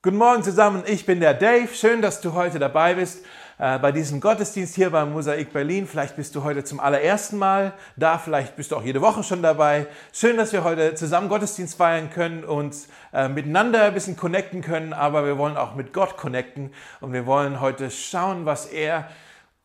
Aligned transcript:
Guten 0.00 0.18
Morgen 0.18 0.44
zusammen, 0.44 0.84
ich 0.86 1.06
bin 1.06 1.18
der 1.18 1.34
Dave. 1.34 1.74
Schön, 1.74 2.02
dass 2.02 2.20
du 2.20 2.32
heute 2.32 2.60
dabei 2.60 2.94
bist 2.94 3.24
äh, 3.58 3.80
bei 3.80 3.90
diesem 3.90 4.20
Gottesdienst 4.20 4.76
hier 4.76 4.90
beim 4.90 5.12
Mosaik 5.12 5.52
Berlin. 5.52 5.88
Vielleicht 5.88 6.14
bist 6.14 6.36
du 6.36 6.44
heute 6.44 6.62
zum 6.62 6.78
allerersten 6.78 7.36
Mal 7.36 7.72
da, 7.96 8.16
vielleicht 8.16 8.54
bist 8.54 8.70
du 8.70 8.76
auch 8.76 8.84
jede 8.84 9.00
Woche 9.00 9.24
schon 9.24 9.42
dabei. 9.42 9.88
Schön, 10.12 10.36
dass 10.36 10.52
wir 10.52 10.62
heute 10.62 10.94
zusammen 10.94 11.28
Gottesdienst 11.28 11.76
feiern 11.76 12.10
können 12.10 12.44
und 12.44 12.76
äh, 13.12 13.28
miteinander 13.28 13.86
ein 13.86 13.94
bisschen 13.94 14.16
connecten 14.16 14.62
können, 14.62 14.92
aber 14.92 15.26
wir 15.26 15.36
wollen 15.36 15.56
auch 15.56 15.74
mit 15.74 15.92
Gott 15.92 16.16
connecten 16.16 16.70
und 17.00 17.12
wir 17.12 17.26
wollen 17.26 17.60
heute 17.60 17.90
schauen, 17.90 18.46
was 18.46 18.66
er 18.66 19.08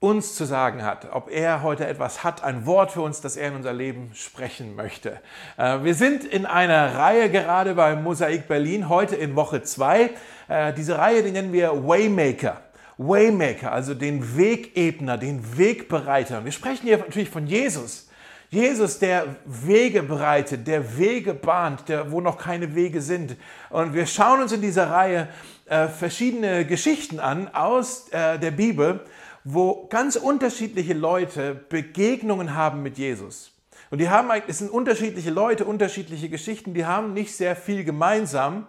uns 0.03 0.35
zu 0.35 0.43
sagen 0.43 0.83
hat, 0.83 1.07
ob 1.13 1.31
er 1.31 1.63
heute 1.63 1.87
etwas 1.87 2.25
hat, 2.25 2.43
ein 2.43 2.65
Wort 2.65 2.91
für 2.91 2.99
uns, 2.99 3.21
das 3.21 3.37
er 3.37 3.47
in 3.47 3.55
unser 3.55 3.71
Leben 3.71 4.11
sprechen 4.13 4.75
möchte. 4.75 5.21
Äh, 5.55 5.81
wir 5.83 5.95
sind 5.95 6.25
in 6.25 6.45
einer 6.45 6.95
Reihe 6.95 7.31
gerade 7.31 7.73
bei 7.73 7.95
Mosaik 7.95 8.49
Berlin, 8.49 8.89
heute 8.89 9.15
in 9.15 9.37
Woche 9.37 9.63
zwei. 9.63 10.09
Äh, 10.49 10.73
diese 10.73 10.97
Reihe, 10.97 11.23
die 11.23 11.31
nennen 11.31 11.53
wir 11.53 11.87
Waymaker. 11.87 12.59
Waymaker, 12.97 13.71
also 13.71 13.93
den 13.93 14.37
Wegebner, 14.37 15.17
den 15.17 15.57
Wegbereiter. 15.57 16.39
Und 16.39 16.45
wir 16.45 16.51
sprechen 16.51 16.85
hier 16.85 16.97
natürlich 16.97 17.29
von 17.29 17.47
Jesus. 17.47 18.09
Jesus, 18.49 18.99
der 18.99 19.37
Wege 19.45 20.03
bereitet, 20.03 20.67
der 20.67 20.97
Wege 20.97 21.33
bahnt, 21.33 21.87
der, 21.87 22.11
wo 22.11 22.19
noch 22.19 22.37
keine 22.37 22.75
Wege 22.75 22.99
sind. 22.99 23.37
Und 23.69 23.93
wir 23.93 24.05
schauen 24.05 24.41
uns 24.41 24.51
in 24.51 24.61
dieser 24.61 24.91
Reihe 24.91 25.29
äh, 25.65 25.87
verschiedene 25.87 26.65
Geschichten 26.65 27.21
an 27.21 27.47
aus 27.53 28.09
äh, 28.09 28.37
der 28.37 28.51
Bibel, 28.51 28.99
wo 29.43 29.87
ganz 29.87 30.15
unterschiedliche 30.15 30.93
Leute 30.93 31.53
Begegnungen 31.53 32.55
haben 32.55 32.81
mit 32.81 32.97
Jesus. 32.97 33.51
Und 33.89 33.99
die 33.99 34.09
haben, 34.09 34.29
es 34.47 34.59
sind 34.59 34.71
unterschiedliche 34.71 35.29
Leute, 35.29 35.65
unterschiedliche 35.65 36.29
Geschichten, 36.29 36.73
die 36.73 36.85
haben 36.85 37.13
nicht 37.13 37.35
sehr 37.35 37.55
viel 37.55 37.83
gemeinsam, 37.83 38.65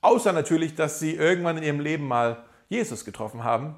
außer 0.00 0.32
natürlich, 0.32 0.74
dass 0.74 0.98
sie 0.98 1.14
irgendwann 1.14 1.56
in 1.56 1.62
ihrem 1.64 1.80
Leben 1.80 2.06
mal 2.06 2.44
Jesus 2.68 3.04
getroffen 3.04 3.42
haben. 3.42 3.74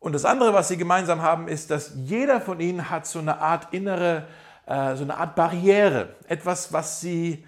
Und 0.00 0.12
das 0.12 0.24
andere, 0.24 0.52
was 0.52 0.68
sie 0.68 0.76
gemeinsam 0.76 1.22
haben, 1.22 1.48
ist, 1.48 1.70
dass 1.70 1.92
jeder 1.94 2.40
von 2.40 2.60
ihnen 2.60 2.90
hat 2.90 3.06
so 3.06 3.18
eine 3.18 3.40
Art 3.40 3.72
innere, 3.72 4.26
äh, 4.66 4.96
so 4.96 5.04
eine 5.04 5.16
Art 5.16 5.34
Barriere, 5.34 6.16
etwas, 6.28 6.72
was 6.72 7.00
sie 7.00 7.44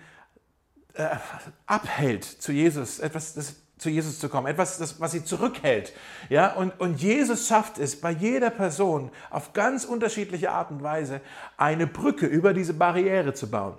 äh, 0.94 1.08
abhält 1.66 2.24
zu 2.24 2.52
Jesus, 2.52 2.98
etwas, 2.98 3.34
das 3.34 3.56
zu 3.80 3.88
Jesus 3.88 4.18
zu 4.18 4.28
kommen, 4.28 4.46
etwas, 4.46 4.78
das, 4.78 5.00
was 5.00 5.12
sie 5.12 5.24
zurückhält. 5.24 5.92
Ja, 6.28 6.52
und, 6.52 6.78
und 6.80 7.00
Jesus 7.00 7.48
schafft 7.48 7.78
es 7.78 8.00
bei 8.00 8.10
jeder 8.10 8.50
Person 8.50 9.10
auf 9.30 9.52
ganz 9.52 9.84
unterschiedliche 9.84 10.50
Art 10.52 10.70
und 10.70 10.82
Weise, 10.82 11.20
eine 11.56 11.86
Brücke 11.86 12.26
über 12.26 12.52
diese 12.52 12.74
Barriere 12.74 13.34
zu 13.34 13.50
bauen. 13.50 13.78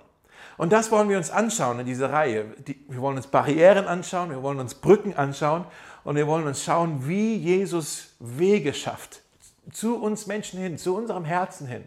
Und 0.58 0.72
das 0.72 0.90
wollen 0.90 1.08
wir 1.08 1.16
uns 1.16 1.30
anschauen 1.30 1.80
in 1.80 1.86
dieser 1.86 2.12
Reihe. 2.12 2.44
Die, 2.66 2.84
wir 2.88 3.00
wollen 3.00 3.16
uns 3.16 3.28
Barrieren 3.28 3.86
anschauen, 3.86 4.30
wir 4.30 4.42
wollen 4.42 4.58
uns 4.58 4.74
Brücken 4.74 5.14
anschauen 5.14 5.64
und 6.04 6.16
wir 6.16 6.26
wollen 6.26 6.46
uns 6.46 6.62
schauen, 6.62 7.06
wie 7.06 7.36
Jesus 7.36 8.14
Wege 8.18 8.74
schafft 8.74 9.22
zu 9.70 9.96
uns 9.96 10.26
Menschen 10.26 10.60
hin, 10.60 10.78
zu 10.78 10.96
unserem 10.96 11.24
Herzen 11.24 11.66
hin. 11.66 11.84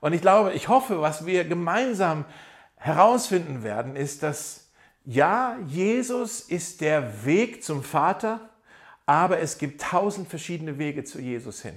Und 0.00 0.12
ich 0.12 0.20
glaube, 0.20 0.52
ich 0.52 0.68
hoffe, 0.68 1.00
was 1.00 1.26
wir 1.26 1.44
gemeinsam 1.44 2.24
herausfinden 2.76 3.62
werden, 3.64 3.96
ist, 3.96 4.22
dass 4.22 4.67
ja, 5.04 5.58
Jesus 5.66 6.40
ist 6.40 6.80
der 6.80 7.24
Weg 7.24 7.64
zum 7.64 7.82
Vater, 7.82 8.50
aber 9.06 9.38
es 9.38 9.58
gibt 9.58 9.80
tausend 9.80 10.28
verschiedene 10.28 10.78
Wege 10.78 11.04
zu 11.04 11.20
Jesus 11.20 11.62
hin. 11.62 11.76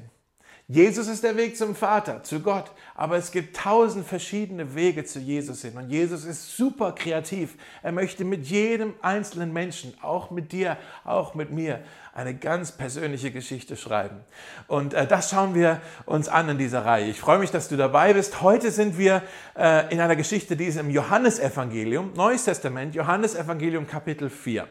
Jesus 0.73 1.09
ist 1.09 1.25
der 1.25 1.35
Weg 1.35 1.57
zum 1.57 1.75
Vater, 1.75 2.23
zu 2.23 2.39
Gott, 2.39 2.71
aber 2.95 3.17
es 3.17 3.31
gibt 3.31 3.57
tausend 3.57 4.07
verschiedene 4.07 4.73
Wege 4.73 5.03
zu 5.03 5.19
Jesus 5.19 5.63
hin. 5.63 5.75
Und 5.75 5.89
Jesus 5.89 6.23
ist 6.23 6.55
super 6.55 6.93
kreativ. 6.93 7.55
Er 7.83 7.91
möchte 7.91 8.23
mit 8.23 8.45
jedem 8.45 8.93
einzelnen 9.01 9.51
Menschen, 9.51 9.93
auch 10.01 10.31
mit 10.31 10.53
dir, 10.53 10.77
auch 11.03 11.35
mit 11.35 11.51
mir, 11.51 11.81
eine 12.13 12.33
ganz 12.33 12.71
persönliche 12.71 13.31
Geschichte 13.31 13.75
schreiben. 13.75 14.21
Und 14.69 14.93
äh, 14.93 15.05
das 15.05 15.29
schauen 15.29 15.55
wir 15.55 15.81
uns 16.05 16.29
an 16.29 16.47
in 16.47 16.57
dieser 16.57 16.85
Reihe. 16.85 17.09
Ich 17.09 17.19
freue 17.19 17.39
mich, 17.39 17.51
dass 17.51 17.67
du 17.67 17.75
dabei 17.75 18.13
bist. 18.13 18.41
Heute 18.41 18.71
sind 18.71 18.97
wir 18.97 19.23
äh, 19.57 19.93
in 19.93 19.99
einer 19.99 20.15
Geschichte, 20.15 20.55
die 20.55 20.67
ist 20.67 20.77
im 20.77 20.89
Johannesevangelium, 20.89 22.13
Neues 22.15 22.45
Testament, 22.45 22.95
Johannesevangelium 22.95 23.87
Kapitel 23.87 24.29
4. 24.29 24.69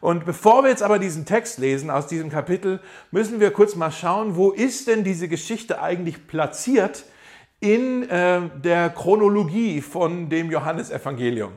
Und 0.00 0.24
bevor 0.24 0.62
wir 0.62 0.70
jetzt 0.70 0.82
aber 0.82 0.98
diesen 0.98 1.26
Text 1.26 1.58
lesen 1.58 1.90
aus 1.90 2.06
diesem 2.06 2.30
Kapitel, 2.30 2.80
müssen 3.10 3.38
wir 3.40 3.50
kurz 3.50 3.76
mal 3.76 3.90
schauen, 3.90 4.36
wo 4.36 4.50
ist 4.50 4.88
denn 4.88 5.04
diese 5.04 5.28
Geschichte 5.28 5.82
eigentlich 5.82 6.26
platziert 6.26 7.04
in 7.60 8.08
äh, 8.08 8.40
der 8.56 8.88
Chronologie 8.90 9.82
von 9.82 10.30
dem 10.30 10.50
Johannesevangelium. 10.50 11.52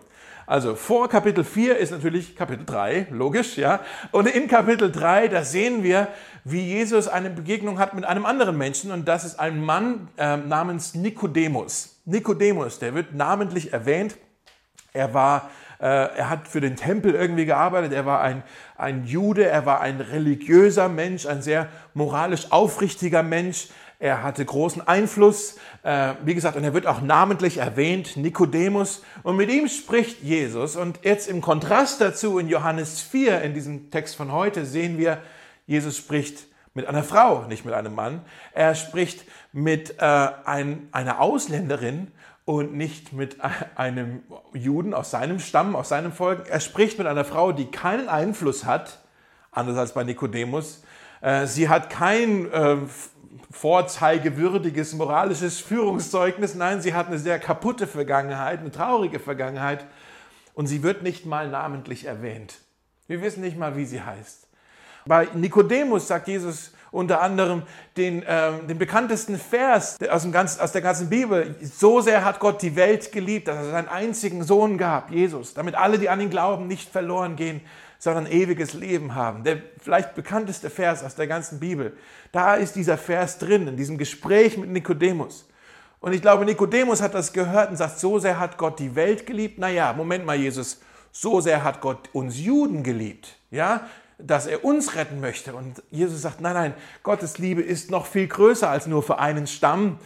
Also 0.46 0.76
vor 0.76 1.08
Kapitel 1.08 1.46
4 1.46 1.78
ist 1.78 1.92
natürlich 1.92 2.36
Kapitel 2.36 2.66
3, 2.66 3.08
logisch, 3.12 3.58
ja. 3.58 3.80
Und 4.12 4.28
in 4.28 4.50
Kapitel 4.50 4.92
3, 4.92 5.30
da 5.30 5.46
sehen 5.46 5.84
wir, 5.84 6.10
wie 6.44 6.62
Jesus 6.62 7.08
eine 7.08 7.30
Begegnung 7.30 7.80
hat 7.80 7.94
mit 7.94 8.04
einem 8.04 8.26
anderen 8.26 8.58
Menschen 8.58 8.92
und 8.92 9.08
das 9.08 9.24
ist 9.24 9.40
ein 9.40 9.64
Mann 9.64 10.10
äh, 10.18 10.36
namens 10.36 10.96
Nikodemus. 10.96 12.02
Nikodemus, 12.04 12.80
der 12.80 12.94
wird 12.94 13.16
namentlich 13.16 13.72
erwähnt. 13.72 14.18
Er 14.92 15.14
war 15.14 15.50
er 15.80 16.30
hat 16.30 16.48
für 16.48 16.62
den 16.62 16.76
Tempel 16.76 17.14
irgendwie 17.16 17.46
gearbeitet, 17.46 17.94
er 17.94 18.06
war 18.06 18.22
ein, 18.22 18.44
ein 18.78 19.06
Jude, 19.06 19.46
er 19.46 19.66
war 19.66 19.82
ein 19.82 20.02
religiöser 20.02 20.90
Mensch, 20.90 21.26
ein 21.26 21.42
sehr 21.42 21.68
moralisch 21.94 22.52
aufrichtiger 22.52 23.24
Mensch. 23.24 23.68
Er 24.00 24.22
hatte 24.22 24.44
großen 24.44 24.86
Einfluss, 24.86 25.58
äh, 25.84 26.16
wie 26.26 26.36
gesagt, 26.36 26.58
und 26.58 26.66
er 26.66 26.74
wird 26.74 26.88
auch 26.88 27.00
namentlich 27.00 27.60
erwähnt, 27.60 28.18
Nikodemus. 28.18 29.02
Und 29.24 29.38
mit 29.38 29.50
ihm 29.50 29.70
spricht 29.70 30.22
Jesus. 30.22 30.76
Und 30.76 31.00
jetzt 31.04 31.30
im 31.30 31.40
Kontrast 31.40 32.02
dazu 32.02 32.38
in 32.38 32.50
Johannes 32.50 33.00
4, 33.02 33.42
in 33.44 33.54
diesem 33.54 33.92
Text 33.92 34.18
von 34.18 34.34
heute, 34.34 34.66
sehen 34.66 34.98
wir, 34.98 35.20
Jesus 35.68 35.96
spricht 35.96 36.48
mit 36.74 36.86
einer 36.86 37.04
Frau, 37.04 37.44
nicht 37.44 37.64
mit 37.64 37.74
einem 37.74 37.96
Mann. 37.96 38.22
Er 38.52 38.76
spricht 38.76 39.24
mit 39.54 40.00
äh, 40.00 40.28
ein, 40.46 40.90
einer 40.92 41.22
Ausländerin 41.22 42.12
und 42.46 42.74
nicht 42.74 43.14
mit 43.14 43.38
einem 43.76 44.24
Juden 44.54 44.94
aus 44.94 45.12
seinem 45.12 45.40
Stamm, 45.40 45.76
aus 45.76 45.90
seinem 45.90 46.12
Volk. 46.12 46.50
Er 46.50 46.60
spricht 46.60 46.98
mit 46.98 47.08
einer 47.08 47.24
Frau, 47.24 47.52
die 47.52 47.72
keinen 47.72 48.10
Einfluss 48.10 48.66
hat, 48.66 49.00
anders 49.52 49.78
als 49.78 49.94
bei 49.94 50.04
Nikodemus. 50.04 50.84
Äh, 51.22 51.48
sie 51.48 51.70
hat 51.70 51.90
kein 51.90 52.52
äh, 52.52 52.78
vorzeigewürdiges 53.50 54.94
moralisches 54.94 55.60
Führungszeugnis. 55.60 56.56
Nein, 56.56 56.82
sie 56.82 56.94
hat 56.94 57.08
eine 57.08 57.20
sehr 57.20 57.40
kaputte 57.40 57.88
Vergangenheit, 57.88 58.60
eine 58.60 58.72
traurige 58.72 59.20
Vergangenheit. 59.20 59.86
Und 60.54 60.68
sie 60.68 60.84
wird 60.84 61.02
nicht 61.02 61.26
mal 61.26 61.50
namentlich 61.50 62.06
erwähnt. 62.06 62.56
Wir 63.08 63.22
wissen 63.22 63.42
nicht 63.42 63.58
mal, 63.58 63.78
wie 63.78 63.86
sie 63.86 64.02
heißt. 64.02 64.48
Bei 65.06 65.28
Nikodemus 65.34 66.08
sagt 66.08 66.28
Jesus, 66.28 66.74
unter 66.94 67.22
anderem 67.22 67.64
den, 67.98 68.24
äh, 68.24 68.52
den 68.70 68.78
bekanntesten 68.78 69.38
Vers 69.38 69.98
aus, 70.10 70.22
dem 70.22 70.32
ganzen, 70.32 70.62
aus 70.62 70.72
der 70.72 70.82
ganzen 70.82 71.10
Bibel. 71.10 71.56
So 71.62 72.02
sehr 72.02 72.24
hat 72.24 72.40
Gott 72.40 72.62
die 72.62 72.76
Welt 72.76 73.12
geliebt, 73.12 73.48
dass 73.48 73.58
er 73.58 73.72
seinen 73.72 73.88
einzigen 73.88 74.44
Sohn 74.44 74.78
gab, 74.78 75.12
Jesus, 75.12 75.54
damit 75.56 75.76
alle, 75.76 75.98
die 75.98 76.10
an 76.10 76.22
ihn 76.22 76.30
glauben, 76.30 76.68
nicht 76.68 76.90
verloren 76.90 77.36
gehen, 77.36 77.62
sondern 77.98 78.28
ewiges 78.28 78.74
Leben 78.74 79.16
haben. 79.16 79.44
Der 79.44 79.58
vielleicht 79.82 80.14
bekannteste 80.14 80.70
Vers 80.70 81.04
aus 81.04 81.16
der 81.16 81.26
ganzen 81.26 81.60
Bibel. 81.60 81.98
Da 82.32 82.56
ist 82.56 82.76
dieser 82.76 82.98
Vers 82.98 83.40
drin, 83.40 83.68
in 83.68 83.76
diesem 83.76 83.98
Gespräch 83.98 84.58
mit 84.58 84.70
Nikodemus. 84.70 85.48
Und 86.00 86.14
ich 86.14 86.22
glaube, 86.22 86.46
Nikodemus 86.46 87.02
hat 87.02 87.16
das 87.16 87.34
gehört 87.34 87.72
und 87.72 87.78
sagt, 87.78 87.98
so 88.00 88.20
sehr 88.20 88.40
hat 88.40 88.58
Gott 88.58 88.78
die 88.78 88.94
Welt 88.94 89.26
geliebt. 89.26 89.58
Naja, 89.58 89.94
Moment 89.94 90.26
mal, 90.26 90.36
Jesus, 90.36 90.82
so 91.12 91.42
sehr 91.42 91.64
hat 91.64 91.82
Gott 91.82 92.10
uns 92.14 92.40
Juden 92.40 92.84
geliebt. 92.84 93.38
Ja, 93.50 93.88
dass 94.18 94.48
er 94.48 94.64
uns 94.64 94.96
retten 94.96 95.20
möchte. 95.20 95.54
Und 95.54 95.82
Jesus 95.92 96.22
sagt, 96.22 96.42
nein, 96.42 96.54
nein, 96.54 96.74
Gottes 97.04 97.38
Liebe 97.38 97.62
ist 97.62 97.92
noch 97.92 98.06
viel 98.06 98.28
größer 98.28 98.70
als 98.70 98.88
nur 98.88 99.04
für 99.04 99.20
einen 99.20 99.48
Stamm. 99.48 100.00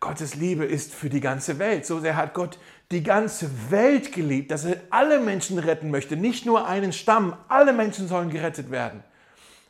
Gottes 0.00 0.34
Liebe 0.34 0.64
ist 0.64 0.94
für 0.94 1.08
die 1.08 1.20
ganze 1.20 1.58
Welt. 1.58 1.86
So 1.86 2.00
sehr 2.00 2.16
hat 2.16 2.34
Gott 2.34 2.58
die 2.90 3.02
ganze 3.02 3.48
Welt 3.70 4.12
geliebt, 4.12 4.50
dass 4.50 4.64
er 4.64 4.76
alle 4.90 5.20
Menschen 5.20 5.58
retten 5.58 5.90
möchte, 5.90 6.16
nicht 6.16 6.44
nur 6.44 6.66
einen 6.66 6.92
Stamm. 6.92 7.36
Alle 7.48 7.72
Menschen 7.72 8.08
sollen 8.08 8.28
gerettet 8.28 8.70
werden. 8.70 9.02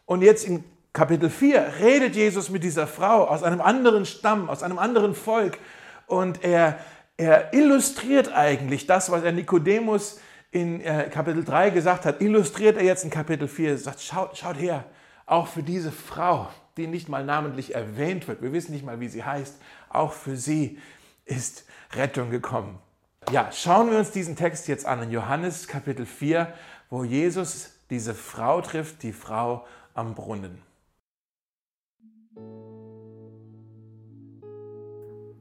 Und 0.07 0.23
jetzt 0.23 0.45
in 0.45 0.65
Kapitel 0.93 1.31
4 1.31 1.75
redet 1.81 2.17
Jesus 2.17 2.51
mit 2.51 2.65
dieser 2.65 2.87
Frau 2.87 3.25
aus 3.27 3.43
einem 3.43 3.61
anderen 3.61 4.05
Stamm, 4.05 4.51
aus 4.51 4.63
einem 4.63 4.79
anderen 4.79 5.15
Volk. 5.15 5.59
Und 6.07 6.45
er, 6.45 6.79
er 7.17 7.55
illustriert 7.55 8.33
eigentlich 8.33 8.87
das, 8.87 9.11
was 9.11 9.23
er 9.23 9.33
Nikodemus 9.33 10.19
in 10.53 10.83
äh, 10.83 11.09
Kapitel 11.11 11.45
3 11.45 11.71
gesagt 11.71 12.05
hat, 12.05 12.21
illustriert 12.21 12.77
er 12.77 12.85
jetzt 12.85 13.05
in 13.05 13.11
Kapitel 13.11 13.49
4, 13.49 13.71
er 13.71 13.79
sagt, 13.79 14.01
schaut, 14.01 14.37
schaut 14.37 14.59
her, 14.59 14.85
auch 15.27 15.49
für 15.49 15.63
diese 15.63 15.91
Frau, 15.91 16.49
die 16.77 16.87
nicht 16.87 17.09
mal 17.09 17.25
namentlich 17.25 17.75
erwähnt 17.75 18.29
wird, 18.29 18.43
wir 18.43 18.53
wissen 18.53 18.73
nicht 18.73 18.85
mal, 18.85 19.01
wie 19.01 19.09
sie 19.09 19.25
heißt, 19.25 19.57
auch 19.89 20.13
für 20.13 20.37
sie 20.37 20.79
ist 21.25 21.65
Rettung 21.95 22.31
gekommen. 22.31 22.79
Ja, 23.31 23.51
schauen 23.51 23.91
wir 23.91 23.99
uns 23.99 24.11
diesen 24.11 24.37
Text 24.37 24.69
jetzt 24.69 24.85
an 24.85 25.03
in 25.03 25.11
Johannes 25.11 25.69
Kapitel 25.69 26.05
4, 26.05 26.53
wo 26.91 27.03
Jesus 27.03 27.71
diese 27.89 28.15
Frau 28.15 28.61
trifft, 28.61 29.03
die 29.03 29.13
Frau 29.13 29.67
am 29.95 30.15
Brunnen. 30.15 30.59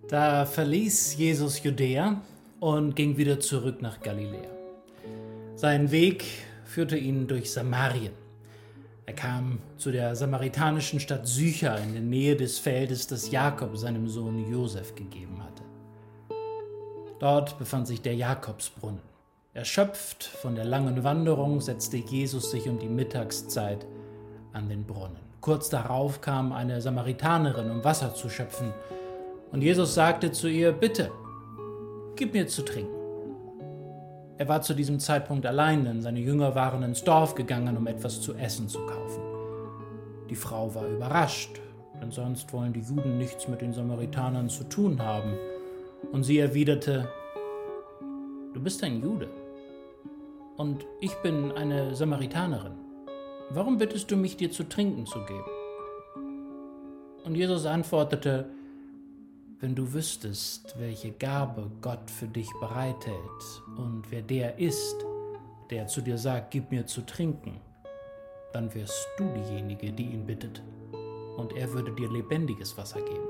Da 0.08 0.46
verließ 0.46 1.16
Jesus 1.16 1.64
Judäa 1.64 2.22
und 2.60 2.96
ging 2.96 3.18
wieder 3.18 3.40
zurück 3.40 3.82
nach 3.82 4.02
Galiläa. 4.02 4.61
Sein 5.62 5.92
Weg 5.92 6.26
führte 6.66 6.98
ihn 6.98 7.28
durch 7.28 7.52
Samarien. 7.52 8.14
Er 9.06 9.14
kam 9.14 9.60
zu 9.78 9.92
der 9.92 10.16
samaritanischen 10.16 11.00
Stadt 11.00 11.28
Sychar 11.28 11.80
in 11.82 11.94
der 11.94 12.02
Nähe 12.02 12.36
des 12.36 12.58
Feldes, 12.58 13.06
das 13.06 13.30
Jakob 13.30 13.78
seinem 13.78 14.08
Sohn 14.08 14.52
Josef 14.52 14.96
gegeben 14.96 15.38
hatte. 15.44 15.62
Dort 17.20 17.60
befand 17.60 17.86
sich 17.86 18.02
der 18.02 18.16
Jakobsbrunnen. 18.16 19.02
Erschöpft 19.54 20.24
von 20.24 20.56
der 20.56 20.66
langen 20.66 21.04
Wanderung 21.04 21.62
setzte 21.62 21.98
Jesus 21.98 22.50
sich 22.50 22.68
um 22.68 22.80
die 22.80 22.90
Mittagszeit 22.90 23.86
an 24.54 24.68
den 24.68 24.84
Brunnen. 24.84 25.20
Kurz 25.42 25.70
darauf 25.70 26.22
kam 26.22 26.54
eine 26.54 26.82
Samaritanerin, 26.82 27.70
um 27.70 27.84
Wasser 27.84 28.16
zu 28.16 28.32
schöpfen, 28.32 28.74
und 29.52 29.62
Jesus 29.62 29.94
sagte 29.94 30.32
zu 30.32 30.48
ihr, 30.48 30.72
Bitte, 30.72 31.12
gib 32.16 32.34
mir 32.34 32.48
zu 32.48 32.64
trinken. 32.66 33.01
Er 34.42 34.48
war 34.48 34.64
zu 34.64 34.74
diesem 34.74 35.00
Zeitpunkt 35.00 35.46
allein, 35.46 35.86
denn 35.86 36.02
seine 36.02 36.20
Jünger 36.20 36.56
waren 36.56 36.82
ins 36.82 37.04
Dorf 37.04 37.36
gegangen, 37.36 37.78
um 37.78 37.86
etwas 37.86 38.22
zu 38.22 38.34
essen 38.34 38.68
zu 38.68 38.80
kaufen. 38.88 39.22
Die 40.32 40.36
Frau 40.36 40.74
war 40.74 40.88
überrascht, 40.88 41.62
denn 42.02 42.10
sonst 42.10 42.52
wollen 42.52 42.74
die 42.74 42.80
Juden 42.80 43.20
nichts 43.20 43.48
mit 43.48 43.62
den 43.62 43.72
Samaritanern 43.72 44.50
zu 44.50 44.64
tun 44.64 45.00
haben. 45.00 45.36
Und 46.12 46.24
sie 46.24 46.40
erwiderte, 46.40 47.08
Du 48.56 48.60
bist 48.60 48.84
ein 48.84 49.04
Jude 49.04 49.30
und 50.58 50.88
ich 51.02 51.14
bin 51.18 51.52
eine 51.52 51.94
Samaritanerin. 51.94 52.74
Warum 53.52 53.78
bittest 53.78 54.10
du 54.10 54.18
mich, 54.18 54.38
dir 54.38 54.50
zu 54.50 54.64
trinken 54.64 55.06
zu 55.06 55.20
geben? 55.20 55.52
Und 57.26 57.36
Jesus 57.36 57.68
antwortete, 57.68 58.50
wenn 59.62 59.76
du 59.76 59.94
wüsstest, 59.94 60.76
welche 60.80 61.12
Gabe 61.12 61.72
Gott 61.82 62.10
für 62.10 62.28
dich 62.28 62.50
bereithält 62.60 63.62
und 63.78 64.04
wer 64.10 64.22
der 64.22 64.60
ist, 64.60 65.06
der 65.70 65.88
zu 65.88 66.02
dir 66.02 66.18
sagt, 66.18 66.52
gib 66.52 66.72
mir 66.72 66.86
zu 66.86 67.02
trinken, 67.02 67.62
dann 68.52 68.74
wärst 68.74 69.08
du 69.18 69.24
diejenige, 69.34 69.94
die 69.94 70.08
ihn 70.08 70.26
bittet, 70.26 70.62
und 71.38 71.54
er 71.54 71.72
würde 71.72 71.94
dir 71.94 72.12
lebendiges 72.12 72.78
Wasser 72.78 73.02
geben. 73.02 73.28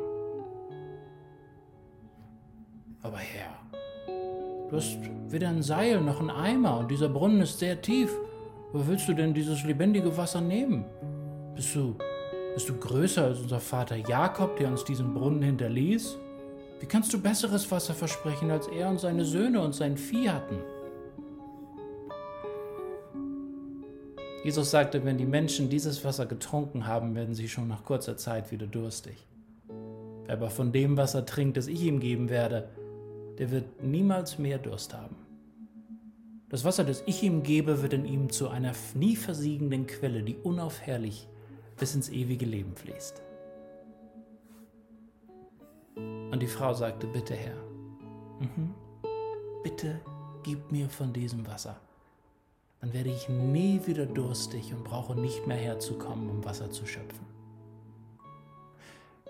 Aber 3.03 3.17
Herr, 3.17 3.61
Du 4.71 4.77
hast 4.77 4.97
weder 5.27 5.49
ein 5.49 5.61
Seil 5.61 5.99
noch 5.99 6.21
ein 6.21 6.29
Eimer 6.29 6.79
und 6.79 6.89
dieser 6.89 7.09
Brunnen 7.09 7.41
ist 7.41 7.59
sehr 7.59 7.81
tief. 7.81 8.09
Wo 8.71 8.87
willst 8.87 9.05
du 9.09 9.13
denn 9.13 9.33
dieses 9.33 9.65
lebendige 9.65 10.15
Wasser 10.15 10.39
nehmen? 10.39 10.85
Bist 11.53 11.75
du, 11.75 11.97
bist 12.53 12.67
du 12.67 12.73
größer 12.77 13.23
als 13.23 13.39
unser 13.39 13.59
Vater 13.59 13.95
Jakob, 13.95 14.57
der 14.57 14.67
uns 14.67 14.83
diesen 14.83 15.13
Brunnen 15.13 15.41
hinterließ? 15.41 16.17
Wie 16.79 16.85
kannst 16.85 17.13
du 17.13 17.21
besseres 17.21 17.69
Wasser 17.71 17.93
versprechen, 17.93 18.51
als 18.51 18.67
er 18.67 18.89
und 18.89 18.99
seine 18.99 19.23
Söhne 19.23 19.61
und 19.61 19.73
sein 19.73 19.97
Vieh 19.97 20.29
hatten? 20.29 20.57
Jesus 24.43 24.71
sagte, 24.71 25.05
wenn 25.05 25.19
die 25.19 25.25
Menschen 25.25 25.69
dieses 25.69 26.03
Wasser 26.03 26.25
getrunken 26.25 26.87
haben, 26.87 27.13
werden 27.13 27.35
sie 27.35 27.47
schon 27.47 27.67
nach 27.67 27.85
kurzer 27.85 28.17
Zeit 28.17 28.51
wieder 28.51 28.65
durstig. 28.65 29.27
Wer 30.25 30.33
aber 30.33 30.49
von 30.49 30.71
dem 30.71 30.97
Wasser 30.97 31.25
trinkt, 31.25 31.57
das 31.57 31.67
ich 31.67 31.83
ihm 31.83 31.99
geben 31.99 32.29
werde, 32.29 32.69
der 33.37 33.51
wird 33.51 33.83
niemals 33.83 34.39
mehr 34.39 34.57
Durst 34.57 34.95
haben. 34.95 35.15
Das 36.49 36.65
Wasser, 36.65 36.83
das 36.83 37.03
ich 37.05 37.23
ihm 37.23 37.43
gebe, 37.43 37.81
wird 37.81 37.93
in 37.93 38.05
ihm 38.05 38.29
zu 38.29 38.49
einer 38.49 38.73
nie 38.95 39.15
versiegenden 39.15 39.85
Quelle, 39.87 40.23
die 40.23 40.35
unaufhörlich 40.35 41.27
bis 41.81 41.95
ins 41.95 42.09
ewige 42.09 42.45
Leben 42.45 42.75
fließt. 42.75 43.23
Und 45.95 46.39
die 46.39 46.47
Frau 46.47 46.75
sagte, 46.75 47.07
bitte 47.07 47.33
Herr, 47.33 47.57
mhm, 48.39 48.75
bitte 49.63 49.99
gib 50.43 50.71
mir 50.71 50.87
von 50.89 51.11
diesem 51.11 51.47
Wasser. 51.47 51.75
Dann 52.81 52.93
werde 52.93 53.09
ich 53.09 53.27
nie 53.29 53.81
wieder 53.87 54.05
durstig 54.05 54.71
und 54.75 54.83
brauche 54.83 55.15
nicht 55.15 55.47
mehr 55.47 55.57
herzukommen, 55.57 56.29
um 56.29 56.45
Wasser 56.45 56.69
zu 56.69 56.85
schöpfen. 56.85 57.25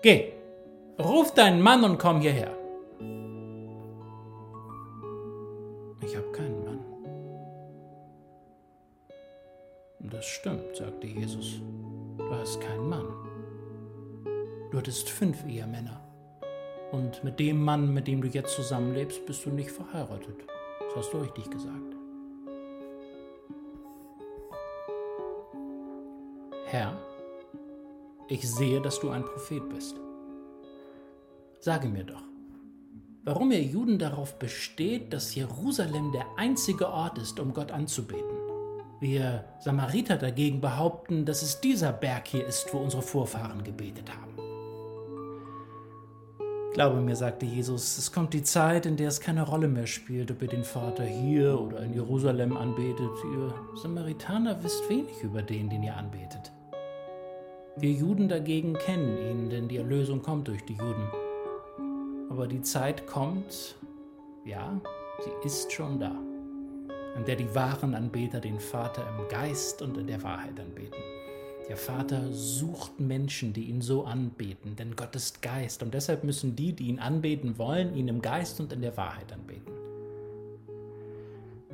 Geh, 0.02 0.34
ruf 0.98 1.32
deinen 1.32 1.62
Mann 1.62 1.82
und 1.84 1.98
komm 1.98 2.20
hierher. 2.20 2.54
Ich 6.02 6.14
habe 6.14 6.30
keinen 6.32 6.64
Mann. 6.66 6.80
Das 10.00 10.26
stimmt, 10.26 10.76
sagte 10.76 11.06
Jesus. 11.06 11.62
Du 12.18 12.30
hast 12.30 12.60
keinen 12.60 12.88
Mann. 12.88 13.06
Du 14.70 14.78
hattest 14.78 15.08
fünf 15.08 15.44
Ehemänner. 15.46 16.00
Und 16.92 17.24
mit 17.24 17.40
dem 17.40 17.62
Mann, 17.62 17.92
mit 17.94 18.06
dem 18.06 18.20
du 18.20 18.28
jetzt 18.28 18.54
zusammenlebst, 18.54 19.24
bist 19.26 19.46
du 19.46 19.50
nicht 19.50 19.70
verheiratet. 19.70 20.36
Das 20.80 20.96
hast 20.96 21.12
du 21.12 21.18
richtig 21.18 21.50
gesagt. 21.50 21.96
Herr, 26.66 26.96
ich 28.28 28.50
sehe, 28.50 28.80
dass 28.80 29.00
du 29.00 29.10
ein 29.10 29.24
Prophet 29.24 29.68
bist. 29.68 29.96
Sage 31.60 31.88
mir 31.88 32.04
doch, 32.04 32.22
warum 33.24 33.52
ihr 33.52 33.62
Juden 33.62 33.98
darauf 33.98 34.38
besteht, 34.38 35.12
dass 35.12 35.34
Jerusalem 35.34 36.12
der 36.12 36.26
einzige 36.36 36.88
Ort 36.88 37.18
ist, 37.18 37.38
um 37.40 37.52
Gott 37.52 37.70
anzubeten. 37.70 38.41
Wir 39.02 39.44
Samariter 39.58 40.16
dagegen 40.16 40.60
behaupten, 40.60 41.24
dass 41.24 41.42
es 41.42 41.60
dieser 41.60 41.92
Berg 41.92 42.28
hier 42.28 42.46
ist, 42.46 42.72
wo 42.72 42.78
unsere 42.78 43.02
Vorfahren 43.02 43.64
gebetet 43.64 44.08
haben. 44.08 44.36
Glaube 46.72 47.00
mir, 47.00 47.16
sagte 47.16 47.44
Jesus, 47.44 47.98
es 47.98 48.12
kommt 48.12 48.32
die 48.32 48.44
Zeit, 48.44 48.86
in 48.86 48.96
der 48.96 49.08
es 49.08 49.20
keine 49.20 49.42
Rolle 49.42 49.66
mehr 49.66 49.88
spielt, 49.88 50.30
ob 50.30 50.40
ihr 50.40 50.46
den 50.46 50.62
Vater 50.62 51.02
hier 51.02 51.60
oder 51.60 51.80
in 51.80 51.94
Jerusalem 51.94 52.56
anbetet. 52.56 53.10
Ihr 53.24 53.52
Samaritaner 53.74 54.62
wisst 54.62 54.88
wenig 54.88 55.20
über 55.24 55.42
den, 55.42 55.68
den 55.68 55.82
ihr 55.82 55.96
anbetet. 55.96 56.52
Wir 57.76 57.90
Juden 57.90 58.28
dagegen 58.28 58.74
kennen 58.74 59.18
ihn, 59.18 59.50
denn 59.50 59.66
die 59.66 59.78
Erlösung 59.78 60.22
kommt 60.22 60.46
durch 60.46 60.64
die 60.64 60.74
Juden. 60.74 61.08
Aber 62.30 62.46
die 62.46 62.62
Zeit 62.62 63.08
kommt, 63.08 63.74
ja, 64.44 64.80
sie 65.24 65.46
ist 65.48 65.72
schon 65.72 65.98
da, 65.98 66.14
an 67.14 67.24
der 67.24 67.36
die 67.36 67.54
wahren 67.54 67.94
Anbeter 67.94 68.40
den 68.40 68.60
Vater 68.60 69.06
im 69.08 69.28
Geist 69.28 69.82
und 69.82 69.96
in 69.96 70.06
der 70.06 70.22
Wahrheit 70.22 70.58
anbeten. 70.58 71.00
Der 71.68 71.76
Vater 71.76 72.32
sucht 72.32 72.98
Menschen, 73.00 73.52
die 73.52 73.64
ihn 73.64 73.80
so 73.80 74.04
anbeten, 74.04 74.76
denn 74.76 74.96
Gott 74.96 75.14
ist 75.14 75.42
Geist 75.42 75.82
und 75.82 75.94
deshalb 75.94 76.24
müssen 76.24 76.56
die, 76.56 76.72
die 76.72 76.88
ihn 76.88 76.98
anbeten 76.98 77.56
wollen, 77.58 77.94
ihn 77.94 78.08
im 78.08 78.20
Geist 78.20 78.60
und 78.60 78.72
in 78.72 78.80
der 78.80 78.96
Wahrheit 78.96 79.32
anbeten. 79.32 79.72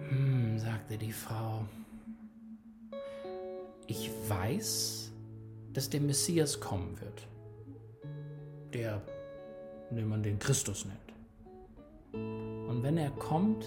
Hm, 0.09 0.59
sagte 0.59 0.99
die 0.99 1.13
Frau, 1.13 1.65
ich 3.87 4.11
weiß, 4.29 5.13
dass 5.73 5.89
der 5.89 6.01
Messias 6.01 6.61
kommen 6.61 7.01
wird. 7.01 7.27
Der 8.75 9.03
den 9.91 10.09
man 10.09 10.23
den 10.23 10.39
Christus 10.39 10.85
nennt. 10.85 10.99
Und 12.69 12.83
wenn 12.83 12.99
er 12.99 13.11
kommt, 13.11 13.65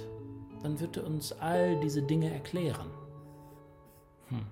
dann 0.63 0.79
wird 0.79 0.97
er 0.97 1.05
uns 1.05 1.31
all 1.33 1.79
diese 1.79 2.01
Dinge 2.01 2.31
erklären. 2.33 2.89
Hm. 4.29 4.45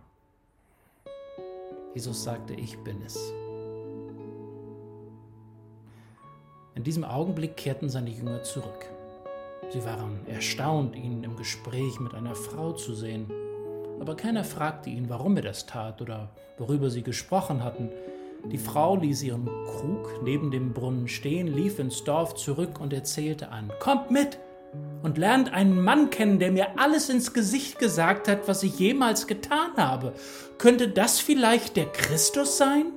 Jesus 1.94 2.24
sagte, 2.24 2.54
ich 2.54 2.78
bin 2.80 3.02
es. 3.06 3.34
In 6.76 6.84
diesem 6.84 7.04
Augenblick 7.04 7.58
kehrten 7.58 7.90
seine 7.90 8.10
Jünger 8.10 8.44
zurück. 8.44 8.86
Sie 9.70 9.84
waren 9.84 10.26
erstaunt, 10.28 10.96
ihn 10.96 11.24
im 11.24 11.36
Gespräch 11.36 12.00
mit 12.00 12.14
einer 12.14 12.36
Frau 12.36 12.72
zu 12.72 12.96
sehen. 12.96 13.32
Aber 14.00 14.16
keiner 14.16 14.44
fragte 14.44 14.90
ihn, 14.90 15.10
warum 15.10 15.36
er 15.36 15.44
das 15.44 15.66
tat 15.66 16.02
oder 16.02 16.30
worüber 16.58 16.90
sie 16.90 17.04
gesprochen 17.04 17.64
hatten. 17.64 17.90
Die 18.46 18.58
Frau 18.58 18.96
ließ 18.96 19.24
ihren 19.24 19.46
Krug 19.46 20.24
neben 20.24 20.52
dem 20.52 20.74
Brunnen 20.74 21.08
stehen, 21.08 21.48
lief 21.48 21.78
ins 21.80 22.04
Dorf 22.04 22.36
zurück 22.36 22.80
und 22.80 22.94
erzählte 22.94 23.50
an. 23.50 23.72
Kommt 23.80 24.10
mit 24.10 24.40
und 25.02 25.18
lernt 25.18 25.54
einen 25.54 25.82
Mann 25.82 26.10
kennen, 26.10 26.40
der 26.40 26.52
mir 26.52 26.80
alles 26.80 27.10
ins 27.10 27.34
Gesicht 27.34 27.80
gesagt 27.80 28.28
hat, 28.28 28.48
was 28.48 28.64
ich 28.64 28.78
jemals 28.80 29.28
getan 29.28 29.72
habe. 29.78 30.14
Könnte 30.58 30.90
das 30.90 31.20
vielleicht 31.20 31.78
der 31.78 31.86
Christus 31.92 32.58
sein? 32.58 32.88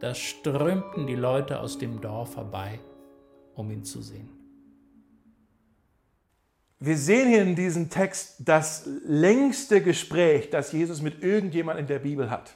Da 0.00 0.14
strömten 0.14 1.06
die 1.06 1.16
Leute 1.16 1.60
aus 1.60 1.78
dem 1.78 2.00
Dorf 2.00 2.34
vorbei, 2.34 2.78
um 3.54 3.70
ihn 3.70 3.84
zu 3.84 4.02
sehen. 4.02 4.28
Wir 6.78 6.98
sehen 6.98 7.28
hier 7.28 7.42
in 7.42 7.56
diesem 7.56 7.88
Text 7.88 8.42
das 8.44 8.86
längste 9.06 9.80
Gespräch, 9.80 10.50
das 10.50 10.72
Jesus 10.72 11.00
mit 11.00 11.22
irgendjemand 11.22 11.80
in 11.80 11.86
der 11.86 12.00
Bibel 12.00 12.30
hat 12.30 12.54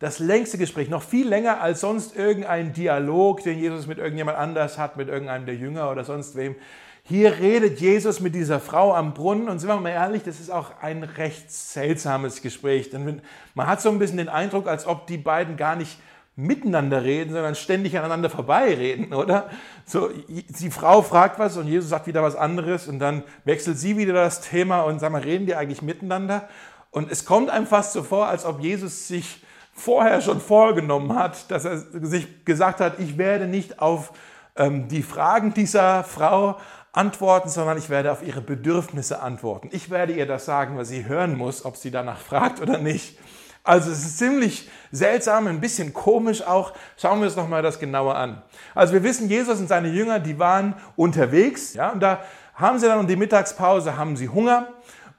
das 0.00 0.18
längste 0.18 0.56
Gespräch, 0.56 0.88
noch 0.88 1.02
viel 1.02 1.28
länger 1.28 1.60
als 1.60 1.82
sonst 1.82 2.16
irgendein 2.16 2.72
Dialog, 2.72 3.42
den 3.44 3.58
Jesus 3.58 3.86
mit 3.86 3.98
irgendjemand 3.98 4.38
anders 4.38 4.78
hat, 4.78 4.96
mit 4.96 5.08
irgendeinem 5.08 5.44
der 5.44 5.54
Jünger 5.54 5.90
oder 5.90 6.04
sonst 6.04 6.36
wem. 6.36 6.56
Hier 7.02 7.38
redet 7.38 7.80
Jesus 7.80 8.20
mit 8.20 8.34
dieser 8.34 8.60
Frau 8.60 8.94
am 8.94 9.12
Brunnen 9.12 9.48
und 9.48 9.58
sind 9.58 9.68
wir 9.68 9.76
mal 9.76 9.90
ehrlich, 9.90 10.22
das 10.22 10.40
ist 10.40 10.50
auch 10.50 10.80
ein 10.80 11.02
recht 11.02 11.52
seltsames 11.52 12.40
Gespräch. 12.40 12.88
Denn 12.88 13.20
man 13.54 13.66
hat 13.66 13.82
so 13.82 13.90
ein 13.90 13.98
bisschen 13.98 14.16
den 14.16 14.30
Eindruck, 14.30 14.68
als 14.68 14.86
ob 14.86 15.06
die 15.06 15.18
beiden 15.18 15.58
gar 15.58 15.76
nicht 15.76 15.98
miteinander 16.34 17.04
reden, 17.04 17.34
sondern 17.34 17.54
ständig 17.54 17.98
aneinander 17.98 18.30
vorbeireden, 18.30 19.12
oder? 19.12 19.50
So, 19.84 20.08
die 20.28 20.70
Frau 20.70 21.02
fragt 21.02 21.38
was 21.38 21.58
und 21.58 21.66
Jesus 21.66 21.90
sagt 21.90 22.06
wieder 22.06 22.22
was 22.22 22.36
anderes 22.36 22.88
und 22.88 23.00
dann 23.00 23.22
wechselt 23.44 23.78
sie 23.78 23.98
wieder 23.98 24.14
das 24.14 24.40
Thema 24.40 24.82
und 24.82 24.98
sagt 24.98 25.12
mal, 25.12 25.20
reden 25.20 25.44
die 25.44 25.56
eigentlich 25.56 25.82
miteinander? 25.82 26.48
Und 26.90 27.10
es 27.10 27.26
kommt 27.26 27.50
einem 27.50 27.66
fast 27.66 27.92
so 27.92 28.02
vor, 28.02 28.28
als 28.28 28.46
ob 28.46 28.60
Jesus 28.60 29.06
sich 29.06 29.42
vorher 29.80 30.20
schon 30.20 30.40
vorgenommen 30.40 31.14
hat, 31.14 31.50
dass 31.50 31.64
er 31.64 31.78
sich 31.78 32.44
gesagt 32.44 32.80
hat, 32.80 32.98
ich 32.98 33.16
werde 33.18 33.46
nicht 33.46 33.80
auf 33.80 34.12
ähm, 34.56 34.88
die 34.88 35.02
Fragen 35.02 35.54
dieser 35.54 36.04
Frau 36.04 36.58
antworten, 36.92 37.48
sondern 37.48 37.78
ich 37.78 37.88
werde 37.88 38.12
auf 38.12 38.22
ihre 38.22 38.40
Bedürfnisse 38.40 39.20
antworten. 39.20 39.70
Ich 39.72 39.90
werde 39.90 40.12
ihr 40.12 40.26
das 40.26 40.44
sagen, 40.44 40.76
was 40.76 40.88
sie 40.88 41.06
hören 41.06 41.36
muss, 41.36 41.64
ob 41.64 41.76
sie 41.76 41.90
danach 41.90 42.18
fragt 42.18 42.60
oder 42.60 42.78
nicht. 42.78 43.18
Also 43.62 43.90
es 43.90 44.00
ist 44.00 44.18
ziemlich 44.18 44.68
seltsam, 44.90 45.46
ein 45.46 45.60
bisschen 45.60 45.94
komisch 45.94 46.42
auch. 46.42 46.72
Schauen 46.96 47.20
wir 47.20 47.26
uns 47.26 47.36
nochmal 47.36 47.62
das 47.62 47.78
genauer 47.78 48.16
an. 48.16 48.42
Also 48.74 48.92
wir 48.92 49.02
wissen, 49.02 49.28
Jesus 49.28 49.60
und 49.60 49.68
seine 49.68 49.88
Jünger, 49.88 50.18
die 50.18 50.38
waren 50.38 50.74
unterwegs, 50.96 51.74
ja, 51.74 51.90
und 51.90 52.00
da 52.00 52.20
haben 52.54 52.78
sie 52.78 52.86
dann 52.86 52.98
um 52.98 53.06
die 53.06 53.16
Mittagspause, 53.16 53.96
haben 53.96 54.16
sie 54.16 54.28
Hunger 54.28 54.68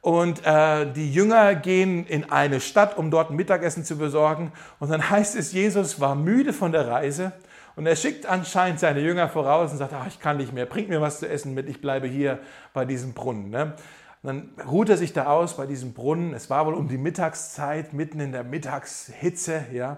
und 0.02 0.46
äh, 0.46 0.92
die 0.92 1.14
Jünger 1.14 1.56
gehen 1.56 2.06
in 2.08 2.32
eine 2.32 2.60
Stadt, 2.60 2.98
um 2.98 3.12
dort 3.12 3.30
ein 3.30 3.36
Mittagessen 3.36 3.86
zu 3.86 3.98
besorgen. 3.98 4.52
Und 4.80 4.92
dann 4.92 5.10
heißt 5.10 5.36
es, 5.36 5.54
Jesus 5.54 6.00
war 6.00 6.16
müde 6.16 6.54
von 6.54 6.72
der 6.72 6.88
Reise 6.88 7.32
und 7.76 7.86
er 7.86 7.96
schickt 7.96 8.26
anscheinend 8.26 8.80
seine 8.80 9.00
Jünger 9.00 9.30
voraus 9.30 9.72
und 9.72 9.78
sagt, 9.78 9.94
ach, 9.94 10.08
ich 10.08 10.20
kann 10.20 10.38
nicht 10.38 10.54
mehr, 10.54 10.66
bringt 10.66 10.90
mir 10.90 11.02
was 11.02 11.20
zu 11.20 11.30
essen 11.30 11.54
mit, 11.54 11.70
ich 11.70 11.82
bleibe 11.82 12.08
hier 12.08 12.40
bei 12.74 12.86
diesem 12.86 13.14
Brunnen. 13.14 13.50
Ne? 13.50 13.76
dann 14.24 14.52
ruht 14.68 14.90
er 14.90 14.98
sich 14.98 15.14
da 15.14 15.28
aus 15.28 15.58
bei 15.58 15.66
diesem 15.66 15.94
Brunnen. 15.94 16.34
Es 16.34 16.50
war 16.50 16.66
wohl 16.66 16.76
um 16.76 16.88
die 16.88 16.98
Mittagszeit, 16.98 17.94
mitten 17.94 18.20
in 18.20 18.32
der 18.32 18.44
Mittagshitze, 18.44 19.66
ja. 19.72 19.98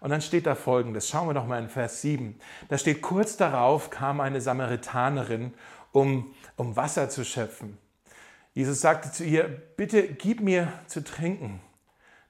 Und 0.00 0.10
dann 0.10 0.22
steht 0.22 0.46
da 0.46 0.54
folgendes, 0.54 1.08
schauen 1.08 1.28
wir 1.28 1.34
doch 1.34 1.46
mal 1.46 1.62
in 1.62 1.68
Vers 1.68 2.00
7. 2.00 2.34
Da 2.68 2.78
steht, 2.78 3.02
kurz 3.02 3.36
darauf 3.36 3.90
kam 3.90 4.20
eine 4.20 4.40
Samaritanerin, 4.40 5.52
um, 5.92 6.34
um 6.56 6.74
Wasser 6.74 7.10
zu 7.10 7.22
schöpfen. 7.22 7.76
Jesus 8.52 8.80
sagte 8.80 9.12
zu 9.12 9.24
ihr, 9.24 9.44
bitte 9.76 10.02
gib 10.02 10.40
mir 10.40 10.72
zu 10.86 11.04
trinken. 11.04 11.60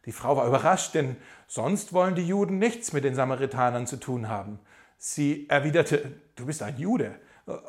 Die 0.06 0.12
Frau 0.12 0.36
war 0.36 0.46
überrascht, 0.46 0.94
denn 0.94 1.16
sonst 1.46 1.92
wollen 1.92 2.14
die 2.14 2.26
Juden 2.26 2.58
nichts 2.58 2.92
mit 2.92 3.04
den 3.04 3.14
Samaritanern 3.14 3.86
zu 3.86 3.96
tun 3.96 4.28
haben. 4.28 4.58
Sie 4.98 5.48
erwiderte, 5.48 6.12
du 6.36 6.46
bist 6.46 6.62
ein 6.62 6.78
Jude 6.78 7.14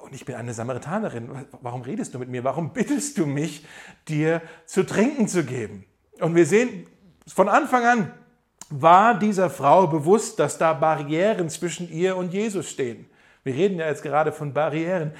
und 0.03 0.13
ich 0.13 0.25
bin 0.25 0.35
eine 0.35 0.53
Samaritanerin. 0.53 1.29
Warum 1.61 1.81
redest 1.81 2.13
du 2.13 2.19
mit 2.19 2.29
mir? 2.29 2.43
Warum 2.43 2.73
bittest 2.73 3.17
du 3.17 3.25
mich, 3.25 3.65
dir 4.07 4.41
zu 4.65 4.85
trinken 4.85 5.27
zu 5.27 5.43
geben? 5.43 5.85
Und 6.19 6.35
wir 6.35 6.45
sehen, 6.45 6.87
von 7.27 7.49
Anfang 7.49 7.85
an 7.85 8.13
war 8.69 9.17
dieser 9.17 9.49
Frau 9.49 9.87
bewusst, 9.87 10.39
dass 10.39 10.57
da 10.57 10.73
Barrieren 10.73 11.49
zwischen 11.49 11.89
ihr 11.91 12.15
und 12.15 12.33
Jesus 12.33 12.69
stehen. 12.69 13.09
Wir 13.43 13.53
reden 13.53 13.79
ja 13.79 13.87
jetzt 13.87 14.03
gerade 14.03 14.31
von 14.31 14.53
Barrieren. 14.53 15.13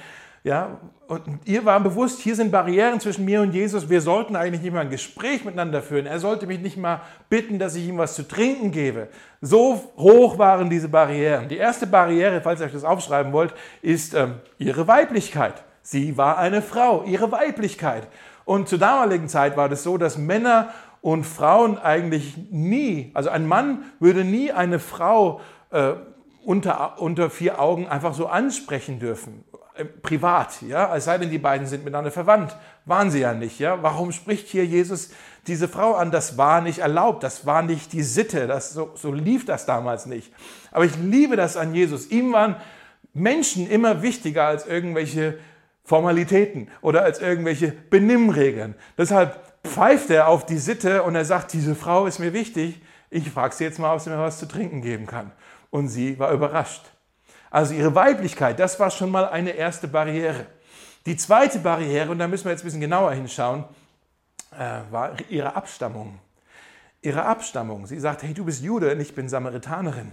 Ja, 0.44 0.80
und 1.06 1.22
ihr 1.44 1.64
war 1.64 1.78
bewusst, 1.78 2.20
hier 2.20 2.34
sind 2.34 2.50
Barrieren 2.50 2.98
zwischen 2.98 3.24
mir 3.24 3.42
und 3.42 3.52
Jesus. 3.52 3.88
Wir 3.88 4.00
sollten 4.00 4.34
eigentlich 4.34 4.62
nicht 4.62 4.72
mal 4.72 4.80
ein 4.80 4.90
Gespräch 4.90 5.44
miteinander 5.44 5.82
führen. 5.82 6.06
Er 6.06 6.18
sollte 6.18 6.48
mich 6.48 6.58
nicht 6.58 6.76
mal 6.76 7.00
bitten, 7.28 7.60
dass 7.60 7.76
ich 7.76 7.86
ihm 7.86 7.98
was 7.98 8.16
zu 8.16 8.26
trinken 8.26 8.72
gebe. 8.72 9.08
So 9.40 9.92
hoch 9.96 10.38
waren 10.38 10.68
diese 10.68 10.88
Barrieren. 10.88 11.48
Die 11.48 11.58
erste 11.58 11.86
Barriere, 11.86 12.40
falls 12.40 12.60
ihr 12.60 12.66
euch 12.66 12.72
das 12.72 12.82
aufschreiben 12.82 13.32
wollt, 13.32 13.54
ist 13.82 14.14
ähm, 14.14 14.36
ihre 14.58 14.88
Weiblichkeit. 14.88 15.62
Sie 15.82 16.16
war 16.16 16.38
eine 16.38 16.60
Frau, 16.60 17.04
ihre 17.04 17.30
Weiblichkeit. 17.30 18.08
Und 18.44 18.68
zur 18.68 18.78
damaligen 18.78 19.28
Zeit 19.28 19.56
war 19.56 19.68
das 19.68 19.84
so, 19.84 19.96
dass 19.96 20.18
Männer 20.18 20.70
und 21.02 21.24
Frauen 21.24 21.78
eigentlich 21.78 22.36
nie, 22.50 23.12
also 23.14 23.30
ein 23.30 23.46
Mann 23.46 23.84
würde 24.00 24.24
nie 24.24 24.50
eine 24.50 24.80
Frau 24.80 25.40
äh, 25.70 25.92
unter, 26.44 27.00
unter 27.00 27.30
vier 27.30 27.60
Augen 27.60 27.86
einfach 27.86 28.14
so 28.14 28.26
ansprechen 28.26 28.98
dürfen 28.98 29.44
äh, 29.82 29.84
privat, 29.84 30.62
ja, 30.62 30.94
es 30.96 31.04
sei 31.04 31.18
denn, 31.18 31.30
die 31.30 31.38
beiden 31.38 31.66
sind 31.66 31.84
miteinander 31.84 32.10
verwandt. 32.10 32.56
Waren 32.84 33.10
sie 33.10 33.20
ja 33.20 33.34
nicht, 33.34 33.58
ja. 33.58 33.82
Warum 33.82 34.12
spricht 34.12 34.48
hier 34.48 34.64
Jesus 34.64 35.10
diese 35.46 35.68
Frau 35.68 35.94
an? 35.94 36.10
Das 36.10 36.38
war 36.38 36.60
nicht 36.60 36.78
erlaubt, 36.78 37.22
das 37.22 37.46
war 37.46 37.62
nicht 37.62 37.92
die 37.92 38.02
Sitte, 38.02 38.46
das, 38.46 38.72
so, 38.72 38.90
so 38.94 39.12
lief 39.12 39.44
das 39.44 39.66
damals 39.66 40.06
nicht. 40.06 40.32
Aber 40.70 40.84
ich 40.84 40.96
liebe 40.96 41.36
das 41.36 41.56
an 41.56 41.74
Jesus. 41.74 42.10
Ihm 42.10 42.32
waren 42.32 42.56
Menschen 43.14 43.68
immer 43.68 44.02
wichtiger 44.02 44.46
als 44.46 44.66
irgendwelche 44.66 45.38
Formalitäten 45.84 46.68
oder 46.80 47.02
als 47.02 47.20
irgendwelche 47.20 47.72
Benimmregeln. 47.72 48.74
Deshalb 48.96 49.38
pfeift 49.64 50.10
er 50.10 50.28
auf 50.28 50.46
die 50.46 50.58
Sitte 50.58 51.02
und 51.02 51.14
er 51.14 51.24
sagt, 51.24 51.52
diese 51.52 51.74
Frau 51.74 52.06
ist 52.06 52.18
mir 52.18 52.32
wichtig. 52.32 52.80
Ich 53.10 53.30
frage 53.30 53.54
sie 53.54 53.64
jetzt 53.64 53.78
mal, 53.78 53.94
ob 53.94 54.00
sie 54.00 54.10
mir 54.10 54.18
was 54.18 54.38
zu 54.38 54.46
trinken 54.46 54.80
geben 54.80 55.06
kann. 55.06 55.32
Und 55.70 55.88
sie 55.88 56.18
war 56.18 56.32
überrascht. 56.32 56.91
Also 57.52 57.74
ihre 57.74 57.94
Weiblichkeit, 57.94 58.58
das 58.58 58.80
war 58.80 58.90
schon 58.90 59.10
mal 59.10 59.28
eine 59.28 59.50
erste 59.50 59.86
Barriere. 59.86 60.46
Die 61.04 61.18
zweite 61.18 61.58
Barriere, 61.58 62.10
und 62.10 62.18
da 62.18 62.26
müssen 62.26 62.46
wir 62.46 62.52
jetzt 62.52 62.62
ein 62.62 62.64
bisschen 62.64 62.80
genauer 62.80 63.12
hinschauen, 63.12 63.64
äh, 64.58 64.80
war 64.90 65.14
ihre 65.28 65.54
Abstammung. 65.54 66.18
Ihre 67.02 67.26
Abstammung. 67.26 67.84
Sie 67.84 68.00
sagt, 68.00 68.22
hey, 68.22 68.32
du 68.32 68.46
bist 68.46 68.62
Jude 68.62 68.90
und 68.92 69.00
ich 69.00 69.14
bin 69.14 69.28
Samaritanerin. 69.28 70.12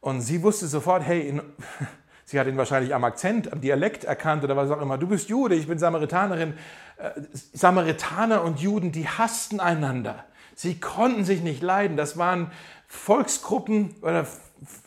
Und 0.00 0.20
sie 0.20 0.44
wusste 0.44 0.68
sofort, 0.68 1.02
hey, 1.02 1.28
in, 1.28 1.42
sie 2.24 2.38
hat 2.40 2.46
ihn 2.46 2.56
wahrscheinlich 2.56 2.94
am 2.94 3.04
Akzent, 3.04 3.52
am 3.52 3.60
Dialekt 3.60 4.04
erkannt 4.04 4.44
oder 4.44 4.56
was 4.56 4.70
auch 4.70 4.80
immer. 4.80 4.98
Du 4.98 5.06
bist 5.06 5.28
Jude, 5.28 5.54
ich 5.54 5.66
bin 5.66 5.78
Samaritanerin. 5.78 6.54
Äh, 6.96 7.10
Samaritaner 7.52 8.42
und 8.42 8.60
Juden, 8.60 8.92
die 8.92 9.08
hassten 9.08 9.60
einander. 9.60 10.24
Sie 10.54 10.78
konnten 10.78 11.24
sich 11.24 11.42
nicht 11.42 11.62
leiden. 11.62 11.96
Das 11.96 12.16
waren 12.16 12.50
Volksgruppen 12.86 13.94
oder 14.02 14.26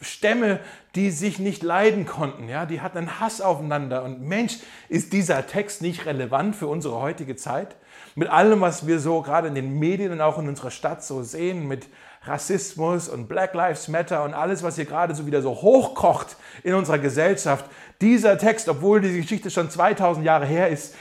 Stämme, 0.01 0.59
die 0.95 1.11
sich 1.11 1.39
nicht 1.39 1.61
leiden 1.61 2.05
konnten. 2.05 2.49
Ja? 2.49 2.65
Die 2.65 2.81
hatten 2.81 2.97
einen 2.97 3.19
Hass 3.19 3.41
aufeinander. 3.41 4.03
Und 4.03 4.21
Mensch, 4.21 4.57
ist 4.89 5.13
dieser 5.13 5.45
Text 5.45 5.81
nicht 5.81 6.05
relevant 6.05 6.55
für 6.55 6.67
unsere 6.67 6.99
heutige 6.99 7.35
Zeit? 7.35 7.75
Mit 8.15 8.29
allem, 8.29 8.61
was 8.61 8.87
wir 8.87 8.99
so 8.99 9.21
gerade 9.21 9.47
in 9.47 9.55
den 9.55 9.77
Medien 9.77 10.11
und 10.11 10.21
auch 10.21 10.39
in 10.39 10.47
unserer 10.47 10.71
Stadt 10.71 11.03
so 11.03 11.21
sehen, 11.21 11.67
mit 11.67 11.87
Rassismus 12.27 13.09
und 13.09 13.27
Black 13.27 13.53
Lives 13.53 13.87
Matter 13.87 14.23
und 14.23 14.33
alles, 14.33 14.63
was 14.63 14.75
hier 14.75 14.85
gerade 14.85 15.15
so 15.15 15.25
wieder 15.25 15.41
so 15.41 15.51
hochkocht 15.51 16.35
in 16.63 16.73
unserer 16.73 16.99
Gesellschaft. 16.99 17.65
Dieser 18.01 18.37
Text, 18.37 18.69
obwohl 18.69 19.01
diese 19.01 19.21
Geschichte 19.21 19.49
schon 19.49 19.69
2000 19.69 20.25
Jahre 20.25 20.45
her 20.45 20.69
ist, 20.69 20.95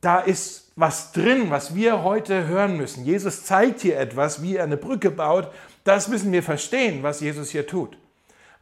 da 0.00 0.18
ist 0.18 0.72
was 0.76 1.12
drin, 1.12 1.50
was 1.50 1.74
wir 1.74 2.02
heute 2.02 2.46
hören 2.46 2.76
müssen. 2.76 3.04
Jesus 3.04 3.44
zeigt 3.44 3.80
hier 3.80 3.98
etwas, 3.98 4.42
wie 4.42 4.56
er 4.56 4.64
eine 4.64 4.78
Brücke 4.78 5.10
baut. 5.10 5.50
Das 5.84 6.08
müssen 6.08 6.32
wir 6.32 6.42
verstehen, 6.42 7.02
was 7.02 7.20
Jesus 7.20 7.50
hier 7.50 7.66
tut. 7.66 7.98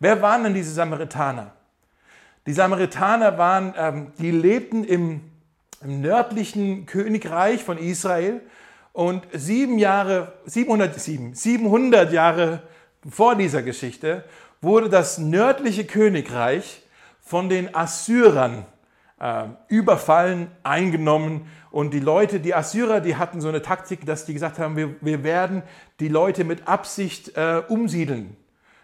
Wer 0.01 0.23
waren 0.23 0.45
denn 0.45 0.55
diese 0.55 0.73
Samaritaner? 0.73 1.53
Die 2.47 2.53
Samaritaner 2.53 3.39
waren, 3.39 3.75
ähm, 3.77 4.13
die 4.19 4.31
lebten 4.31 4.85
im, 4.85 5.21
im, 5.83 6.01
nördlichen 6.01 6.87
Königreich 6.87 7.63
von 7.63 7.79
Israel 7.79 8.41
und 8.99 9.29
sieben 9.33 9.79
Jahre, 9.79 10.33
707, 10.47 11.33
700 11.33 12.13
Jahre 12.13 12.65
vor 13.09 13.37
dieser 13.37 13.63
Geschichte 13.63 14.25
wurde 14.61 14.89
das 14.89 15.19
nördliche 15.19 15.85
Königreich 15.85 16.83
von 17.21 17.49
den 17.49 17.73
Assyrern 17.77 18.67
äh, 19.21 19.45
überfallen, 19.69 20.51
eingenommen. 20.65 21.49
Und 21.71 21.95
die 21.95 22.01
Leute, 22.01 22.41
die 22.41 22.57
Assyrer, 22.57 22.99
die 23.01 23.15
hatten 23.15 23.41
so 23.41 23.47
eine 23.47 23.63
Taktik, 23.63 24.05
dass 24.05 24.25
die 24.25 24.35
gesagt 24.35 24.59
haben, 24.59 24.77
wir, 24.77 24.97
wir 25.01 25.23
werden 25.23 25.63
die 26.01 26.09
Leute 26.09 26.43
mit 26.43 26.67
Absicht 26.67 27.37
äh, 27.37 27.63
umsiedeln 27.69 28.37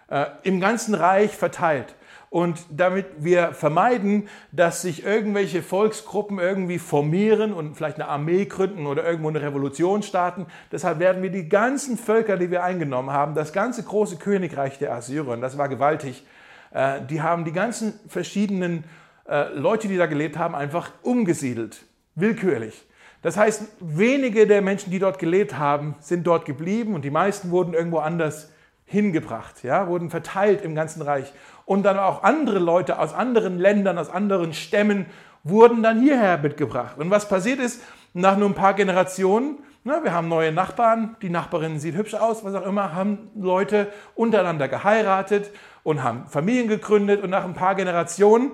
äh, 0.09 0.27
im 0.45 0.61
ganzen 0.61 0.95
Reich 0.95 1.33
verteilt. 1.33 1.97
Und 2.35 2.67
damit 2.69 3.07
wir 3.19 3.53
vermeiden, 3.53 4.29
dass 4.51 4.83
sich 4.83 5.05
irgendwelche 5.05 5.63
Volksgruppen 5.63 6.41
irgendwie 6.41 6.81
formieren 6.81 7.53
und 7.53 7.77
vielleicht 7.77 8.01
eine 8.01 8.09
Armee 8.09 8.47
gründen 8.47 8.89
oder 8.89 9.05
irgendwo 9.05 9.29
eine 9.29 9.41
Revolution 9.41 10.03
starten, 10.03 10.47
deshalb 10.73 10.99
werden 10.99 11.23
wir 11.23 11.31
die 11.31 11.49
ganzen 11.49 11.97
Völker, 11.97 12.37
die 12.37 12.51
wir 12.51 12.65
eingenommen 12.65 13.13
haben, 13.13 13.37
das 13.37 13.53
ganze 13.53 13.85
große 13.85 14.17
Königreich 14.17 14.81
der 14.81 14.95
Assyrer, 14.95 15.37
das 15.37 15.59
war 15.59 15.69
gewaltig, 15.69 16.27
äh, 16.73 17.03
die 17.09 17.23
haben 17.23 17.45
die 17.45 17.53
ganzen 17.53 17.95
verschiedenen 18.09 18.83
äh, 19.29 19.55
Leute, 19.55 19.87
die 19.87 19.97
da 19.97 20.07
gelebt 20.07 20.37
haben, 20.37 20.57
einfach 20.57 20.91
umgesiedelt, 21.03 21.85
willkürlich. 22.17 22.85
Das 23.23 23.37
heißt, 23.37 23.63
wenige 23.79 24.49
der 24.49 24.61
Menschen, 24.61 24.91
die 24.91 24.99
dort 24.99 25.21
gelebt 25.21 25.57
haben, 25.57 25.95
sind 26.01 26.27
dort 26.27 26.47
geblieben 26.47 26.97
und 26.97 27.05
die 27.05 27.11
meisten 27.11 27.53
wurden 27.53 27.75
irgendwo 27.75 27.99
anders 27.99 28.51
hingebracht, 28.95 29.63
ja, 29.63 29.89
wurden 29.89 30.09
verteilt 30.09 30.63
im 30.63 30.75
ganzen 30.75 31.03
Reich. 31.03 31.33
Und 31.67 31.83
dann 31.83 31.99
auch 31.99 32.23
andere 32.23 32.59
Leute 32.59 32.99
aus 32.99 33.13
anderen 33.13 33.59
Ländern, 33.59 33.99
aus 33.99 34.09
anderen 34.09 34.55
Stämmen 34.55 35.07
wurden 35.43 35.83
dann 35.83 36.01
hierher 36.01 36.39
mitgebracht. 36.39 36.97
Und 36.99 37.11
was 37.11 37.29
passiert 37.29 37.59
ist, 37.59 37.83
nach 38.15 38.37
nur 38.37 38.49
ein 38.49 38.55
paar 38.55 38.75
Generationen, 38.75 39.59
na, 39.83 40.03
wir 40.03 40.15
haben 40.15 40.29
neue 40.29 40.53
Nachbarn, 40.53 41.17
die 41.21 41.29
Nachbarin 41.29 41.79
sieht 41.79 41.95
hübsch 41.95 42.15
aus, 42.15 42.43
was 42.45 42.55
auch 42.55 42.65
immer, 42.65 42.95
haben 42.95 43.31
Leute 43.35 43.93
untereinander 44.15 44.69
geheiratet 44.69 45.51
und 45.83 46.03
haben 46.03 46.27
Familien 46.27 46.69
gegründet 46.69 47.23
und 47.23 47.31
nach 47.31 47.45
ein 47.45 47.53
paar 47.53 47.75
Generationen 47.75 48.53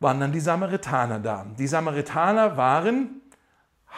waren 0.00 0.20
dann 0.20 0.32
die 0.32 0.40
Samaritaner 0.40 1.20
da. 1.20 1.46
Die 1.58 1.66
Samaritaner 1.66 2.58
waren 2.58 3.22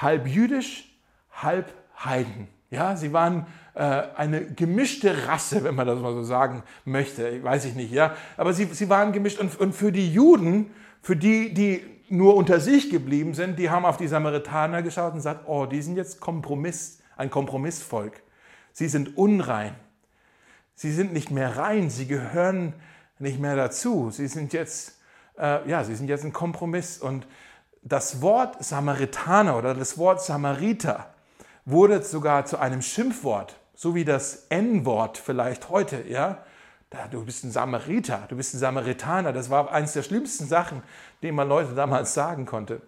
halb 0.01 0.29
jüdisch, 0.29 0.97
halb 1.33 1.73
Heiden. 2.05 2.47
Ja, 2.71 2.95
sie 2.95 3.13
waren 3.13 3.47
eine 3.81 4.45
gemischte 4.45 5.27
Rasse, 5.27 5.65
wenn 5.65 5.75
man 5.75 5.87
das 5.87 5.99
mal 5.99 6.15
so 6.15 6.23
sagen 6.23 6.63
möchte, 6.85 7.43
weiß 7.43 7.65
ich 7.65 7.75
nicht, 7.75 7.91
ja. 7.91 8.15
Aber 8.37 8.53
sie, 8.53 8.67
sie 8.67 8.89
waren 8.89 9.13
gemischt 9.13 9.41
und, 9.41 9.59
und 9.59 9.75
für 9.75 9.91
die 9.91 10.13
Juden, 10.13 10.71
für 11.03 11.17
die, 11.17 11.53
die 11.53 11.83
nur 12.09 12.37
unter 12.37 12.61
sich 12.61 12.91
geblieben 12.91 13.35
sind, 13.35 13.59
die 13.59 13.71
haben 13.71 13.85
auf 13.85 13.97
die 13.97 14.07
Samaritaner 14.07 14.83
geschaut 14.83 15.13
und 15.13 15.19
gesagt, 15.19 15.49
oh, 15.49 15.67
die 15.67 15.83
sind 15.83 15.97
jetzt 15.97 16.21
Kompromiss 16.21 17.01
ein 17.17 17.31
Kompromissvolk. 17.31 18.23
Sie 18.73 18.89
sind 18.89 19.17
unrein. 19.17 19.75
Sie 20.75 20.93
sind 20.93 21.13
nicht 21.13 21.31
mehr 21.31 21.57
rein, 21.57 21.91
sie 21.91 22.07
gehören 22.07 22.75
nicht 23.19 23.39
mehr 23.39 23.55
dazu. 23.55 24.11
Sie 24.11 24.27
sind 24.27 24.53
jetzt, 24.53 24.99
äh, 25.39 25.69
ja, 25.69 25.85
sie 25.85 25.95
sind 25.95 26.09
jetzt 26.09 26.25
ein 26.25 26.33
Kompromiss. 26.33 26.99
Und 26.99 27.27
das 27.83 28.21
Wort 28.21 28.63
Samaritaner 28.65 29.57
oder 29.57 29.75
das 29.75 29.99
Wort 29.99 30.23
Samariter 30.23 31.15
wurde 31.65 32.03
sogar 32.03 32.45
zu 32.45 32.59
einem 32.59 32.83
Schimpfwort, 32.83 33.57
so 33.75 33.95
wie 33.95 34.05
das 34.05 34.47
N-Wort 34.49 35.19
vielleicht 35.19 35.69
heute, 35.69 36.05
ja. 36.09 36.45
Du 37.11 37.25
bist 37.25 37.43
ein 37.43 37.51
Samariter, 37.51 38.25
du 38.29 38.37
bist 38.37 38.55
ein 38.55 38.59
Samaritaner. 38.59 39.33
Das 39.33 39.51
war 39.51 39.73
eines 39.73 39.95
der 39.95 40.05
schlimmsten 40.05 40.47
Sachen, 40.47 40.81
die 41.23 41.33
man 41.33 41.49
Leute 41.49 41.75
damals 41.75 42.15
sagen 42.15 42.47
konnte. 42.47 42.83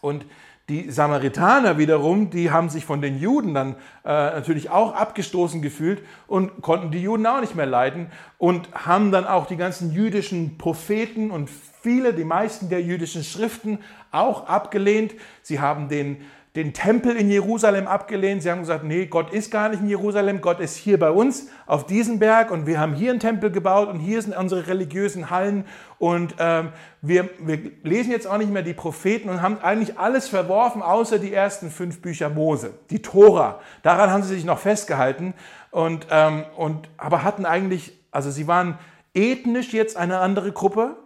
Und 0.00 0.24
die 0.68 0.90
Samaritaner 0.90 1.76
wiederum, 1.76 2.30
die 2.30 2.50
haben 2.50 2.70
sich 2.70 2.86
von 2.86 3.02
den 3.02 3.18
Juden 3.18 3.52
dann 3.52 3.74
äh, 4.04 4.08
natürlich 4.08 4.70
auch 4.70 4.94
abgestoßen 4.94 5.60
gefühlt 5.60 6.02
und 6.26 6.62
konnten 6.62 6.90
die 6.90 7.02
Juden 7.02 7.26
auch 7.26 7.40
nicht 7.40 7.54
mehr 7.54 7.66
leiden 7.66 8.10
und 8.38 8.72
haben 8.72 9.12
dann 9.12 9.26
auch 9.26 9.46
die 9.46 9.58
ganzen 9.58 9.92
jüdischen 9.92 10.56
Propheten 10.56 11.30
und 11.30 11.50
viele, 11.82 12.14
die 12.14 12.24
meisten 12.24 12.70
der 12.70 12.80
jüdischen 12.80 13.24
Schriften 13.24 13.78
auch 14.10 14.46
abgelehnt. 14.46 15.14
Sie 15.42 15.60
haben 15.60 15.88
den 15.90 16.24
den 16.56 16.72
Tempel 16.72 17.16
in 17.16 17.30
Jerusalem 17.30 17.88
abgelehnt. 17.88 18.42
Sie 18.42 18.50
haben 18.50 18.60
gesagt, 18.60 18.84
nee, 18.84 19.06
Gott 19.06 19.32
ist 19.32 19.50
gar 19.50 19.68
nicht 19.70 19.80
in 19.80 19.88
Jerusalem, 19.88 20.40
Gott 20.40 20.60
ist 20.60 20.76
hier 20.76 21.00
bei 21.00 21.10
uns 21.10 21.48
auf 21.66 21.84
diesem 21.84 22.20
Berg 22.20 22.52
und 22.52 22.66
wir 22.66 22.78
haben 22.78 22.94
hier 22.94 23.10
einen 23.10 23.18
Tempel 23.18 23.50
gebaut 23.50 23.88
und 23.88 23.98
hier 23.98 24.22
sind 24.22 24.36
unsere 24.36 24.68
religiösen 24.68 25.30
Hallen 25.30 25.64
und 25.98 26.36
ähm, 26.38 26.68
wir, 27.02 27.28
wir 27.40 27.58
lesen 27.82 28.12
jetzt 28.12 28.28
auch 28.28 28.38
nicht 28.38 28.52
mehr 28.52 28.62
die 28.62 28.72
Propheten 28.72 29.30
und 29.30 29.42
haben 29.42 29.58
eigentlich 29.62 29.98
alles 29.98 30.28
verworfen, 30.28 30.80
außer 30.80 31.18
die 31.18 31.32
ersten 31.32 31.70
fünf 31.70 32.00
Bücher 32.00 32.28
Mose, 32.28 32.74
die 32.90 33.02
Tora. 33.02 33.58
Daran 33.82 34.10
haben 34.10 34.22
sie 34.22 34.34
sich 34.34 34.44
noch 34.44 34.60
festgehalten 34.60 35.34
und, 35.72 36.06
ähm, 36.10 36.44
und 36.56 36.88
aber 36.98 37.24
hatten 37.24 37.46
eigentlich, 37.46 37.98
also 38.12 38.30
sie 38.30 38.46
waren 38.46 38.78
ethnisch 39.12 39.72
jetzt 39.72 39.96
eine 39.96 40.20
andere 40.20 40.52
Gruppe, 40.52 40.96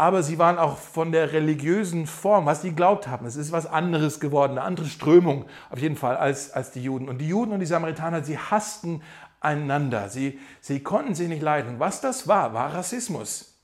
aber 0.00 0.22
sie 0.22 0.38
waren 0.38 0.56
auch 0.56 0.78
von 0.78 1.12
der 1.12 1.34
religiösen 1.34 2.06
Form, 2.06 2.46
was 2.46 2.62
sie 2.62 2.72
glaubt 2.72 3.06
haben. 3.06 3.26
Es 3.26 3.36
ist 3.36 3.52
was 3.52 3.66
anderes 3.66 4.18
geworden, 4.18 4.52
eine 4.52 4.62
andere 4.62 4.86
Strömung 4.86 5.44
auf 5.68 5.78
jeden 5.78 5.94
Fall 5.94 6.16
als, 6.16 6.52
als 6.52 6.70
die 6.70 6.82
Juden. 6.82 7.06
Und 7.06 7.18
die 7.18 7.28
Juden 7.28 7.52
und 7.52 7.60
die 7.60 7.66
Samaritaner, 7.66 8.24
sie 8.24 8.38
hassten 8.38 9.02
einander. 9.40 10.08
Sie, 10.08 10.38
sie 10.62 10.82
konnten 10.82 11.14
sich 11.14 11.28
nicht 11.28 11.42
leiden. 11.42 11.80
Was 11.80 12.00
das 12.00 12.26
war, 12.26 12.54
war 12.54 12.72
Rassismus 12.72 13.58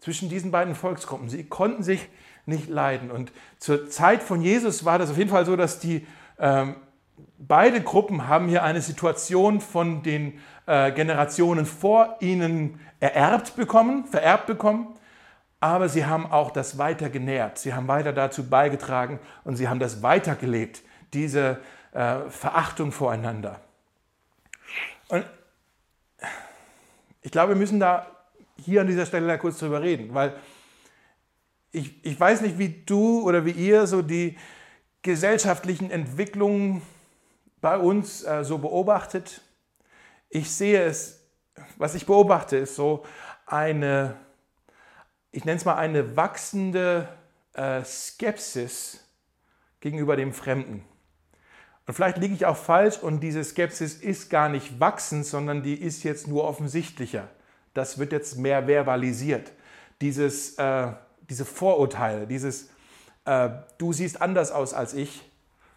zwischen 0.00 0.28
diesen 0.28 0.50
beiden 0.50 0.74
Volksgruppen. 0.74 1.30
Sie 1.30 1.44
konnten 1.44 1.82
sich 1.82 2.10
nicht 2.44 2.68
leiden. 2.68 3.10
Und 3.10 3.32
zur 3.56 3.88
Zeit 3.88 4.22
von 4.22 4.42
Jesus 4.42 4.84
war 4.84 4.98
das 4.98 5.10
auf 5.10 5.16
jeden 5.16 5.30
Fall 5.30 5.46
so, 5.46 5.56
dass 5.56 5.80
die 5.80 6.06
ähm, 6.38 6.76
beide 7.38 7.80
Gruppen 7.80 8.28
haben 8.28 8.48
hier 8.48 8.64
eine 8.64 8.82
Situation 8.82 9.62
von 9.62 10.02
den 10.02 10.40
äh, 10.66 10.92
Generationen 10.92 11.64
vor 11.64 12.18
ihnen 12.20 12.80
ererbt 13.00 13.56
bekommen, 13.56 14.04
vererbt 14.04 14.44
bekommen 14.46 14.88
aber 15.64 15.88
sie 15.88 16.04
haben 16.04 16.30
auch 16.30 16.50
das 16.50 16.76
weiter 16.76 17.08
genährt, 17.08 17.56
sie 17.56 17.72
haben 17.72 17.88
weiter 17.88 18.12
dazu 18.12 18.50
beigetragen 18.50 19.18
und 19.44 19.56
sie 19.56 19.66
haben 19.66 19.80
das 19.80 20.02
weitergelebt, 20.02 20.82
diese 21.14 21.58
äh, 21.92 22.28
Verachtung 22.28 22.92
voreinander. 22.92 23.62
Und 25.08 25.24
ich 27.22 27.30
glaube, 27.30 27.52
wir 27.52 27.56
müssen 27.56 27.80
da 27.80 28.06
hier 28.58 28.82
an 28.82 28.88
dieser 28.88 29.06
Stelle 29.06 29.26
da 29.26 29.38
kurz 29.38 29.58
drüber 29.58 29.80
reden, 29.80 30.12
weil 30.12 30.36
ich, 31.72 32.04
ich 32.04 32.20
weiß 32.20 32.42
nicht, 32.42 32.58
wie 32.58 32.68
du 32.84 33.22
oder 33.22 33.46
wie 33.46 33.52
ihr 33.52 33.86
so 33.86 34.02
die 34.02 34.36
gesellschaftlichen 35.00 35.90
Entwicklungen 35.90 36.82
bei 37.62 37.78
uns 37.78 38.22
äh, 38.22 38.44
so 38.44 38.58
beobachtet. 38.58 39.40
Ich 40.28 40.50
sehe 40.50 40.82
es, 40.82 41.22
was 41.78 41.94
ich 41.94 42.04
beobachte, 42.04 42.58
ist 42.58 42.76
so 42.76 43.06
eine 43.46 44.14
ich 45.34 45.44
nenne 45.44 45.56
es 45.56 45.64
mal 45.64 45.74
eine 45.74 46.16
wachsende 46.16 47.08
äh, 47.54 47.82
Skepsis 47.82 49.04
gegenüber 49.80 50.14
dem 50.14 50.32
Fremden. 50.32 50.84
Und 51.86 51.94
vielleicht 51.94 52.18
liege 52.18 52.34
ich 52.34 52.46
auch 52.46 52.56
falsch 52.56 52.98
und 52.98 53.18
diese 53.18 53.42
Skepsis 53.42 53.94
ist 53.94 54.30
gar 54.30 54.48
nicht 54.48 54.78
wachsend, 54.78 55.26
sondern 55.26 55.64
die 55.64 55.74
ist 55.74 56.04
jetzt 56.04 56.28
nur 56.28 56.44
offensichtlicher. 56.44 57.28
Das 57.74 57.98
wird 57.98 58.12
jetzt 58.12 58.38
mehr 58.38 58.68
verbalisiert. 58.68 59.50
Dieses, 60.00 60.56
äh, 60.56 60.92
diese 61.28 61.44
Vorurteile, 61.44 62.28
dieses 62.28 62.70
äh, 63.24 63.50
du 63.78 63.92
siehst 63.92 64.22
anders 64.22 64.52
aus 64.52 64.72
als 64.72 64.94
ich, 64.94 65.28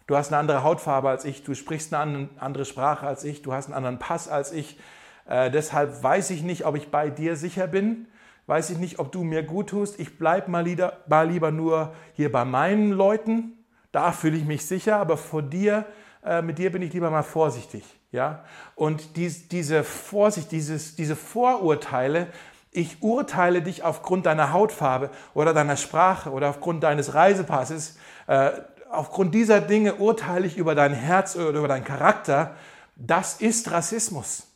du 0.06 0.16
hast 0.16 0.28
eine 0.28 0.38
andere 0.38 0.62
Hautfarbe 0.62 1.10
als 1.10 1.24
ich, 1.24 1.42
du 1.42 1.54
sprichst 1.54 1.92
eine 1.92 2.28
andere 2.38 2.64
Sprache 2.64 3.08
als 3.08 3.24
ich, 3.24 3.42
du 3.42 3.52
hast 3.52 3.66
einen 3.66 3.74
anderen 3.74 3.98
Pass 3.98 4.28
als 4.28 4.52
ich. 4.52 4.78
Äh, 5.26 5.50
deshalb 5.50 6.00
weiß 6.00 6.30
ich 6.30 6.44
nicht, 6.44 6.64
ob 6.64 6.76
ich 6.76 6.92
bei 6.92 7.10
dir 7.10 7.34
sicher 7.34 7.66
bin 7.66 8.06
weiß 8.48 8.70
ich 8.70 8.78
nicht, 8.78 8.98
ob 8.98 9.12
du 9.12 9.24
mir 9.24 9.42
gut 9.42 9.68
tust. 9.68 10.00
Ich 10.00 10.18
bleibe 10.18 10.50
mal, 10.50 10.64
mal 11.06 11.28
lieber 11.28 11.52
nur 11.52 11.94
hier 12.14 12.32
bei 12.32 12.44
meinen 12.44 12.90
Leuten. 12.90 13.52
Da 13.92 14.10
fühle 14.10 14.38
ich 14.38 14.44
mich 14.44 14.66
sicher, 14.66 14.96
aber 14.96 15.18
vor 15.18 15.42
dir, 15.42 15.84
äh, 16.24 16.40
mit 16.40 16.58
dir 16.58 16.72
bin 16.72 16.82
ich 16.82 16.92
lieber 16.92 17.10
mal 17.10 17.22
vorsichtig. 17.22 17.84
Ja? 18.10 18.44
Und 18.74 19.16
dies, 19.16 19.48
diese 19.48 19.84
Vorsicht, 19.84 20.50
dieses, 20.50 20.96
diese 20.96 21.14
Vorurteile, 21.14 22.28
ich 22.70 23.02
urteile 23.02 23.60
dich 23.60 23.82
aufgrund 23.82 24.24
deiner 24.24 24.52
Hautfarbe 24.52 25.10
oder 25.34 25.52
deiner 25.52 25.76
Sprache 25.76 26.30
oder 26.30 26.48
aufgrund 26.48 26.82
deines 26.82 27.12
Reisepasses, 27.12 27.98
äh, 28.28 28.50
aufgrund 28.90 29.34
dieser 29.34 29.60
Dinge 29.60 29.96
urteile 29.96 30.46
ich 30.46 30.56
über 30.56 30.74
dein 30.74 30.94
Herz 30.94 31.36
oder 31.36 31.58
über 31.58 31.68
deinen 31.68 31.84
Charakter, 31.84 32.54
das 32.96 33.42
ist 33.42 33.70
Rassismus. 33.70 34.47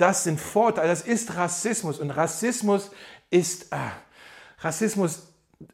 Das 0.00 0.24
sind 0.24 0.40
Vorteile, 0.40 0.88
das 0.88 1.02
ist 1.02 1.36
Rassismus. 1.36 1.98
Und 1.98 2.10
Rassismus 2.10 2.90
ist, 3.28 3.70
äh, 3.70 3.76
Rassismus 4.60 5.28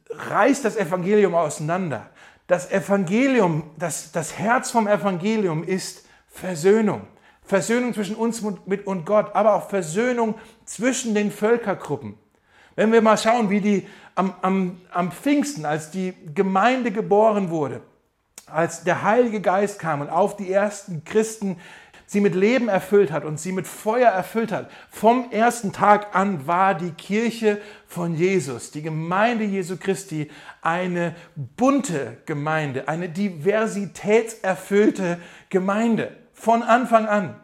reißt 0.09 0.65
das 0.65 0.75
Evangelium 0.75 1.33
auseinander. 1.33 2.09
Das 2.45 2.69
Evangelium, 2.69 3.71
das, 3.77 4.11
das 4.11 4.37
Herz 4.37 4.71
vom 4.71 4.85
Evangelium 4.85 5.63
ist 5.63 6.05
Versöhnung. 6.27 7.07
Versöhnung 7.41 7.93
zwischen 7.93 8.17
uns 8.17 8.43
mit 8.65 8.85
und 8.85 9.05
Gott, 9.05 9.33
aber 9.33 9.55
auch 9.55 9.69
Versöhnung 9.69 10.35
zwischen 10.65 11.15
den 11.15 11.31
Völkergruppen. 11.31 12.17
Wenn 12.75 12.91
wir 12.91 13.01
mal 13.01 13.17
schauen, 13.17 13.49
wie 13.49 13.61
die 13.61 13.87
am, 14.15 14.33
am, 14.41 14.81
am 14.91 15.13
Pfingsten, 15.13 15.65
als 15.65 15.89
die 15.89 16.13
Gemeinde 16.35 16.91
geboren 16.91 17.49
wurde, 17.49 17.81
als 18.45 18.83
der 18.83 19.03
Heilige 19.03 19.39
Geist 19.39 19.79
kam 19.79 20.01
und 20.01 20.09
auf 20.09 20.35
die 20.35 20.51
ersten 20.51 21.05
Christen 21.05 21.57
sie 22.07 22.21
mit 22.21 22.33
Leben 22.33 22.69
erfüllt 22.69 23.11
hat 23.11 23.25
und 23.25 23.39
sie 23.39 23.51
mit 23.51 23.67
Feuer 23.67 24.09
erfüllt 24.09 24.51
hat. 24.51 24.71
Vom 24.89 25.29
ersten 25.29 25.73
Tag 25.73 26.15
an 26.15 26.47
war 26.47 26.73
die 26.73 26.89
Kirche 26.91 27.61
von 27.85 28.15
Jesus, 28.15 28.71
die 28.71 28.81
Gemeinde 28.81 29.43
Jesu 29.43 29.77
Christi, 29.77 30.31
eine 30.63 31.13
bunte 31.35 32.17
Gemeinde, 32.25 32.87
eine 32.87 33.09
diversitätserfüllte 33.09 35.19
Gemeinde. 35.49 36.15
Von 36.33 36.63
Anfang 36.63 37.07
an. 37.07 37.35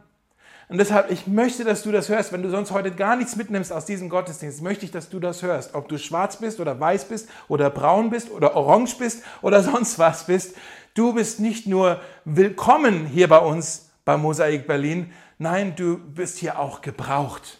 Und 0.69 0.77
deshalb, 0.77 1.11
ich 1.11 1.27
möchte, 1.27 1.63
dass 1.63 1.83
du 1.83 1.91
das 1.91 2.09
hörst. 2.09 2.31
Wenn 2.31 2.41
du 2.41 2.49
sonst 2.49 2.71
heute 2.71 2.91
gar 2.91 3.15
nichts 3.15 3.35
mitnimmst 3.35 3.73
aus 3.73 3.85
diesem 3.85 4.09
Gottesdienst, 4.09 4.61
möchte 4.61 4.85
ich, 4.85 4.91
dass 4.91 5.09
du 5.09 5.19
das 5.19 5.41
hörst. 5.41 5.75
Ob 5.75 5.89
du 5.89 5.97
schwarz 5.97 6.37
bist 6.37 6.59
oder 6.59 6.79
weiß 6.79 7.05
bist 7.05 7.27
oder 7.47 7.69
braun 7.69 8.09
bist 8.09 8.31
oder 8.31 8.55
orange 8.55 8.97
bist 8.97 9.23
oder 9.41 9.61
sonst 9.63 9.99
was 9.99 10.25
bist. 10.25 10.55
Du 10.93 11.13
bist 11.13 11.39
nicht 11.39 11.67
nur 11.67 11.99
willkommen 12.23 13.05
hier 13.05 13.27
bei 13.27 13.39
uns, 13.39 13.89
bei 14.05 14.17
Mosaik 14.17 14.67
Berlin. 14.67 15.11
Nein, 15.37 15.75
du 15.75 15.97
bist 15.97 16.37
hier 16.37 16.59
auch 16.59 16.81
gebraucht. 16.81 17.59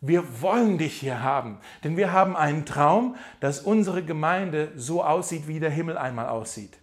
Wir 0.00 0.40
wollen 0.40 0.78
dich 0.78 0.94
hier 0.94 1.22
haben, 1.22 1.58
denn 1.82 1.96
wir 1.96 2.12
haben 2.12 2.36
einen 2.36 2.64
Traum, 2.64 3.16
dass 3.40 3.60
unsere 3.60 4.04
Gemeinde 4.04 4.70
so 4.76 5.02
aussieht, 5.02 5.48
wie 5.48 5.58
der 5.58 5.70
Himmel 5.70 5.98
einmal 5.98 6.28
aussieht. 6.28 6.78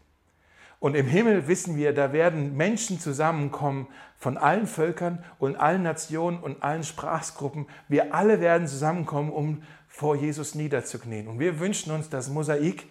Und 0.82 0.96
im 0.96 1.08
Himmel 1.08 1.48
wissen 1.48 1.78
wir, 1.78 1.94
da 1.94 2.12
werden 2.12 2.58
Menschen 2.58 3.00
zusammenkommen 3.00 3.88
von 4.18 4.38
allen 4.38 4.68
Völkern 4.68 5.24
und 5.39 5.56
allen 5.56 5.84
Nationen 5.84 6.39
und 6.39 6.62
allen 6.62 6.84
Sprachgruppen. 6.84 7.68
Wir 7.88 8.13
alle 8.13 8.41
werden 8.41 8.68
zusammenkommen, 8.68 9.32
um 9.32 9.63
vor 9.88 10.18
Jesus 10.18 10.54
niederzuknien. 10.54 11.30
Und 11.30 11.39
wir 11.39 11.60
wünschen 11.60 11.94
uns, 11.94 12.10
dass 12.10 12.30
Mosaik 12.30 12.86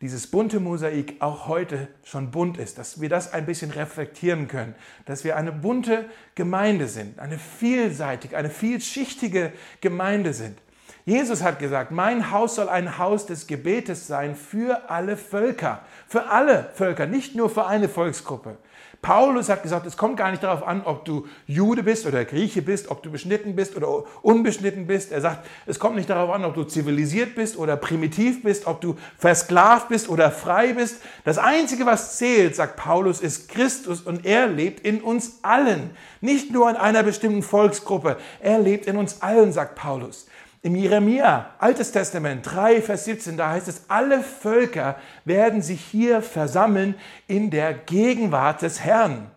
dieses 0.00 0.26
bunte 0.26 0.60
Mosaik 0.60 1.16
auch 1.20 1.48
heute 1.48 1.88
schon 2.02 2.30
bunt 2.30 2.58
ist, 2.58 2.78
dass 2.78 3.00
wir 3.00 3.08
das 3.08 3.32
ein 3.32 3.46
bisschen 3.46 3.70
reflektieren 3.70 4.48
können, 4.48 4.74
dass 5.06 5.24
wir 5.24 5.36
eine 5.36 5.52
bunte 5.52 6.06
Gemeinde 6.34 6.88
sind, 6.88 7.18
eine 7.18 7.38
vielseitige, 7.38 8.36
eine 8.36 8.50
vielschichtige 8.50 9.52
Gemeinde 9.80 10.34
sind. 10.34 10.58
Jesus 11.06 11.42
hat 11.42 11.58
gesagt, 11.58 11.90
mein 11.90 12.30
Haus 12.30 12.54
soll 12.54 12.68
ein 12.68 12.98
Haus 12.98 13.26
des 13.26 13.46
Gebetes 13.46 14.06
sein 14.06 14.34
für 14.34 14.88
alle 14.88 15.16
Völker, 15.16 15.82
für 16.08 16.28
alle 16.28 16.70
Völker, 16.74 17.06
nicht 17.06 17.34
nur 17.34 17.50
für 17.50 17.66
eine 17.66 17.88
Volksgruppe. 17.88 18.56
Paulus 19.04 19.50
hat 19.50 19.62
gesagt, 19.62 19.84
es 19.84 19.98
kommt 19.98 20.16
gar 20.16 20.30
nicht 20.30 20.42
darauf 20.42 20.66
an, 20.66 20.80
ob 20.82 21.04
du 21.04 21.26
Jude 21.46 21.82
bist 21.82 22.06
oder 22.06 22.24
Grieche 22.24 22.62
bist, 22.62 22.90
ob 22.90 23.02
du 23.02 23.10
beschnitten 23.10 23.54
bist 23.54 23.76
oder 23.76 24.04
unbeschnitten 24.22 24.86
bist. 24.86 25.12
Er 25.12 25.20
sagt, 25.20 25.46
es 25.66 25.78
kommt 25.78 25.96
nicht 25.96 26.08
darauf 26.08 26.30
an, 26.30 26.42
ob 26.42 26.54
du 26.54 26.64
zivilisiert 26.64 27.34
bist 27.34 27.58
oder 27.58 27.76
primitiv 27.76 28.42
bist, 28.42 28.66
ob 28.66 28.80
du 28.80 28.96
versklavt 29.18 29.90
bist 29.90 30.08
oder 30.08 30.30
frei 30.30 30.72
bist. 30.72 31.02
Das 31.22 31.36
Einzige, 31.36 31.84
was 31.84 32.16
zählt, 32.16 32.56
sagt 32.56 32.76
Paulus, 32.76 33.20
ist 33.20 33.50
Christus 33.50 34.00
und 34.00 34.24
er 34.24 34.46
lebt 34.46 34.80
in 34.80 35.02
uns 35.02 35.40
allen. 35.42 35.90
Nicht 36.22 36.50
nur 36.50 36.70
in 36.70 36.76
einer 36.76 37.02
bestimmten 37.02 37.42
Volksgruppe. 37.42 38.16
Er 38.40 38.58
lebt 38.58 38.86
in 38.86 38.96
uns 38.96 39.20
allen, 39.20 39.52
sagt 39.52 39.74
Paulus. 39.74 40.28
Im 40.64 40.76
Jeremia, 40.76 41.50
Altes 41.58 41.92
Testament 41.92 42.40
3, 42.50 42.80
Vers 42.80 43.04
17, 43.04 43.36
da 43.36 43.50
heißt 43.50 43.68
es, 43.68 43.82
alle 43.88 44.22
Völker 44.22 44.96
werden 45.26 45.60
sich 45.60 45.78
hier 45.78 46.22
versammeln 46.22 46.94
in 47.26 47.50
der 47.50 47.74
Gegenwart 47.74 48.62
des 48.62 48.80
Herrn. 48.80 49.30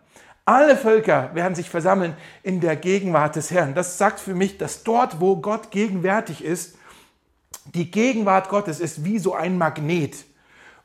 Alle 0.46 0.78
Völker 0.78 1.32
werden 1.34 1.54
sich 1.54 1.70
versammeln 1.70 2.16
in 2.44 2.62
der 2.62 2.78
Gegenwart 2.78 3.36
des 3.36 3.52
Herrn. 3.52 3.76
Das 3.76 3.98
sagt 3.98 4.22
für 4.22 4.36
mich, 4.36 4.58
dass 4.58 4.84
dort, 4.84 5.20
wo 5.20 5.36
Gott 5.36 5.70
gegenwärtig 5.70 6.46
ist, 6.46 6.78
die 7.74 7.92
Gegenwart 7.92 8.48
Gottes 8.48 8.80
ist 8.80 9.04
wie 9.04 9.20
so 9.20 9.34
ein 9.36 9.58
Magnet 9.58 10.24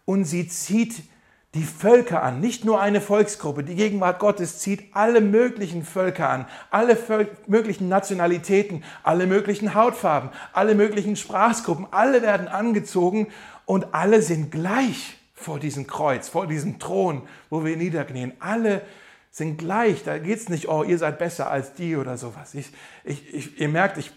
und 0.07 0.25
sie 0.25 0.49
zieht 0.49 1.05
die 1.55 1.65
Völker 1.65 2.23
an, 2.23 2.41
nicht 2.41 2.65
nur 2.65 2.81
eine 2.81 3.03
Volksgruppe. 3.03 3.63
Die 3.63 3.75
Gegenwart 3.75 4.19
Gottes 4.19 4.59
zieht 4.59 4.95
alle 4.95 5.21
möglichen 5.21 5.85
Völker 5.85 6.31
an, 6.31 6.47
alle 6.71 6.97
Völ 6.97 7.29
möglichen 7.47 7.89
Nationalitäten, 7.89 8.85
alle 9.03 9.27
möglichen 9.27 9.75
Hautfarben, 9.75 10.31
alle 10.55 10.75
möglichen 10.75 11.17
Sprachgruppen, 11.17 11.87
alle 11.91 12.23
werden 12.23 12.49
angezogen 12.49 13.29
und 13.67 13.95
alle 13.95 14.23
sind 14.23 14.51
gleich 14.51 15.19
vor 15.35 15.59
diesem 15.59 15.87
Kreuz, 15.87 16.29
vor 16.29 16.47
diesem 16.47 16.79
Thron, 16.79 17.23
wo 17.51 17.65
wir 17.65 17.77
niederknien. 17.77 18.33
Alle 18.39 18.83
sind 19.31 19.59
gleich. 19.59 20.05
Da 20.05 20.19
geht 20.19 20.39
es 20.39 20.49
nicht, 20.49 20.69
oh, 20.69 20.85
ihr 20.85 20.99
seid 20.99 21.19
besser 21.19 21.51
als 21.51 21.75
die 21.75 21.97
oder 21.97 22.17
sowas. 22.17 22.55
Ich, 22.55 22.71
ich, 23.05 23.35
ich, 23.35 23.61
ihr 23.61 23.69
merkt, 23.69 23.99
ich 23.99 24.13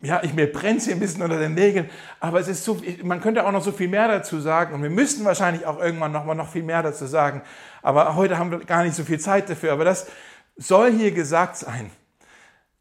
ja, 0.00 0.22
ich, 0.22 0.32
mir 0.32 0.50
brennt 0.50 0.82
sie 0.82 0.92
ein 0.92 1.00
bisschen 1.00 1.22
unter 1.22 1.38
den 1.38 1.54
Nägeln, 1.54 1.90
aber 2.20 2.38
es 2.38 2.46
ist 2.46 2.64
so, 2.64 2.80
man 3.02 3.20
könnte 3.20 3.44
auch 3.44 3.50
noch 3.50 3.64
so 3.64 3.72
viel 3.72 3.88
mehr 3.88 4.06
dazu 4.06 4.38
sagen 4.38 4.74
und 4.74 4.82
wir 4.82 4.90
müssten 4.90 5.24
wahrscheinlich 5.24 5.66
auch 5.66 5.80
irgendwann 5.80 6.12
noch 6.12 6.24
mal 6.24 6.34
noch 6.34 6.50
viel 6.50 6.62
mehr 6.62 6.82
dazu 6.82 7.06
sagen, 7.06 7.42
aber 7.82 8.14
heute 8.14 8.38
haben 8.38 8.50
wir 8.52 8.60
gar 8.60 8.84
nicht 8.84 8.94
so 8.94 9.02
viel 9.02 9.18
Zeit 9.18 9.50
dafür, 9.50 9.72
aber 9.72 9.84
das 9.84 10.06
soll 10.56 10.92
hier 10.92 11.10
gesagt 11.10 11.56
sein. 11.56 11.90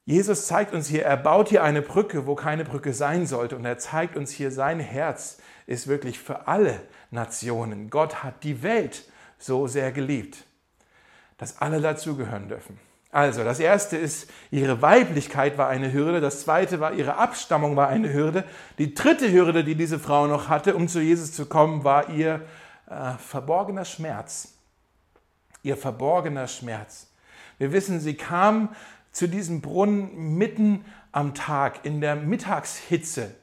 Jesus 0.06 0.47
zeigt 0.47 0.73
uns 0.73 0.88
hier, 0.88 1.03
er 1.03 1.17
baut 1.17 1.49
hier 1.49 1.63
eine 1.63 1.82
Brücke, 1.82 2.27
wo 2.27 2.36
keine 2.36 2.63
Brücke 2.63 2.93
sein 2.93 3.25
sollte 3.25 3.58
und 3.58 3.65
er 3.65 3.77
zeigt 3.77 4.15
uns 4.15 4.32
hier, 4.32 4.51
sein 4.51 4.80
Herz 4.80 5.39
ist 5.65 5.88
wirklich 5.88 6.19
für 6.19 6.47
alle 6.47 6.80
Nationen. 7.12 7.89
Gott 7.89 8.23
hat 8.23 8.43
die 8.43 8.63
Welt 8.63 9.03
so 9.38 9.67
sehr 9.67 9.91
geliebt, 9.91 10.45
dass 11.38 11.62
alle 11.62 11.82
dazugehören 11.82 12.47
dürfen. 12.47 12.80
Also, 13.17 13.43
das 13.43 13.60
erste 13.60 13.97
ist, 13.97 14.30
ihre 14.51 14.84
Weiblichkeit 14.84 15.58
war 15.58 15.69
eine 15.69 15.91
Hürde. 15.91 16.21
Das 16.21 16.41
zweite 16.41 16.80
war, 16.80 16.93
ihre 16.93 17.17
Abstammung 17.17 17.75
war 17.75 17.88
eine 17.88 18.13
Hürde. 18.13 18.43
Die 18.77 18.93
dritte 18.93 19.32
Hürde, 19.32 19.63
die 19.63 19.73
diese 19.73 19.97
Frau 19.97 20.27
noch 20.27 20.49
hatte, 20.49 20.75
um 20.75 20.88
zu 20.88 21.01
Jesus 21.01 21.34
zu 21.34 21.47
kommen, 21.47 21.84
war 21.84 22.12
ihr 22.12 22.41
äh, 22.88 23.13
verborgener 23.17 23.86
Schmerz. 23.86 24.53
Ihr 25.63 25.77
verborgener 25.77 26.47
Schmerz. 26.47 27.08
Wir 27.58 27.71
wissen, 27.71 27.99
sie 27.99 28.13
kam 28.13 28.75
zu 29.12 29.27
diesem 29.27 29.62
Brunnen 29.62 30.38
mitten 30.38 30.86
am 31.12 31.34
Tag, 31.34 31.86
in 31.86 32.01
der 32.01 32.15
Mittagshitze 32.15 33.34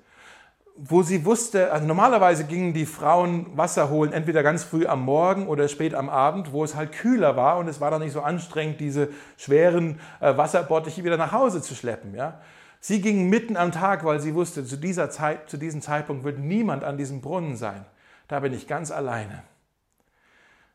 wo 0.77 1.03
sie 1.03 1.25
wusste, 1.25 1.73
also 1.73 1.87
normalerweise 1.87 2.45
gingen 2.45 2.73
die 2.73 2.87
Frauen 2.87 3.47
Wasser 3.57 3.91
holen, 3.91 4.13
entweder 4.13 4.43
ganz 4.43 4.65
früh 4.65 4.87
am 4.87 5.03
Morgen 5.03 5.47
oder 5.47 5.69
spät 5.69 5.95
am 5.95 6.09
Abend, 6.09 6.53
wo 6.53 6.65
es 6.65 6.75
halt 6.75 6.93
kühler 6.93 7.37
war 7.37 7.59
und 7.59 7.69
es 7.69 7.81
war 7.81 7.93
dann 7.93 8.03
nicht 8.03 8.13
so 8.13 8.23
anstrengend, 8.23 8.81
diese 8.81 9.09
schweren 9.37 10.01
äh, 10.21 10.37
Wasserbottiche 10.37 11.05
wieder 11.05 11.17
nach 11.17 11.31
Hause 11.31 11.63
zu 11.63 11.77
schleppen. 11.77 12.15
Ja? 12.15 12.41
Sie 12.81 13.01
ging 13.01 13.29
mitten 13.29 13.57
am 13.57 13.71
Tag, 13.71 14.05
weil 14.05 14.19
sie 14.19 14.35
wusste, 14.35 14.65
zu, 14.65 14.77
dieser 14.77 15.11
Zeit, 15.11 15.49
zu 15.49 15.59
diesem 15.59 15.81
Zeitpunkt 15.81 16.25
wird 16.25 16.41
niemand 16.41 16.83
an 16.83 16.99
diesem 16.99 17.21
Brunnen 17.21 17.57
sein. 17.57 17.85
Da 18.27 18.41
bin 18.41 18.53
ich 18.53 18.67
ganz 18.67 18.91
alleine. 18.91 19.45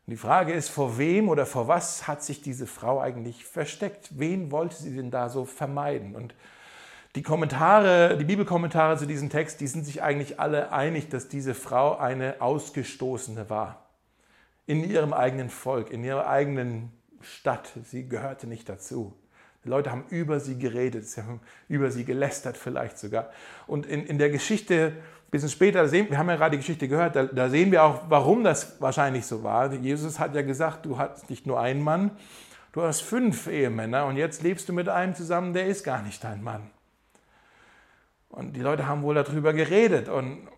Und 0.06 0.12
die 0.12 0.16
Frage 0.16 0.52
ist, 0.54 0.70
vor 0.70 0.96
wem 0.96 1.28
oder 1.28 1.44
vor 1.44 1.68
was 1.68 2.08
hat 2.08 2.22
sich 2.22 2.40
diese 2.40 2.66
Frau 2.66 3.00
eigentlich 3.00 3.44
versteckt? 3.44 4.18
Wen 4.18 4.50
wollte 4.50 4.76
sie 4.76 4.96
denn 4.96 5.10
da 5.10 5.28
so 5.28 5.44
vermeiden? 5.44 6.16
Und 6.16 6.34
die 7.16 7.22
Kommentare, 7.22 8.16
die 8.16 8.24
Bibelkommentare 8.24 8.96
zu 8.96 9.06
diesem 9.06 9.30
Text, 9.30 9.60
die 9.60 9.66
sind 9.66 9.84
sich 9.84 10.02
eigentlich 10.02 10.38
alle 10.38 10.72
einig, 10.72 11.08
dass 11.08 11.28
diese 11.28 11.54
Frau 11.54 11.96
eine 11.96 12.40
Ausgestoßene 12.40 13.50
war. 13.50 13.86
In 14.66 14.88
ihrem 14.88 15.12
eigenen 15.12 15.50
Volk, 15.50 15.90
in 15.90 16.04
ihrer 16.04 16.28
eigenen 16.28 16.92
Stadt. 17.20 17.72
Sie 17.84 18.08
gehörte 18.08 18.46
nicht 18.46 18.68
dazu. 18.68 19.14
Die 19.64 19.68
Leute 19.68 19.90
haben 19.90 20.04
über 20.08 20.40
sie 20.40 20.58
geredet, 20.58 21.06
sie 21.06 21.22
haben 21.22 21.40
über 21.68 21.90
sie 21.90 22.04
gelästert 22.04 22.56
vielleicht 22.56 22.98
sogar. 22.98 23.30
Und 23.66 23.86
in, 23.86 24.06
in 24.06 24.18
der 24.18 24.30
Geschichte, 24.30 24.94
ein 24.94 25.30
bisschen 25.30 25.50
später, 25.50 25.86
sehen, 25.88 26.08
wir 26.08 26.16
haben 26.16 26.28
ja 26.28 26.36
gerade 26.36 26.52
die 26.52 26.58
Geschichte 26.58 26.88
gehört, 26.88 27.14
da, 27.16 27.24
da 27.24 27.50
sehen 27.50 27.70
wir 27.70 27.82
auch, 27.82 28.02
warum 28.08 28.42
das 28.42 28.80
wahrscheinlich 28.80 29.26
so 29.26 29.42
war. 29.42 29.72
Jesus 29.74 30.18
hat 30.18 30.34
ja 30.34 30.42
gesagt, 30.42 30.86
du 30.86 30.96
hast 30.96 31.28
nicht 31.28 31.46
nur 31.46 31.60
einen 31.60 31.82
Mann, 31.82 32.12
du 32.72 32.82
hast 32.82 33.02
fünf 33.02 33.48
Ehemänner 33.48 34.06
und 34.06 34.16
jetzt 34.16 34.42
lebst 34.42 34.68
du 34.68 34.72
mit 34.72 34.88
einem 34.88 35.14
zusammen, 35.14 35.52
der 35.52 35.66
ist 35.66 35.84
gar 35.84 36.02
nicht 36.02 36.24
dein 36.24 36.42
Mann. 36.42 36.70
Und 38.30 38.54
die 38.54 38.60
Leute 38.60 38.86
haben 38.86 39.02
wohl 39.02 39.14
darüber 39.14 39.52
geredet. 39.52 40.08
Und 40.08 40.48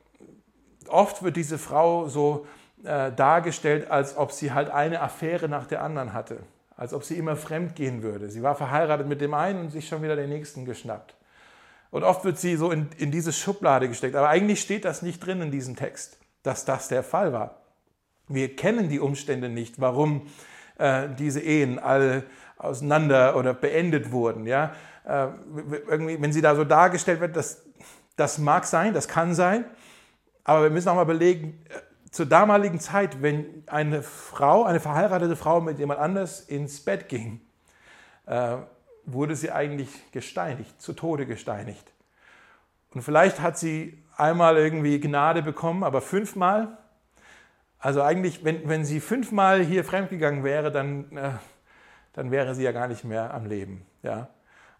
oft 0.88 1.22
wird 1.22 1.37
diese 1.37 1.58
Frau 1.58 2.08
so 2.08 2.46
äh, 2.85 3.11
dargestellt, 3.12 3.90
als 3.90 4.16
ob 4.16 4.32
sie 4.32 4.52
halt 4.52 4.70
eine 4.70 5.00
Affäre 5.00 5.48
nach 5.48 5.66
der 5.66 5.82
anderen 5.82 6.12
hatte. 6.12 6.38
Als 6.76 6.94
ob 6.94 7.04
sie 7.04 7.16
immer 7.16 7.37
fremd 7.37 7.74
gehen 7.74 8.02
würde. 8.02 8.30
Sie 8.30 8.42
war 8.42 8.54
verheiratet 8.54 9.06
mit 9.06 9.20
dem 9.20 9.35
einen 9.35 9.61
und 9.61 9.70
sich 9.70 9.88
schon 9.88 10.02
wieder 10.02 10.16
den 10.16 10.28
nächsten 10.28 10.64
geschnappt. 10.64 11.14
Und 11.90 12.04
oft 12.04 12.24
wird 12.24 12.38
sie 12.38 12.56
so 12.56 12.70
in, 12.70 12.88
in 12.98 13.11
diese 13.11 13.32
Schublade 13.32 13.88
gesteckt. 13.88 14.16
Aber 14.16 14.28
eigentlich 14.28 14.61
steht 14.61 14.85
das 14.85 15.02
nicht 15.02 15.24
drin 15.24 15.42
in 15.42 15.50
diesem 15.50 15.76
Text, 15.76 16.18
dass 16.42 16.64
das 16.64 16.88
der 16.88 17.02
Fall 17.02 17.32
war. 17.32 17.61
Wir 18.28 18.56
kennen 18.56 18.88
die 18.88 19.00
Umstände 19.00 19.48
nicht, 19.48 19.80
warum 19.80 20.26
äh, 20.78 21.08
diese 21.18 21.40
Ehen 21.40 21.78
alle 21.78 22.24
auseinander 22.62 23.37
oder 23.37 23.55
beendet 23.55 24.12
wurden. 24.12 24.46
Ja? 24.46 24.72
Äh, 25.05 25.29
irgendwie, 25.88 26.20
wenn 26.20 26.33
sie 26.33 26.40
da 26.40 26.55
so 26.55 26.64
dargestellt 26.64 27.20
wird, 27.20 27.37
das, 27.37 27.64
das 28.16 28.38
mag 28.38 28.64
sein, 28.64 28.94
das 28.94 29.09
kann 29.09 29.35
sein, 29.35 29.64
aber 30.44 30.64
wir 30.64 30.70
müssen 30.70 30.88
auch 30.88 30.94
mal 30.94 31.05
belegen, 31.05 31.64
äh, 31.68 31.79
zur 32.11 32.27
damaligen 32.27 32.79
Zeit, 32.79 33.22
wenn 33.22 33.64
eine 33.66 34.03
Frau, 34.03 34.64
eine 34.64 34.81
verheiratete 34.81 35.35
Frau 35.35 35.61
mit 35.61 35.79
jemand 35.79 35.98
anders 35.98 36.40
ins 36.40 36.85
Bett 36.85 37.09
ging, 37.09 37.40
äh, 38.27 38.57
wurde 39.07 39.35
sie 39.35 39.51
eigentlich 39.51 39.88
gesteinigt, 40.12 40.81
zu 40.81 40.92
Tode 40.92 41.27
gesteinigt. 41.27 41.92
Und 42.94 43.03
vielleicht 43.03 43.40
hat 43.40 43.59
sie 43.59 44.03
einmal 44.16 44.59
irgendwie 44.59 45.01
Gnade 45.01 45.42
bekommen, 45.42 45.83
aber 45.83 46.03
fünfmal. 46.03 46.77
Also 47.79 48.03
eigentlich, 48.03 48.44
wenn, 48.44 48.68
wenn 48.68 48.85
sie 48.85 49.01
fünfmal 49.01 49.64
hier 49.64 49.83
fremdgegangen 49.83 50.44
wäre, 50.44 50.70
dann, 50.70 51.16
äh, 51.16 51.31
dann 52.12 52.31
wäre 52.31 52.55
sie 52.55 52.62
ja 52.62 52.72
gar 52.72 52.88
nicht 52.88 53.05
mehr 53.05 53.33
am 53.33 53.46
Leben. 53.46 53.87
Ja? 54.03 54.29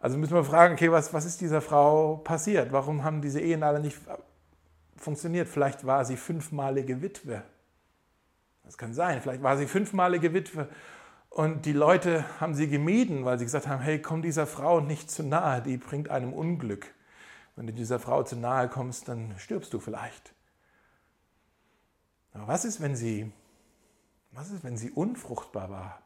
Also 0.01 0.19
müssen 0.19 0.35
wir 0.35 0.45
fragen, 0.45 0.75
okay, 0.75 0.91
was, 0.91 1.15
was 1.15 1.25
ist 1.25 1.41
dieser 1.41 1.61
Frau 1.61 2.17
passiert? 2.17 2.73
Warum 2.73 3.05
haben 3.05 3.23
diese 3.23 3.41
Ehen 3.41 3.63
alle 3.63 3.81
nicht 3.81 3.99
funktioniert? 4.97 5.49
Vielleicht 5.49 5.87
war 5.87 6.05
sie 6.05 6.17
fünfmalige 6.17 7.03
Witwe. 7.03 7.43
Das 8.65 8.79
kann 8.79 8.95
sein. 8.95 9.21
Vielleicht 9.21 9.43
war 9.43 9.57
sie 9.57 9.67
fünfmalige 9.67 10.35
Witwe 10.35 10.69
und 11.35 11.65
die 11.65 11.73
Leute 11.73 12.25
haben 12.41 12.55
sie 12.55 12.69
gemieden, 12.69 13.25
weil 13.25 13.39
sie 13.39 13.47
gesagt 13.47 13.67
haben, 13.67 13.81
hey, 13.81 14.03
komm 14.03 14.21
dieser 14.21 14.47
Frau 14.47 14.81
nicht 14.81 15.11
zu 15.11 15.23
nahe, 15.23 15.63
die 15.63 15.79
bringt 15.79 16.11
einem 16.11 16.33
Unglück. 16.33 16.93
Wenn 17.57 17.67
du 17.67 17.73
dieser 17.73 17.99
Frau 17.99 18.23
zu 18.23 18.37
nahe 18.37 18.69
kommst, 18.69 19.09
dann 19.09 19.35
stirbst 19.39 19.73
du 19.73 19.81
vielleicht. 19.81 20.35
Aber 22.35 22.49
was 22.49 22.65
ist, 22.65 22.81
wenn 22.81 22.97
sie, 22.97 23.33
was 24.33 24.51
ist, 24.51 24.63
wenn 24.63 24.77
sie 24.77 24.91
unfruchtbar 24.91 25.71
war? 25.71 26.02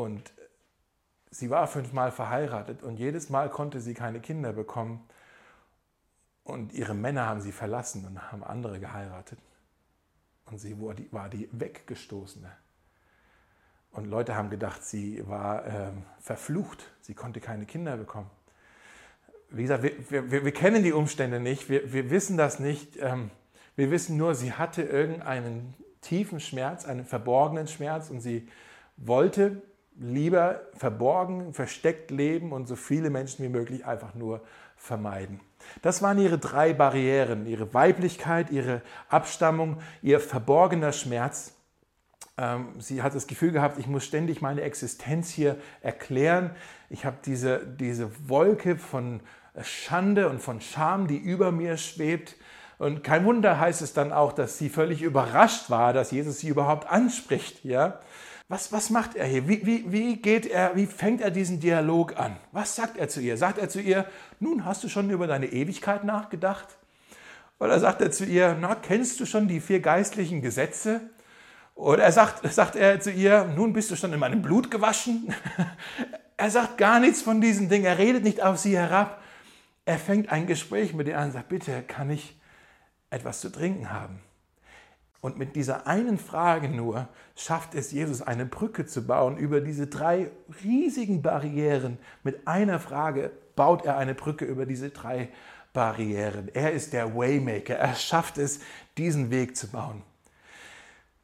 Und 0.00 0.32
Sie 1.30 1.48
war 1.48 1.68
fünfmal 1.68 2.10
verheiratet 2.10 2.82
und 2.82 2.98
jedes 2.98 3.30
Mal 3.30 3.50
konnte 3.50 3.80
sie 3.80 3.94
keine 3.94 4.20
Kinder 4.20 4.52
bekommen. 4.52 5.08
Und 6.42 6.72
ihre 6.72 6.94
Männer 6.94 7.26
haben 7.26 7.40
sie 7.40 7.52
verlassen 7.52 8.04
und 8.04 8.32
haben 8.32 8.42
andere 8.42 8.80
geheiratet. 8.80 9.38
Und 10.46 10.58
sie 10.58 10.76
war 11.12 11.28
die 11.28 11.48
Weggestoßene. 11.52 12.50
Und 13.92 14.06
Leute 14.06 14.34
haben 14.34 14.50
gedacht, 14.50 14.82
sie 14.82 15.26
war 15.28 15.66
äh, 15.66 15.92
verflucht. 16.18 16.90
Sie 17.00 17.14
konnte 17.14 17.40
keine 17.40 17.66
Kinder 17.66 17.96
bekommen. 17.96 18.30
Wie 19.50 19.62
gesagt, 19.62 19.84
wir, 19.84 20.30
wir, 20.32 20.44
wir 20.44 20.52
kennen 20.52 20.82
die 20.82 20.92
Umstände 20.92 21.38
nicht. 21.38 21.68
Wir, 21.68 21.92
wir 21.92 22.10
wissen 22.10 22.36
das 22.36 22.58
nicht. 22.58 22.96
Ähm, 23.00 23.30
wir 23.76 23.92
wissen 23.92 24.16
nur, 24.16 24.34
sie 24.34 24.52
hatte 24.52 24.82
irgendeinen 24.82 25.74
tiefen 26.00 26.40
Schmerz, 26.40 26.84
einen 26.84 27.04
verborgenen 27.04 27.68
Schmerz 27.68 28.10
und 28.10 28.20
sie 28.20 28.48
wollte 28.96 29.62
lieber 29.98 30.62
verborgen, 30.76 31.52
versteckt 31.52 32.10
leben 32.10 32.52
und 32.52 32.66
so 32.66 32.76
viele 32.76 33.10
Menschen 33.10 33.44
wie 33.44 33.48
möglich 33.48 33.84
einfach 33.84 34.14
nur 34.14 34.42
vermeiden. 34.76 35.40
Das 35.82 36.02
waren 36.02 36.18
ihre 36.18 36.38
drei 36.38 36.72
Barrieren, 36.72 37.46
ihre 37.46 37.74
Weiblichkeit, 37.74 38.50
ihre 38.50 38.82
Abstammung, 39.08 39.78
ihr 40.02 40.20
verborgener 40.20 40.92
Schmerz. 40.92 41.54
Ähm, 42.38 42.80
sie 42.80 43.02
hat 43.02 43.14
das 43.14 43.26
Gefühl 43.26 43.52
gehabt, 43.52 43.78
ich 43.78 43.86
muss 43.86 44.04
ständig 44.04 44.40
meine 44.40 44.62
Existenz 44.62 45.30
hier 45.30 45.56
erklären. 45.82 46.50
Ich 46.88 47.04
habe 47.04 47.18
diese, 47.24 47.66
diese 47.66 48.10
Wolke 48.28 48.76
von 48.76 49.20
Schande 49.62 50.28
und 50.28 50.40
von 50.40 50.60
Scham, 50.60 51.06
die 51.06 51.18
über 51.18 51.52
mir 51.52 51.76
schwebt. 51.76 52.36
Und 52.78 53.04
kein 53.04 53.26
Wunder 53.26 53.60
heißt 53.60 53.82
es 53.82 53.92
dann 53.92 54.10
auch, 54.12 54.32
dass 54.32 54.56
sie 54.56 54.70
völlig 54.70 55.02
überrascht 55.02 55.68
war, 55.68 55.92
dass 55.92 56.10
Jesus 56.10 56.38
sie 56.38 56.48
überhaupt 56.48 56.88
anspricht. 56.88 57.62
Ja? 57.64 58.00
Was, 58.50 58.72
was 58.72 58.90
macht 58.90 59.14
er 59.14 59.26
hier? 59.26 59.46
Wie, 59.46 59.64
wie, 59.64 59.92
wie 59.92 60.16
geht 60.16 60.44
er, 60.44 60.74
wie 60.74 60.86
fängt 60.86 61.20
er 61.20 61.30
diesen 61.30 61.60
Dialog 61.60 62.18
an? 62.18 62.36
Was 62.50 62.74
sagt 62.74 62.96
er 62.98 63.08
zu 63.08 63.20
ihr? 63.20 63.36
Sagt 63.36 63.58
er 63.58 63.68
zu 63.68 63.80
ihr, 63.80 64.06
nun 64.40 64.64
hast 64.64 64.82
du 64.82 64.88
schon 64.88 65.08
über 65.08 65.28
deine 65.28 65.46
Ewigkeit 65.46 66.02
nachgedacht? 66.02 66.66
Oder 67.60 67.78
sagt 67.78 68.02
er 68.02 68.10
zu 68.10 68.24
ihr, 68.24 68.56
na, 68.60 68.74
kennst 68.74 69.20
du 69.20 69.24
schon 69.24 69.46
die 69.46 69.60
vier 69.60 69.78
geistlichen 69.78 70.42
Gesetze? 70.42 71.00
Oder 71.76 72.02
er 72.02 72.10
sagt, 72.10 72.52
sagt 72.52 72.74
er 72.74 72.98
zu 72.98 73.12
ihr, 73.12 73.44
nun 73.44 73.72
bist 73.72 73.92
du 73.92 73.94
schon 73.94 74.12
in 74.12 74.18
meinem 74.18 74.42
Blut 74.42 74.68
gewaschen? 74.68 75.32
er 76.36 76.50
sagt 76.50 76.76
gar 76.76 76.98
nichts 76.98 77.22
von 77.22 77.40
diesen 77.40 77.68
Dingen. 77.68 77.84
Er 77.84 77.98
redet 77.98 78.24
nicht 78.24 78.42
auf 78.42 78.58
sie 78.58 78.76
herab. 78.76 79.22
Er 79.84 79.96
fängt 79.96 80.32
ein 80.32 80.48
Gespräch 80.48 80.92
mit 80.92 81.06
ihr 81.06 81.16
an 81.16 81.26
und 81.26 81.32
sagt, 81.34 81.50
bitte, 81.50 81.82
kann 81.82 82.10
ich 82.10 82.36
etwas 83.10 83.40
zu 83.40 83.52
trinken 83.52 83.92
haben. 83.92 84.18
Und 85.20 85.38
mit 85.38 85.54
dieser 85.54 85.86
einen 85.86 86.18
Frage 86.18 86.68
nur 86.68 87.08
schafft 87.36 87.74
es 87.74 87.92
Jesus, 87.92 88.22
eine 88.22 88.46
Brücke 88.46 88.86
zu 88.86 89.06
bauen 89.06 89.36
über 89.36 89.60
diese 89.60 89.86
drei 89.86 90.30
riesigen 90.64 91.20
Barrieren. 91.20 91.98
Mit 92.22 92.46
einer 92.46 92.78
Frage 92.78 93.30
baut 93.54 93.84
er 93.84 93.98
eine 93.98 94.14
Brücke 94.14 94.46
über 94.46 94.64
diese 94.64 94.90
drei 94.90 95.28
Barrieren. 95.74 96.48
Er 96.54 96.72
ist 96.72 96.94
der 96.94 97.14
Waymaker. 97.14 97.76
Er 97.76 97.94
schafft 97.94 98.38
es, 98.38 98.60
diesen 98.96 99.30
Weg 99.30 99.56
zu 99.56 99.68
bauen. 99.68 100.02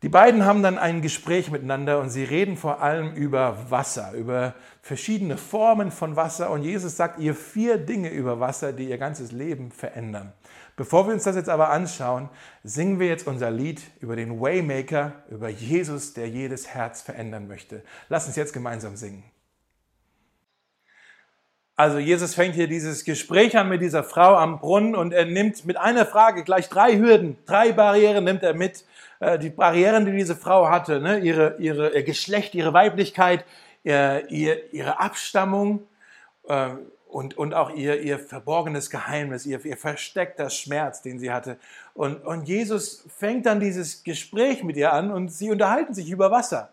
Die 0.03 0.11
beiden 0.11 0.45
haben 0.45 0.63
dann 0.63 0.77
ein 0.77 1.01
Gespräch 1.01 1.51
miteinander 1.51 2.01
und 2.01 2.11
sie 2.11 2.23
reden 2.23 2.59
vor 2.59 2.83
allem 2.83 3.15
über 3.15 3.71
Wasser, 3.71 4.13
über 4.13 4.55
verschiedene 4.83 5.39
Formen 5.39 5.91
von 5.91 6.17
Wasser. 6.17 6.51
Und 6.51 6.63
Jesus 6.63 6.97
sagt 6.97 7.19
ihr 7.19 7.35
vier 7.35 7.79
Dinge 7.79 8.11
über 8.11 8.39
Wasser, 8.39 8.75
die 8.75 8.91
ihr 8.91 8.99
ganzes 8.99 9.33
Leben 9.33 9.71
verändern. 9.71 10.35
Bevor 10.77 11.07
wir 11.07 11.15
uns 11.15 11.25
das 11.25 11.37
jetzt 11.37 11.49
aber 11.49 11.71
anschauen, 11.71 12.29
singen 12.63 13.01
wir 13.01 13.09
jetzt 13.09 13.27
unser 13.27 13.51
Lied 13.51 13.81
über 14.01 14.17
den 14.17 14.39
Waymaker, 14.39 15.13
über 15.31 15.49
Jesus, 15.49 16.13
der 16.13 16.29
jedes 16.29 16.69
Herz 16.69 17.01
verändern 17.01 17.49
möchte. 17.49 17.83
Lass 18.11 18.27
uns 18.27 18.37
jetzt 18.37 18.53
gemeinsam 18.53 18.97
singen. 18.97 19.25
Also 21.79 21.99
Jesus 21.99 22.35
fängt 22.35 22.55
hier 22.55 22.69
dieses 22.69 23.05
Gespräch 23.05 23.57
an 23.57 23.69
mit 23.69 23.83
dieser 23.83 24.03
Frau 24.03 24.35
am 24.37 24.61
Brunnen 24.61 24.95
und 24.95 25.13
er 25.13 25.27
nimmt 25.27 25.67
mit 25.67 25.77
einer 25.77 26.07
Frage 26.07 26.43
gleich 26.43 26.71
drei 26.71 26.97
Hürden, 26.97 27.37
drei 27.45 27.73
Barrieren 27.73 28.25
nimmt 28.25 28.43
er 28.43 28.55
mit. 28.55 28.85
Äh, 29.21 29.39
die 29.39 29.51
Barrieren, 29.51 30.07
die 30.07 30.13
diese 30.13 30.37
Frau 30.37 30.69
hatte, 30.69 31.01
ne? 31.01 31.19
ihre, 31.19 31.57
ihre, 31.59 31.95
ihr 31.95 32.03
Geschlecht, 32.03 32.55
ihre 32.55 32.73
Weiblichkeit, 32.73 33.45
ihr, 33.83 34.31
ihre 34.31 34.99
Abstammung, 34.99 35.87
äh, 36.49 36.71
und, 37.17 37.39
und 37.39 37.55
auch 37.55 37.71
ihr, 37.71 38.01
ihr 38.03 38.19
verborgenes 38.19 38.91
Geheimnis, 38.91 39.47
ihr, 39.47 39.65
ihr 39.65 39.77
versteckter 39.77 40.51
Schmerz, 40.51 41.03
den 41.03 41.19
sie 41.19 41.31
hatte. 41.31 41.59
Und, 41.95 42.17
und 42.27 42.47
Jesus 42.47 43.07
fängt 43.17 43.47
dann 43.47 43.61
dieses 43.61 44.03
Gespräch 44.05 44.63
mit 44.65 44.77
ihr 44.77 44.93
an 44.93 45.11
und 45.11 45.31
sie 45.31 45.51
unterhalten 45.51 45.95
sich 45.95 46.11
über 46.11 46.31
Wasser, 46.31 46.71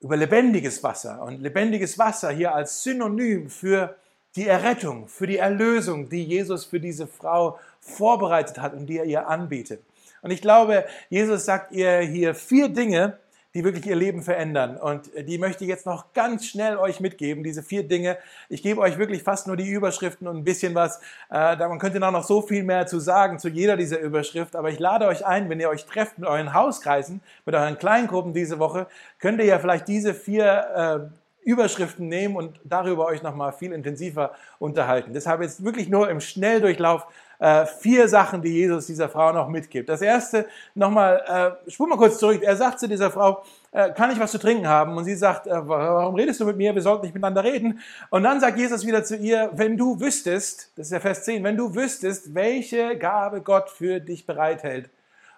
über 0.00 0.16
lebendiges 0.16 0.82
Wasser. 0.82 1.22
Und 1.22 1.40
lebendiges 1.40 1.98
Wasser 1.98 2.30
hier 2.30 2.54
als 2.54 2.82
Synonym 2.82 3.50
für 3.50 3.96
die 4.36 4.46
Errettung, 4.46 5.08
für 5.08 5.26
die 5.26 5.38
Erlösung, 5.38 6.08
die 6.08 6.22
Jesus 6.22 6.66
für 6.66 6.78
diese 6.78 7.06
Frau 7.06 7.58
vorbereitet 7.80 8.58
hat 8.58 8.74
und 8.74 8.86
die 8.86 8.98
er 8.98 9.06
ihr 9.06 9.26
anbietet. 9.26 9.82
Und 10.26 10.32
ich 10.32 10.42
glaube, 10.42 10.86
Jesus 11.08 11.44
sagt 11.44 11.70
ihr 11.70 12.00
hier 12.00 12.34
vier 12.34 12.68
Dinge, 12.68 13.16
die 13.54 13.62
wirklich 13.62 13.86
ihr 13.86 13.94
Leben 13.94 14.22
verändern. 14.22 14.76
Und 14.76 15.08
die 15.16 15.38
möchte 15.38 15.62
ich 15.62 15.70
jetzt 15.70 15.86
noch 15.86 16.12
ganz 16.14 16.46
schnell 16.46 16.78
euch 16.78 16.98
mitgeben, 16.98 17.44
diese 17.44 17.62
vier 17.62 17.86
Dinge. 17.86 18.18
Ich 18.48 18.60
gebe 18.60 18.80
euch 18.80 18.98
wirklich 18.98 19.22
fast 19.22 19.46
nur 19.46 19.56
die 19.56 19.70
Überschriften 19.70 20.26
und 20.26 20.38
ein 20.38 20.42
bisschen 20.42 20.74
was. 20.74 21.00
Äh, 21.30 21.56
man 21.58 21.78
könnte 21.78 22.00
noch 22.00 22.24
so 22.24 22.42
viel 22.42 22.64
mehr 22.64 22.88
zu 22.88 22.98
sagen 22.98 23.38
zu 23.38 23.48
jeder 23.48 23.76
dieser 23.76 24.00
Überschrift. 24.00 24.56
Aber 24.56 24.68
ich 24.68 24.80
lade 24.80 25.06
euch 25.06 25.24
ein, 25.24 25.48
wenn 25.48 25.60
ihr 25.60 25.68
euch 25.68 25.86
trefft 25.86 26.18
mit 26.18 26.28
euren 26.28 26.52
Hauskreisen, 26.52 27.20
mit 27.44 27.54
euren 27.54 27.78
Kleingruppen 27.78 28.34
diese 28.34 28.58
Woche, 28.58 28.88
könnt 29.20 29.38
ihr 29.38 29.46
ja 29.46 29.60
vielleicht 29.60 29.86
diese 29.86 30.12
vier 30.12 31.12
äh, 31.14 31.48
Überschriften 31.48 32.08
nehmen 32.08 32.34
und 32.34 32.58
darüber 32.64 33.06
euch 33.06 33.22
nochmal 33.22 33.52
viel 33.52 33.70
intensiver 33.70 34.32
unterhalten. 34.58 35.12
Deshalb 35.12 35.40
jetzt 35.40 35.64
wirklich 35.64 35.88
nur 35.88 36.10
im 36.10 36.20
Schnelldurchlauf 36.20 37.06
äh, 37.38 37.66
vier 37.66 38.08
Sachen, 38.08 38.42
die 38.42 38.50
Jesus 38.50 38.86
dieser 38.86 39.08
Frau 39.08 39.32
noch 39.32 39.48
mitgibt. 39.48 39.88
Das 39.88 40.02
erste, 40.02 40.46
nochmal, 40.74 41.58
äh, 41.66 41.70
spul 41.70 41.88
mal 41.88 41.96
kurz 41.96 42.18
zurück. 42.18 42.42
Er 42.42 42.56
sagt 42.56 42.80
zu 42.80 42.88
dieser 42.88 43.10
Frau, 43.10 43.42
äh, 43.72 43.92
kann 43.92 44.10
ich 44.10 44.18
was 44.18 44.30
zu 44.32 44.38
trinken 44.38 44.68
haben? 44.68 44.96
Und 44.96 45.04
sie 45.04 45.14
sagt, 45.14 45.46
äh, 45.46 45.68
warum 45.68 46.14
redest 46.14 46.40
du 46.40 46.46
mit 46.46 46.56
mir? 46.56 46.74
Wir 46.74 46.82
sollten 46.82 47.04
nicht 47.04 47.14
miteinander 47.14 47.44
reden. 47.44 47.80
Und 48.10 48.22
dann 48.22 48.40
sagt 48.40 48.58
Jesus 48.58 48.86
wieder 48.86 49.04
zu 49.04 49.16
ihr, 49.16 49.50
wenn 49.54 49.76
du 49.76 50.00
wüsstest, 50.00 50.72
das 50.76 50.86
ist 50.86 50.92
der 50.92 51.00
Vers 51.00 51.24
10, 51.24 51.44
wenn 51.44 51.56
du 51.56 51.74
wüsstest, 51.74 52.34
welche 52.34 52.96
Gabe 52.96 53.42
Gott 53.42 53.70
für 53.70 54.00
dich 54.00 54.26
bereithält 54.26 54.90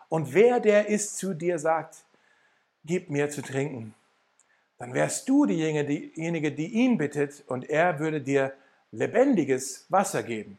und 0.08 0.32
wer 0.34 0.60
der 0.60 0.88
ist 0.88 1.18
zu 1.18 1.34
dir 1.34 1.58
sagt, 1.58 2.04
gib 2.84 3.10
mir 3.10 3.28
zu 3.30 3.42
trinken, 3.42 3.94
dann 4.78 4.94
wärst 4.94 5.28
du 5.28 5.44
diejenige, 5.44 6.52
die 6.52 6.66
ihn 6.66 6.98
bittet 6.98 7.44
und 7.46 7.68
er 7.68 7.98
würde 7.98 8.20
dir 8.20 8.52
lebendiges 8.92 9.86
Wasser 9.88 10.22
geben. 10.22 10.58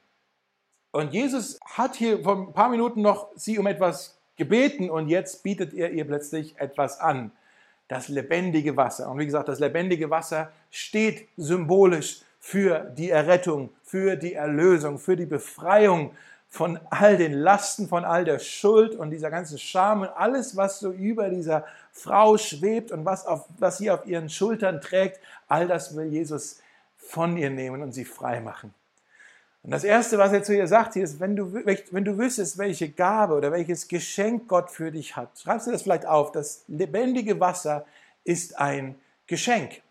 Und 0.92 1.14
Jesus 1.14 1.60
hat 1.64 1.96
hier 1.96 2.24
vor 2.24 2.36
ein 2.36 2.54
paar 2.54 2.70
Minuten 2.70 3.02
noch 3.02 3.28
sie 3.36 3.60
um 3.60 3.68
etwas 3.68 4.20
gebeten 4.38 4.90
und 4.90 5.08
jetzt 5.08 5.44
bietet 5.44 5.74
er 5.74 5.92
ihr 5.92 6.06
plötzlich 6.06 6.58
etwas 6.58 7.00
an. 7.00 7.32
Das 7.88 8.08
lebendige 8.08 8.78
Wasser. 8.78 9.10
Und 9.10 9.20
wie 9.20 9.26
gesagt, 9.26 9.50
das 9.50 9.60
lebendige 9.60 10.10
Wasser 10.10 10.52
steht 10.72 11.28
symbolisch 11.38 12.22
für 12.40 12.80
die 12.80 13.10
Errettung, 13.10 13.70
für 13.84 14.16
die 14.16 14.34
Erlösung, 14.34 14.98
für 14.98 15.16
die 15.16 15.26
Befreiung 15.26 16.12
von 16.48 16.80
all 16.90 17.18
den 17.18 17.34
Lasten, 17.34 17.88
von 17.88 18.06
all 18.06 18.26
der 18.26 18.40
Schuld 18.40 18.96
und 18.96 19.12
dieser 19.12 19.30
ganzen 19.30 19.60
Scham 19.60 20.02
und 20.02 20.10
alles, 20.10 20.58
was 20.58 20.80
so 20.80 20.92
über 20.92 21.30
dieser 21.30 21.66
Frau 21.92 22.38
schwebt 22.38 22.92
und 22.92 23.06
was, 23.06 23.26
auf, 23.26 23.46
was 23.60 23.78
sie 23.78 23.92
auf 23.92 24.06
ihren 24.08 24.30
Schultern 24.30 24.82
trägt, 24.82 25.20
all 25.48 25.68
das 25.68 25.96
will 25.96 26.08
Jesus 26.08 26.60
von 26.98 27.38
ihr 27.38 27.52
nehmen 27.52 27.84
und 27.84 27.92
sie 27.92 28.06
frei 28.06 28.40
machen. 28.40 28.74
Und 29.64 29.72
das 29.72 29.84
Erste, 29.84 30.18
was 30.18 30.32
er 30.32 30.44
zu 30.44 30.56
ihr 30.56 30.68
sagt, 30.68 30.96
ist, 30.96 31.20
wenn 31.20 31.36
du, 31.36 31.54
wenn 31.54 32.06
du 32.06 32.18
wüsstest, 32.18 32.58
welche 32.58 32.90
Gabe 32.90 33.34
oder 33.34 33.52
welches 33.52 33.88
Geschenk 33.88 34.48
Gott 34.48 34.72
für 34.72 34.92
dich 34.92 35.16
hat, 35.16 35.38
schreibst 35.38 35.68
du 35.68 35.72
das 35.72 35.82
vielleicht 35.82 36.06
auf, 36.06 36.32
das 36.32 36.64
lebendige 36.68 37.40
Wasser 37.40 37.86
ist 38.24 38.58
ein 38.58 38.96
Geschenk. 39.28 39.82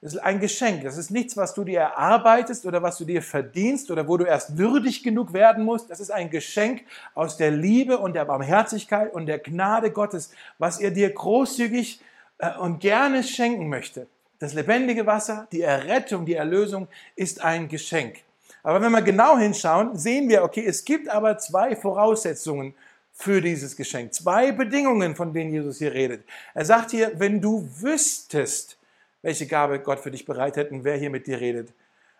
Das 0.00 0.14
ist 0.14 0.20
ein 0.20 0.38
Geschenk. 0.38 0.84
Das 0.84 0.96
ist 0.96 1.10
nichts, 1.10 1.36
was 1.36 1.54
du 1.54 1.64
dir 1.64 1.80
erarbeitest 1.80 2.66
oder 2.66 2.82
was 2.82 2.98
du 2.98 3.04
dir 3.04 3.20
verdienst 3.20 3.90
oder 3.90 4.06
wo 4.06 4.16
du 4.16 4.24
erst 4.24 4.56
würdig 4.56 5.02
genug 5.02 5.32
werden 5.32 5.64
musst. 5.64 5.90
Das 5.90 5.98
ist 5.98 6.10
ein 6.10 6.30
Geschenk 6.30 6.82
aus 7.14 7.36
der 7.36 7.50
Liebe 7.50 7.98
und 7.98 8.14
der 8.14 8.24
Barmherzigkeit 8.24 9.12
und 9.12 9.26
der 9.26 9.40
Gnade 9.40 9.90
Gottes, 9.90 10.30
was 10.58 10.78
er 10.78 10.92
dir 10.92 11.10
großzügig 11.10 12.00
äh, 12.38 12.56
und 12.58 12.78
gerne 12.78 13.24
schenken 13.24 13.68
möchte. 13.68 14.06
Das 14.38 14.54
lebendige 14.54 15.04
Wasser, 15.06 15.48
die 15.50 15.62
Errettung, 15.62 16.24
die 16.26 16.34
Erlösung 16.34 16.86
ist 17.16 17.42
ein 17.42 17.68
Geschenk. 17.68 18.18
Aber 18.62 18.80
wenn 18.80 18.92
wir 18.92 19.02
genau 19.02 19.38
hinschauen, 19.38 19.96
sehen 19.96 20.28
wir, 20.28 20.42
okay, 20.42 20.64
es 20.66 20.84
gibt 20.84 21.08
aber 21.08 21.38
zwei 21.38 21.76
Voraussetzungen 21.76 22.74
für 23.12 23.40
dieses 23.40 23.76
Geschenk. 23.76 24.14
Zwei 24.14 24.52
Bedingungen, 24.52 25.16
von 25.16 25.32
denen 25.32 25.52
Jesus 25.52 25.78
hier 25.78 25.92
redet. 25.92 26.24
Er 26.54 26.64
sagt 26.64 26.92
hier, 26.92 27.12
wenn 27.16 27.40
du 27.40 27.68
wüsstest, 27.80 28.78
welche 29.22 29.46
Gabe 29.46 29.80
Gott 29.80 30.00
für 30.00 30.10
dich 30.10 30.24
bereitet 30.24 30.70
und 30.70 30.84
wer 30.84 30.96
hier 30.96 31.10
mit 31.10 31.26
dir 31.26 31.40
redet. 31.40 31.72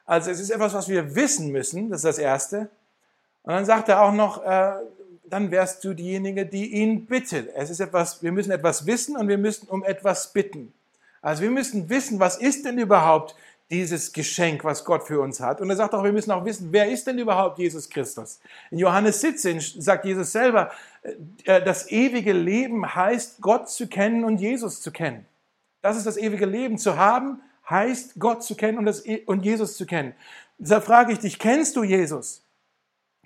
Also 0.04 0.30
es 0.30 0.40
ist 0.40 0.50
etwas, 0.50 0.74
was 0.74 0.88
wir 0.88 1.14
wissen 1.14 1.52
müssen, 1.52 1.90
das 1.90 2.00
ist 2.00 2.04
das 2.04 2.18
Erste. 2.18 2.68
Und 3.42 3.52
dann 3.52 3.64
sagt 3.64 3.88
er 3.88 4.02
auch 4.02 4.12
noch, 4.12 4.44
äh, 4.44 4.72
dann 5.24 5.50
wärst 5.50 5.84
du 5.84 5.94
diejenige, 5.94 6.46
die 6.46 6.72
ihn 6.72 7.06
bittet. 7.06 7.50
Es 7.54 7.70
ist 7.70 7.80
etwas, 7.80 8.22
wir 8.22 8.32
müssen 8.32 8.50
etwas 8.50 8.86
wissen 8.86 9.16
und 9.16 9.28
wir 9.28 9.38
müssen 9.38 9.68
um 9.68 9.84
etwas 9.84 10.32
bitten. 10.32 10.72
Also 11.20 11.42
wir 11.42 11.50
müssen 11.50 11.88
wissen, 11.88 12.18
was 12.20 12.36
ist 12.36 12.64
denn 12.64 12.78
überhaupt 12.78 13.34
dieses 13.70 14.12
Geschenk, 14.12 14.64
was 14.64 14.84
Gott 14.84 15.06
für 15.06 15.20
uns 15.20 15.40
hat. 15.40 15.60
Und 15.60 15.68
er 15.68 15.76
sagt 15.76 15.94
auch, 15.94 16.02
wir 16.02 16.12
müssen 16.12 16.30
auch 16.30 16.44
wissen, 16.44 16.68
wer 16.70 16.90
ist 16.90 17.06
denn 17.06 17.18
überhaupt 17.18 17.58
Jesus 17.58 17.88
Christus? 17.88 18.40
In 18.70 18.78
Johannes 18.78 19.20
17 19.20 19.60
sagt 19.60 20.06
Jesus 20.06 20.32
selber, 20.32 20.70
äh, 21.02 21.56
äh, 21.56 21.64
das 21.64 21.90
ewige 21.90 22.32
Leben 22.32 22.94
heißt, 22.94 23.40
Gott 23.40 23.68
zu 23.68 23.86
kennen 23.86 24.24
und 24.24 24.38
Jesus 24.38 24.80
zu 24.80 24.90
kennen. 24.90 25.26
Das 25.82 25.96
ist 25.96 26.06
das 26.06 26.16
ewige 26.16 26.46
Leben. 26.46 26.78
Zu 26.78 26.96
haben 26.96 27.42
heißt, 27.68 28.14
Gott 28.18 28.42
zu 28.42 28.54
kennen 28.54 28.78
und, 28.78 28.86
das, 28.86 29.04
e, 29.04 29.22
und 29.26 29.44
Jesus 29.44 29.76
zu 29.76 29.84
kennen. 29.84 30.14
Da 30.58 30.80
frage 30.80 31.12
ich 31.12 31.18
dich, 31.18 31.38
kennst 31.38 31.76
du 31.76 31.84
Jesus? 31.84 32.42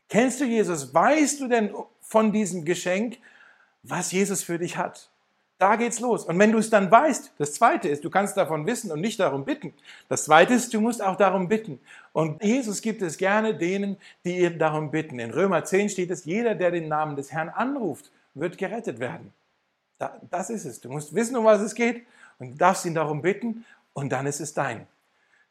Kennst 0.08 0.40
du 0.40 0.44
Jesus? 0.44 0.92
Weißt 0.92 1.40
du 1.40 1.48
denn 1.48 1.72
von 2.00 2.32
diesem 2.32 2.64
Geschenk, 2.64 3.18
was 3.84 4.10
Jesus 4.10 4.42
für 4.42 4.58
dich 4.58 4.76
hat? 4.76 5.11
Da 5.58 5.76
geht's 5.76 6.00
los. 6.00 6.24
Und 6.24 6.38
wenn 6.38 6.50
du 6.50 6.58
es 6.58 6.70
dann 6.70 6.90
weißt, 6.90 7.34
das 7.38 7.54
zweite 7.54 7.88
ist, 7.88 8.04
du 8.04 8.10
kannst 8.10 8.36
davon 8.36 8.66
wissen 8.66 8.90
und 8.90 9.00
nicht 9.00 9.20
darum 9.20 9.44
bitten. 9.44 9.72
Das 10.08 10.24
zweite 10.24 10.54
ist, 10.54 10.74
du 10.74 10.80
musst 10.80 11.00
auch 11.00 11.16
darum 11.16 11.48
bitten. 11.48 11.78
Und 12.12 12.42
Jesus 12.42 12.82
gibt 12.82 13.00
es 13.00 13.16
gerne 13.16 13.54
denen, 13.54 13.96
die 14.24 14.40
ihn 14.40 14.58
darum 14.58 14.90
bitten. 14.90 15.20
In 15.20 15.30
Römer 15.30 15.64
10 15.64 15.88
steht 15.88 16.10
es, 16.10 16.24
jeder, 16.24 16.56
der 16.56 16.72
den 16.72 16.88
Namen 16.88 17.14
des 17.14 17.30
Herrn 17.30 17.48
anruft, 17.48 18.10
wird 18.34 18.58
gerettet 18.58 18.98
werden. 18.98 19.32
das 20.30 20.50
ist 20.50 20.64
es. 20.64 20.80
Du 20.80 20.90
musst 20.90 21.14
wissen, 21.14 21.36
um 21.36 21.44
was 21.44 21.60
es 21.60 21.74
geht 21.74 22.04
und 22.38 22.60
darfst 22.60 22.84
ihn 22.84 22.94
darum 22.94 23.22
bitten 23.22 23.64
und 23.92 24.10
dann 24.10 24.26
ist 24.26 24.40
es 24.40 24.54
dein. 24.54 24.86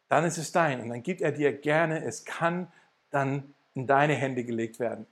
Dann 0.09 0.25
ist 0.25 0.37
es 0.37 0.51
dein 0.51 0.81
und 0.81 0.89
dann 0.89 1.03
gibt 1.03 1.21
er 1.21 1.31
dir 1.31 1.53
gerne, 1.53 2.03
es 2.03 2.25
kann 2.25 2.67
dann 3.11 3.53
in 3.75 3.87
deine 3.87 4.13
Hände 4.13 4.43
gelegt 4.43 4.79
werden. 4.79 5.05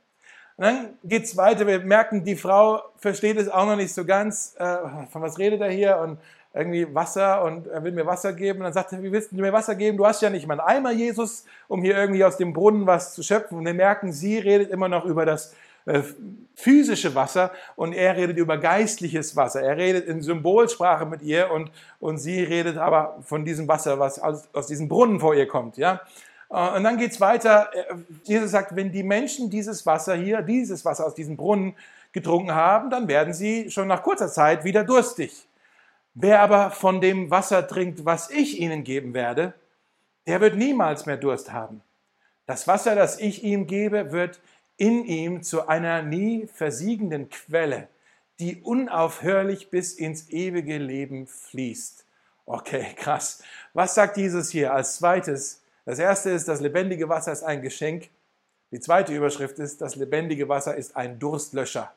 Und 0.59 0.65
dann 0.65 0.89
geht 1.05 1.23
es 1.23 1.37
weiter. 1.37 1.65
Wir 1.65 1.79
merken, 1.79 2.25
die 2.25 2.35
Frau 2.35 2.81
versteht 2.97 3.37
es 3.37 3.47
auch 3.47 3.65
noch 3.65 3.77
nicht 3.77 3.93
so 3.93 4.03
ganz. 4.03 4.57
Äh, 4.59 4.75
von 5.09 5.21
was 5.21 5.39
redet 5.39 5.61
er 5.61 5.69
hier? 5.69 5.97
Und 5.99 6.17
irgendwie 6.53 6.93
Wasser 6.93 7.45
und 7.45 7.67
er 7.67 7.81
will 7.81 7.93
mir 7.93 8.05
Wasser 8.05 8.33
geben. 8.33 8.59
Und 8.59 8.65
dann 8.65 8.73
sagt 8.73 8.91
er, 8.91 9.01
wie 9.01 9.09
willst 9.09 9.31
du 9.31 9.37
mir 9.37 9.53
Wasser 9.53 9.75
geben? 9.75 9.95
Du 9.95 10.05
hast 10.05 10.21
ja 10.21 10.29
nicht 10.29 10.45
mal 10.47 10.59
einen 10.59 10.79
Eimer, 10.79 10.91
Jesus, 10.91 11.45
um 11.69 11.81
hier 11.81 11.95
irgendwie 11.95 12.25
aus 12.25 12.35
dem 12.35 12.51
Brunnen 12.51 12.85
was 12.85 13.13
zu 13.13 13.23
schöpfen. 13.23 13.57
Und 13.57 13.63
wir 13.63 13.73
merken, 13.73 14.11
sie 14.11 14.37
redet 14.37 14.69
immer 14.69 14.89
noch 14.89 15.05
über 15.05 15.25
das 15.25 15.55
äh, 15.85 16.01
physische 16.55 17.15
Wasser 17.15 17.51
und 17.77 17.93
er 17.93 18.17
redet 18.17 18.35
über 18.35 18.57
geistliches 18.57 19.37
Wasser. 19.37 19.61
Er 19.61 19.77
redet 19.77 20.07
in 20.07 20.21
Symbolsprache 20.21 21.05
mit 21.05 21.21
ihr 21.21 21.51
und, 21.51 21.71
und 22.01 22.17
sie 22.17 22.43
redet 22.43 22.75
aber 22.75 23.19
von 23.21 23.45
diesem 23.45 23.69
Wasser, 23.69 23.97
was 23.97 24.19
aus, 24.19 24.49
aus 24.51 24.67
diesem 24.67 24.89
Brunnen 24.89 25.21
vor 25.21 25.33
ihr 25.35 25.47
kommt. 25.47 25.77
Ja? 25.77 26.01
Äh, 26.49 26.77
und 26.77 26.83
dann 26.83 26.97
geht 26.97 27.11
es 27.11 27.21
weiter. 27.21 27.69
Äh, 27.73 27.95
Jesus 28.23 28.51
sagt, 28.51 28.75
wenn 28.75 28.91
die 28.91 29.03
Menschen 29.03 29.49
dieses 29.49 29.85
Wasser 29.85 30.15
hier, 30.15 30.41
dieses 30.41 30.85
Wasser 30.85 31.05
aus 31.05 31.15
diesem 31.15 31.37
Brunnen 31.37 31.75
getrunken 32.11 32.53
haben, 32.53 32.89
dann 32.89 33.07
werden 33.07 33.33
sie 33.33 33.69
schon 33.69 33.87
nach 33.87 34.03
kurzer 34.03 34.29
Zeit 34.29 34.63
wieder 34.63 34.83
durstig. 34.83 35.47
Wer 36.15 36.41
aber 36.41 36.71
von 36.71 37.01
dem 37.01 37.29
Wasser 37.29 37.67
trinkt, 37.67 38.03
was 38.03 38.29
ich 38.29 38.59
ihnen 38.59 38.83
geben 38.83 39.13
werde, 39.13 39.53
der 40.27 40.41
wird 40.41 40.55
niemals 40.55 41.05
mehr 41.05 41.17
Durst 41.17 41.53
haben. 41.53 41.81
Das 42.45 42.67
Wasser, 42.67 42.95
das 42.95 43.19
ich 43.19 43.43
ihm 43.43 43.67
gebe, 43.67 44.11
wird 44.11 44.41
in 44.75 45.05
ihm 45.05 45.43
zu 45.43 45.67
einer 45.67 46.01
nie 46.01 46.47
versiegenden 46.47 47.29
Quelle, 47.29 47.87
die 48.39 48.61
unaufhörlich 48.61 49.69
bis 49.69 49.93
ins 49.93 50.29
ewige 50.29 50.77
Leben 50.77 51.27
fließt. 51.27 52.05
Okay, 52.45 52.87
krass. 52.95 53.43
Was 53.73 53.93
sagt 53.93 54.17
Jesus 54.17 54.49
hier 54.49 54.73
als 54.73 54.95
zweites? 54.95 55.58
Das 55.85 55.99
erste 55.99 56.29
ist, 56.29 56.47
das 56.47 56.61
lebendige 56.61 57.09
Wasser 57.09 57.31
ist 57.31 57.43
ein 57.43 57.61
Geschenk. 57.61 58.09
Die 58.71 58.79
zweite 58.79 59.13
Überschrift 59.13 59.59
ist, 59.59 59.81
das 59.81 59.95
lebendige 59.95 60.47
Wasser 60.47 60.75
ist 60.75 60.95
ein 60.95 61.19
Durstlöscher. 61.19 61.91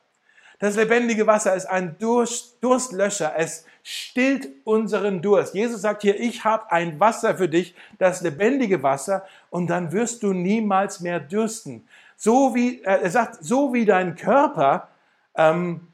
Das 0.59 0.77
lebendige 0.77 1.27
Wasser 1.27 1.57
ist 1.57 1.67
ein 1.67 1.97
Durst, 1.99 2.63
Durstlöscher. 2.63 3.33
Es 3.37 3.67
stillt 3.83 4.49
unseren 4.65 5.21
Durst. 5.21 5.55
Jesus 5.55 5.83
sagt 5.83 6.03
hier, 6.03 6.19
ich 6.21 6.45
habe 6.45 6.71
ein 6.71 7.01
Wasser 7.01 7.37
für 7.37 7.49
dich, 7.49 7.75
das 7.99 8.21
lebendige 8.21 8.83
Wasser, 8.83 9.25
und 9.51 9.69
dann 9.69 9.91
wirst 9.91 10.23
du 10.23 10.33
niemals 10.33 11.01
mehr 11.01 11.19
dürsten. 11.19 11.89
So 12.17 12.55
wie, 12.55 12.81
äh, 12.83 13.03
er 13.03 13.11
sagt, 13.11 13.45
so 13.45 13.73
wie 13.73 13.85
dein 13.85 14.15
Körper 14.15 14.89
ähm, 15.35 15.89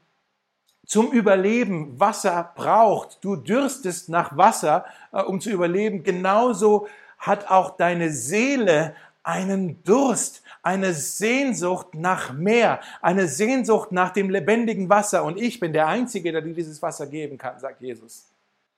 zum 0.85 1.11
Überleben 1.11 1.99
Wasser 1.99 2.51
braucht, 2.55 3.23
du 3.23 3.35
dürstest 3.35 4.09
nach 4.09 4.37
Wasser, 4.37 4.85
äh, 5.11 5.23
um 5.23 5.41
zu 5.41 5.49
überleben, 5.49 6.03
genauso 6.03 6.87
hat 7.19 7.49
auch 7.49 7.77
deine 7.77 8.11
Seele 8.11 8.95
einen 9.23 9.83
Durst 9.83 10.41
eine 10.61 10.93
Sehnsucht 10.93 11.95
nach 11.95 12.33
mehr, 12.33 12.79
eine 13.01 13.27
Sehnsucht 13.27 13.91
nach 13.91 14.11
dem 14.11 14.29
lebendigen 14.29 14.89
Wasser. 14.89 15.23
Und 15.23 15.37
ich 15.37 15.59
bin 15.59 15.73
der 15.73 15.87
Einzige, 15.87 16.31
der 16.31 16.41
dir 16.41 16.53
dieses 16.53 16.81
Wasser 16.81 17.07
geben 17.07 17.37
kann, 17.37 17.59
sagt 17.59 17.81
Jesus. 17.81 18.27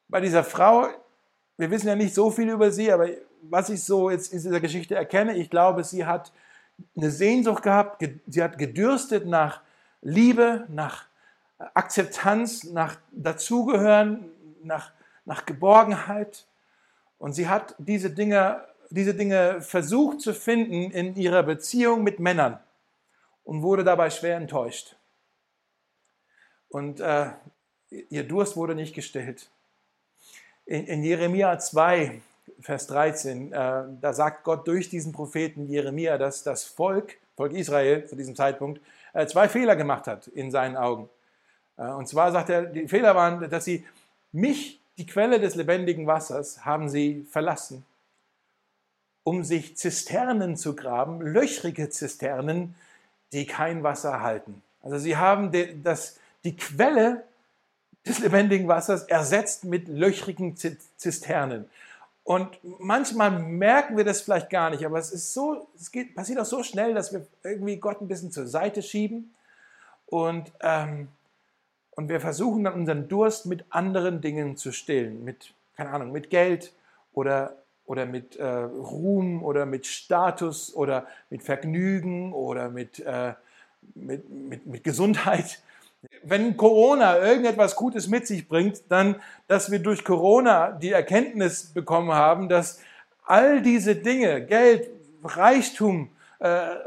Bei 0.08 0.20
dieser 0.22 0.44
Frau, 0.44 0.90
wir 1.58 1.72
wissen 1.72 1.88
ja 1.88 1.96
nicht 1.96 2.14
so 2.14 2.30
viel 2.30 2.50
über 2.50 2.72
sie, 2.72 2.92
aber 2.92 3.08
was 3.44 3.70
ich 3.70 3.84
so 3.84 4.10
jetzt 4.10 4.32
in 4.32 4.40
dieser 4.40 4.60
Geschichte 4.60 4.96
erkenne, 4.96 5.36
ich 5.36 5.50
glaube, 5.50 5.84
sie 5.84 6.06
hat 6.06 6.32
eine 6.96 7.10
Sehnsucht 7.10 7.64
gehabt, 7.64 8.04
sie 8.28 8.44
hat 8.44 8.58
gedürstet 8.58 9.26
nach 9.26 9.62
Liebe, 10.02 10.66
nach 10.70 11.06
Akzeptanz, 11.74 12.64
nach 12.66 12.98
Dazugehören, 13.12 14.26
nach, 14.64 14.92
nach 15.26 15.46
Geborgenheit. 15.46 16.46
Und 17.22 17.34
sie 17.34 17.48
hat 17.48 17.76
diese 17.78 18.10
Dinge 18.10 18.66
diese 18.92 19.16
Dinge 19.16 19.62
versucht 19.62 20.22
zu 20.22 20.34
finden 20.34 20.92
in 20.92 21.16
ihrer 21.16 21.44
Beziehung 21.44 22.04
mit 22.04 22.20
Männern 22.20 22.60
und 23.44 23.64
wurde 23.64 23.84
dabei 23.84 24.10
schwer 24.10 24.36
enttäuscht. 24.36 24.96
Und 26.70 27.00
äh, 27.00 27.30
ihr 27.90 28.24
Durst 28.24 28.56
wurde 28.56 28.76
nicht 28.76 28.94
gestillt. 28.94 29.50
In, 30.66 30.86
in 30.86 31.04
Jeremia 31.04 31.58
2, 31.58 32.22
Vers 32.60 32.88
13, 32.88 33.52
äh, 33.52 33.84
da 34.02 34.14
sagt 34.14 34.44
Gott 34.44 34.68
durch 34.68 34.90
diesen 34.90 35.14
Propheten 35.14 35.68
Jeremia, 35.68 36.18
dass 36.18 36.44
das 36.44 36.64
Volk, 36.66 37.18
Volk 37.36 37.54
Israel 37.54 38.06
zu 38.06 38.16
diesem 38.16 38.36
Zeitpunkt, 38.36 38.82
äh, 39.14 39.26
zwei 39.26 39.48
Fehler 39.48 39.76
gemacht 39.76 40.08
hat 40.08 40.28
in 40.28 40.52
seinen 40.52 40.76
Augen. 40.76 41.10
Äh, 41.78 41.88
und 41.88 42.08
zwar 42.08 42.32
sagt 42.32 42.50
er, 42.50 42.64
die 42.66 42.88
Fehler 42.88 43.16
waren, 43.16 43.50
dass 43.50 43.66
sie 43.66 43.86
mich, 44.34 44.81
die 44.98 45.06
Quelle 45.06 45.40
des 45.40 45.56
lebendigen 45.56 46.08
Wassers, 46.08 46.66
haben 46.66 46.90
sie 46.90 47.26
verlassen 47.30 47.86
um 49.24 49.44
sich 49.44 49.78
Zisternen 49.78 50.58
zu 50.58 50.76
graben, 50.76 51.22
löchrige 51.22 51.90
Zisternen, 51.90 52.76
die 53.34 53.46
kein 53.46 53.84
Wasser 53.84 54.22
halten. 54.22 54.62
Also 54.82 54.98
sie 54.98 55.18
haben 55.18 55.52
die, 55.52 55.82
das, 55.82 56.18
die 56.44 56.56
Quelle 56.56 57.24
des 58.06 58.20
lebendigen 58.20 58.68
Wassers 58.68 59.04
ersetzt 59.04 59.64
mit 59.64 59.88
löchrigen 59.88 60.56
Zisternen. 60.98 61.70
Und 62.24 62.58
manchmal 62.80 63.32
merken 63.32 63.98
wir 63.98 64.04
das 64.04 64.22
vielleicht 64.22 64.50
gar 64.50 64.70
nicht, 64.70 64.86
aber 64.86 64.98
es 64.98 65.12
ist 65.12 65.34
so, 65.34 65.68
es 65.76 65.92
geht, 65.92 66.16
passiert 66.16 66.40
auch 66.40 66.46
so 66.46 66.64
schnell, 66.64 66.94
dass 66.94 67.14
wir 67.14 67.26
irgendwie 67.44 67.78
Gott 67.78 68.02
ein 68.02 68.08
bisschen 68.08 68.32
zur 68.32 68.48
Seite 68.48 68.82
schieben 68.82 69.34
und, 70.08 70.52
ähm, 70.62 71.08
und 71.92 72.10
wir 72.10 72.20
versuchen 72.20 72.64
dann 72.64 72.74
unseren 72.74 73.08
Durst 73.08 73.46
mit 73.46 73.66
anderen 73.70 74.22
Dingen 74.22 74.58
zu 74.58 74.72
stillen, 74.72 75.24
mit, 75.24 75.54
keine 75.76 75.92
Ahnung, 75.92 76.12
mit 76.12 76.30
Geld 76.30 76.74
oder 77.14 77.62
oder 77.92 78.06
mit 78.06 78.38
äh, 78.38 78.46
Ruhm 78.46 79.44
oder 79.44 79.66
mit 79.66 79.86
Status 79.86 80.74
oder 80.74 81.08
mit 81.30 81.44
Vergnügen 81.44 82.32
oder 82.32 82.70
mit, 82.70 83.00
äh, 83.00 83.34
mit, 83.96 84.30
mit, 84.30 84.66
mit 84.66 84.84
Gesundheit. 84.86 85.60
Wenn 86.24 86.56
Corona 86.56 87.20
irgendetwas 87.20 87.76
Gutes 87.76 88.08
mit 88.08 88.26
sich 88.26 88.48
bringt, 88.48 88.84
dann, 88.88 89.18
dass 89.48 89.72
wir 89.72 89.80
durch 89.80 90.06
Corona 90.06 90.72
die 90.72 90.92
Erkenntnis 90.92 91.74
bekommen 91.74 92.14
haben, 92.14 92.48
dass 92.48 92.80
all 93.26 93.62
diese 93.62 93.98
Dinge, 93.98 94.46
Geld, 94.46 94.90
Reichtum, 95.24 96.12
äh, 96.42 96.78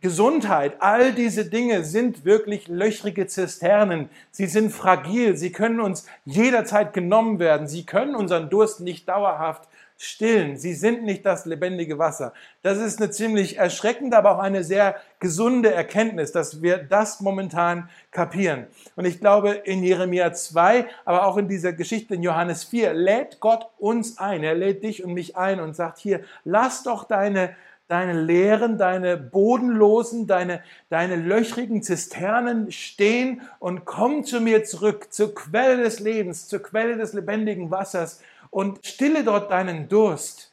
Gesundheit, 0.00 0.76
all 0.78 1.12
diese 1.12 1.44
Dinge 1.44 1.84
sind 1.84 2.24
wirklich 2.24 2.68
löchrige 2.68 3.26
Zisternen. 3.26 4.08
Sie 4.30 4.46
sind 4.46 4.70
fragil, 4.70 5.36
sie 5.36 5.50
können 5.50 5.80
uns 5.80 6.06
jederzeit 6.24 6.92
genommen 6.92 7.40
werden, 7.40 7.66
sie 7.66 7.84
können 7.84 8.14
unseren 8.14 8.50
Durst 8.50 8.78
nicht 8.80 9.08
dauerhaft 9.08 9.68
stillen. 10.02 10.56
Sie 10.56 10.72
sind 10.72 11.02
nicht 11.02 11.26
das 11.26 11.44
lebendige 11.44 11.98
Wasser. 11.98 12.32
Das 12.62 12.78
ist 12.78 13.02
eine 13.02 13.10
ziemlich 13.10 13.58
erschreckende, 13.58 14.16
aber 14.16 14.36
auch 14.36 14.38
eine 14.38 14.64
sehr 14.64 14.94
gesunde 15.18 15.74
Erkenntnis, 15.74 16.32
dass 16.32 16.62
wir 16.62 16.78
das 16.78 17.20
momentan 17.20 17.90
kapieren. 18.12 18.66
Und 18.96 19.04
ich 19.04 19.20
glaube, 19.20 19.50
in 19.50 19.82
Jeremia 19.82 20.32
2, 20.32 20.86
aber 21.04 21.26
auch 21.26 21.36
in 21.36 21.48
dieser 21.48 21.74
Geschichte 21.74 22.14
in 22.14 22.22
Johannes 22.22 22.64
4, 22.64 22.94
lädt 22.94 23.40
Gott 23.40 23.66
uns 23.76 24.18
ein. 24.18 24.42
Er 24.42 24.54
lädt 24.54 24.84
dich 24.84 25.04
und 25.04 25.12
mich 25.12 25.36
ein 25.36 25.60
und 25.60 25.76
sagt 25.76 25.98
hier, 25.98 26.20
lass 26.44 26.82
doch 26.82 27.04
deine 27.04 27.54
deine 27.90 28.12
leeren, 28.12 28.78
deine 28.78 29.16
bodenlosen, 29.16 30.28
deine, 30.28 30.62
deine 30.90 31.16
löchrigen 31.16 31.82
Zisternen 31.82 32.70
stehen 32.70 33.42
und 33.58 33.84
komm 33.84 34.22
zu 34.24 34.40
mir 34.40 34.62
zurück, 34.62 35.12
zur 35.12 35.34
Quelle 35.34 35.82
des 35.82 35.98
Lebens, 35.98 36.46
zur 36.46 36.62
Quelle 36.62 36.96
des 36.96 37.14
lebendigen 37.14 37.72
Wassers 37.72 38.22
und 38.50 38.86
stille 38.86 39.24
dort 39.24 39.50
deinen 39.50 39.88
Durst. 39.88 40.52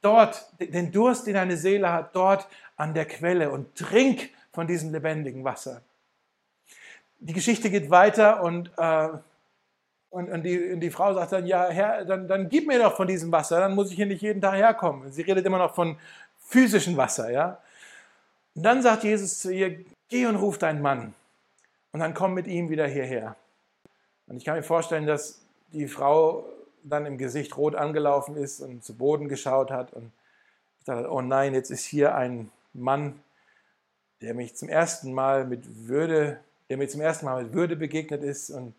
Dort, 0.00 0.50
den 0.58 0.90
Durst, 0.92 1.26
den 1.26 1.34
deine 1.34 1.58
Seele 1.58 1.92
hat, 1.92 2.16
dort 2.16 2.48
an 2.76 2.94
der 2.94 3.04
Quelle 3.04 3.50
und 3.50 3.74
trink 3.74 4.30
von 4.50 4.66
diesem 4.66 4.92
lebendigen 4.92 5.44
Wasser. 5.44 5.82
Die 7.18 7.34
Geschichte 7.34 7.68
geht 7.68 7.90
weiter 7.90 8.42
und, 8.42 8.70
äh, 8.78 9.08
und, 10.08 10.30
und, 10.30 10.42
die, 10.42 10.72
und 10.72 10.80
die 10.80 10.90
Frau 10.90 11.12
sagt 11.12 11.32
dann, 11.32 11.46
ja, 11.46 11.68
Herr, 11.68 12.06
dann, 12.06 12.26
dann 12.26 12.48
gib 12.48 12.66
mir 12.66 12.78
doch 12.78 12.96
von 12.96 13.06
diesem 13.06 13.30
Wasser, 13.30 13.60
dann 13.60 13.74
muss 13.74 13.90
ich 13.90 13.96
hier 13.96 14.06
nicht 14.06 14.22
jeden 14.22 14.40
Tag 14.40 14.54
herkommen. 14.54 15.12
Sie 15.12 15.20
redet 15.20 15.44
immer 15.44 15.58
noch 15.58 15.74
von 15.74 15.98
physischen 16.50 16.96
Wasser, 16.96 17.30
ja. 17.30 17.58
Und 18.54 18.64
dann 18.64 18.82
sagt 18.82 19.04
Jesus 19.04 19.38
zu 19.38 19.52
ihr, 19.52 19.84
geh 20.08 20.26
und 20.26 20.36
ruf 20.36 20.58
deinen 20.58 20.82
Mann 20.82 21.14
und 21.92 22.00
dann 22.00 22.12
komm 22.12 22.34
mit 22.34 22.46
ihm 22.46 22.68
wieder 22.68 22.86
hierher. 22.86 23.36
Und 24.26 24.36
ich 24.36 24.44
kann 24.44 24.56
mir 24.56 24.62
vorstellen, 24.62 25.06
dass 25.06 25.40
die 25.72 25.86
Frau 25.86 26.44
dann 26.82 27.06
im 27.06 27.18
Gesicht 27.18 27.56
rot 27.56 27.74
angelaufen 27.74 28.36
ist 28.36 28.60
und 28.60 28.84
zu 28.84 28.96
Boden 28.96 29.28
geschaut 29.28 29.70
hat 29.70 29.92
und 29.92 30.12
dachte, 30.84 31.10
oh 31.10 31.20
nein, 31.20 31.54
jetzt 31.54 31.70
ist 31.70 31.84
hier 31.84 32.14
ein 32.14 32.50
Mann, 32.72 33.20
der 34.20 34.34
mich 34.34 34.56
zum 34.56 34.68
ersten 34.68 35.12
Mal 35.12 35.46
mit 35.46 35.88
Würde, 35.88 36.40
der 36.68 36.76
mir 36.76 36.88
zum 36.88 37.00
ersten 37.00 37.26
Mal 37.26 37.44
mit 37.44 37.52
Würde 37.52 37.76
begegnet 37.76 38.22
ist 38.22 38.50
und, 38.50 38.74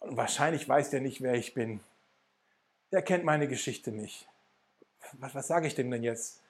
und 0.00 0.16
wahrscheinlich 0.16 0.68
weiß 0.68 0.90
der 0.90 1.00
nicht, 1.00 1.22
wer 1.22 1.34
ich 1.34 1.54
bin. 1.54 1.80
Der 2.92 3.02
kennt 3.02 3.24
meine 3.24 3.46
Geschichte 3.46 3.92
nicht. 3.92 4.26
Was, 5.18 5.34
was 5.34 5.48
sage 5.48 5.66
ich 5.66 5.74
dem 5.74 5.90
denn 5.90 6.02
jetzt? 6.02 6.40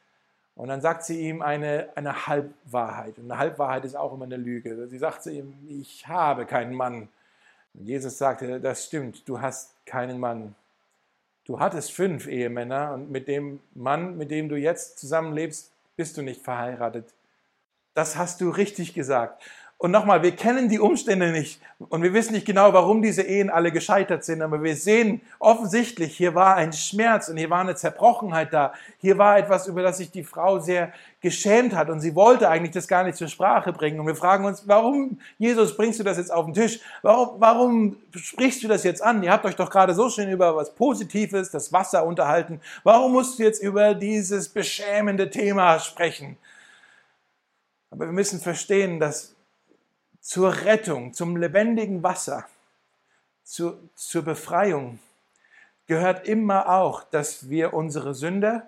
Und 0.57 0.69
dann 0.69 0.81
sagt 0.81 1.05
sie 1.05 1.21
ihm 1.21 1.43
eine, 1.43 1.89
eine 1.95 2.27
Halbwahrheit. 2.27 3.19
Und 3.19 3.31
eine 3.31 3.39
Halbwahrheit 3.39 3.85
ist 3.85 3.97
auch 3.97 4.13
immer 4.13 4.27
eine 4.27 4.37
Lüge. 4.37 4.89
Sie 4.89 4.99
sagt 4.99 5.23
zu 5.23 5.31
ihm, 5.31 5.55
ich 5.69 6.07
habe 6.07 6.45
keinen 6.45 6.75
Mann. 6.75 7.09
Jesus 7.75 8.19
sagte, 8.19 8.61
das 8.61 8.85
stimmt, 8.85 9.29
du 9.29 9.41
hast 9.41 9.75
keinen 9.87 10.19
Mann. 10.19 10.55
Du 11.45 11.61
hattest 11.61 11.93
fünf 11.93 12.27
Ehemänner 12.27 12.93
und 12.95 13.11
mit 13.11 13.27
dem 13.27 13.61
Mann, 13.75 14.17
mit 14.19 14.31
dem 14.31 14.49
du 14.49 14.57
jetzt 14.57 14.99
zusammenlebst, 14.99 15.73
bist 15.97 16.17
du 16.17 16.23
nicht 16.23 16.43
verheiratet. 16.43 17.13
Das 17.95 18.17
hast 18.17 18.41
du 18.41 18.51
richtig 18.51 18.95
gesagt. 18.95 19.43
Und 19.83 19.93
nochmal, 19.93 20.23
wir 20.23 20.37
kennen 20.37 20.69
die 20.69 20.79
Umstände 20.79 21.33
nicht 21.33 21.59
und 21.89 22.03
wir 22.03 22.13
wissen 22.13 22.35
nicht 22.35 22.45
genau, 22.45 22.75
warum 22.75 23.01
diese 23.01 23.23
Ehen 23.23 23.49
alle 23.49 23.73
gescheitert 23.73 24.25
sind, 24.27 24.43
aber 24.43 24.63
wir 24.63 24.77
sehen 24.77 25.23
offensichtlich, 25.39 26.15
hier 26.15 26.35
war 26.35 26.57
ein 26.57 26.75
Schmerz 26.75 27.31
und 27.31 27.39
hier 27.39 27.49
war 27.49 27.61
eine 27.61 27.75
Zerbrochenheit 27.75 28.53
da. 28.53 28.75
Hier 28.99 29.17
war 29.17 29.39
etwas, 29.39 29.69
über 29.69 29.81
das 29.81 29.97
sich 29.97 30.11
die 30.11 30.23
Frau 30.23 30.59
sehr 30.59 30.93
geschämt 31.23 31.75
hat 31.75 31.89
und 31.89 32.01
sie 32.01 32.15
wollte 32.15 32.51
eigentlich 32.51 32.73
das 32.73 32.89
gar 32.89 33.05
nicht 33.05 33.17
zur 33.17 33.29
Sprache 33.29 33.73
bringen. 33.73 33.99
Und 33.99 34.07
wir 34.07 34.15
fragen 34.15 34.45
uns, 34.45 34.69
warum, 34.69 35.19
Jesus, 35.39 35.75
bringst 35.75 35.99
du 35.99 36.05
das 36.05 36.19
jetzt 36.19 36.31
auf 36.31 36.45
den 36.45 36.53
Tisch? 36.53 36.81
Warum, 37.01 37.41
warum 37.41 37.97
sprichst 38.15 38.63
du 38.63 38.69
das 38.69 38.85
jetzt 38.85 39.03
an? 39.03 39.23
Ihr 39.23 39.33
habt 39.33 39.47
euch 39.47 39.57
doch 39.57 39.71
gerade 39.71 39.95
so 39.95 40.11
schön 40.11 40.29
über 40.29 40.55
was 40.55 40.75
Positives, 40.75 41.51
das 41.51 41.73
Wasser 41.73 42.05
unterhalten. 42.05 42.61
Warum 42.85 43.13
musst 43.13 43.39
du 43.39 43.45
jetzt 43.45 43.63
über 43.63 43.95
dieses 43.95 44.51
beschämende 44.51 45.31
Thema 45.31 45.79
sprechen? 45.79 46.37
Aber 47.91 48.05
wir 48.05 48.13
müssen 48.13 48.41
verstehen, 48.41 49.01
dass 49.01 49.35
zur 50.21 50.65
Rettung, 50.65 51.13
zum 51.13 51.37
lebendigen 51.37 52.03
Wasser, 52.03 52.47
zu, 53.43 53.91
zur 53.95 54.23
Befreiung 54.23 55.01
gehört 55.87 56.29
immer 56.29 56.69
auch, 56.69 57.03
dass 57.03 57.51
wir 57.51 57.75
unsere 57.75 58.15
Sünde, 58.15 58.63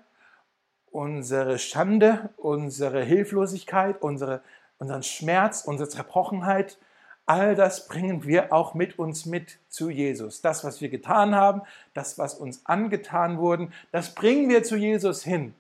unsere 0.91 1.59
Schande, 1.59 2.31
unsere 2.37 3.03
Hilflosigkeit, 3.05 4.03
unsere, 4.03 4.43
unseren 4.79 5.05
Schmerz, 5.05 5.63
unsere 5.65 5.89
Zerbrochenheit, 5.89 6.79
all 7.27 7.55
das 7.55 7.87
bringen 7.87 8.25
wir 8.25 8.53
auch 8.53 8.75
mit 8.75 8.99
uns 8.99 9.27
mit 9.27 9.59
zu 9.69 9.89
Jesus. 9.89 10.41
Das, 10.41 10.65
was 10.65 10.81
wir 10.81 10.89
getan 10.89 11.35
haben, 11.35 11.63
das, 11.95 12.19
was 12.19 12.35
uns 12.35 12.67
angetan 12.67 13.39
wurde, 13.39 13.69
das 13.93 14.15
bringen 14.15 14.49
wir 14.49 14.65
zu 14.65 14.77
Jesus 14.77 15.23
hin. 15.23 15.55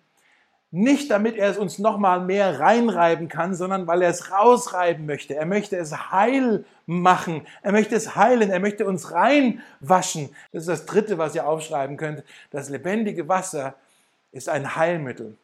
Nicht 0.74 1.10
damit 1.10 1.36
er 1.36 1.50
es 1.50 1.58
uns 1.58 1.78
nochmal 1.78 2.22
mehr 2.22 2.58
reinreiben 2.58 3.28
kann, 3.28 3.54
sondern 3.54 3.86
weil 3.86 4.00
er 4.00 4.08
es 4.08 4.32
rausreiben 4.32 5.04
möchte. 5.04 5.36
Er 5.36 5.44
möchte 5.44 5.76
es 5.76 6.10
heil 6.10 6.64
machen. 6.86 7.46
Er 7.60 7.72
möchte 7.72 7.94
es 7.94 8.16
heilen. 8.16 8.50
Er 8.50 8.58
möchte 8.58 8.86
uns 8.86 9.12
reinwaschen. 9.12 10.34
Das 10.50 10.62
ist 10.62 10.68
das 10.68 10.86
Dritte, 10.86 11.18
was 11.18 11.34
ihr 11.34 11.46
aufschreiben 11.46 11.98
könnt. 11.98 12.24
Das 12.50 12.70
lebendige 12.70 13.28
Wasser 13.28 13.74
ist 14.32 14.48
ein 14.48 14.74
Heilmittel. 14.74 15.36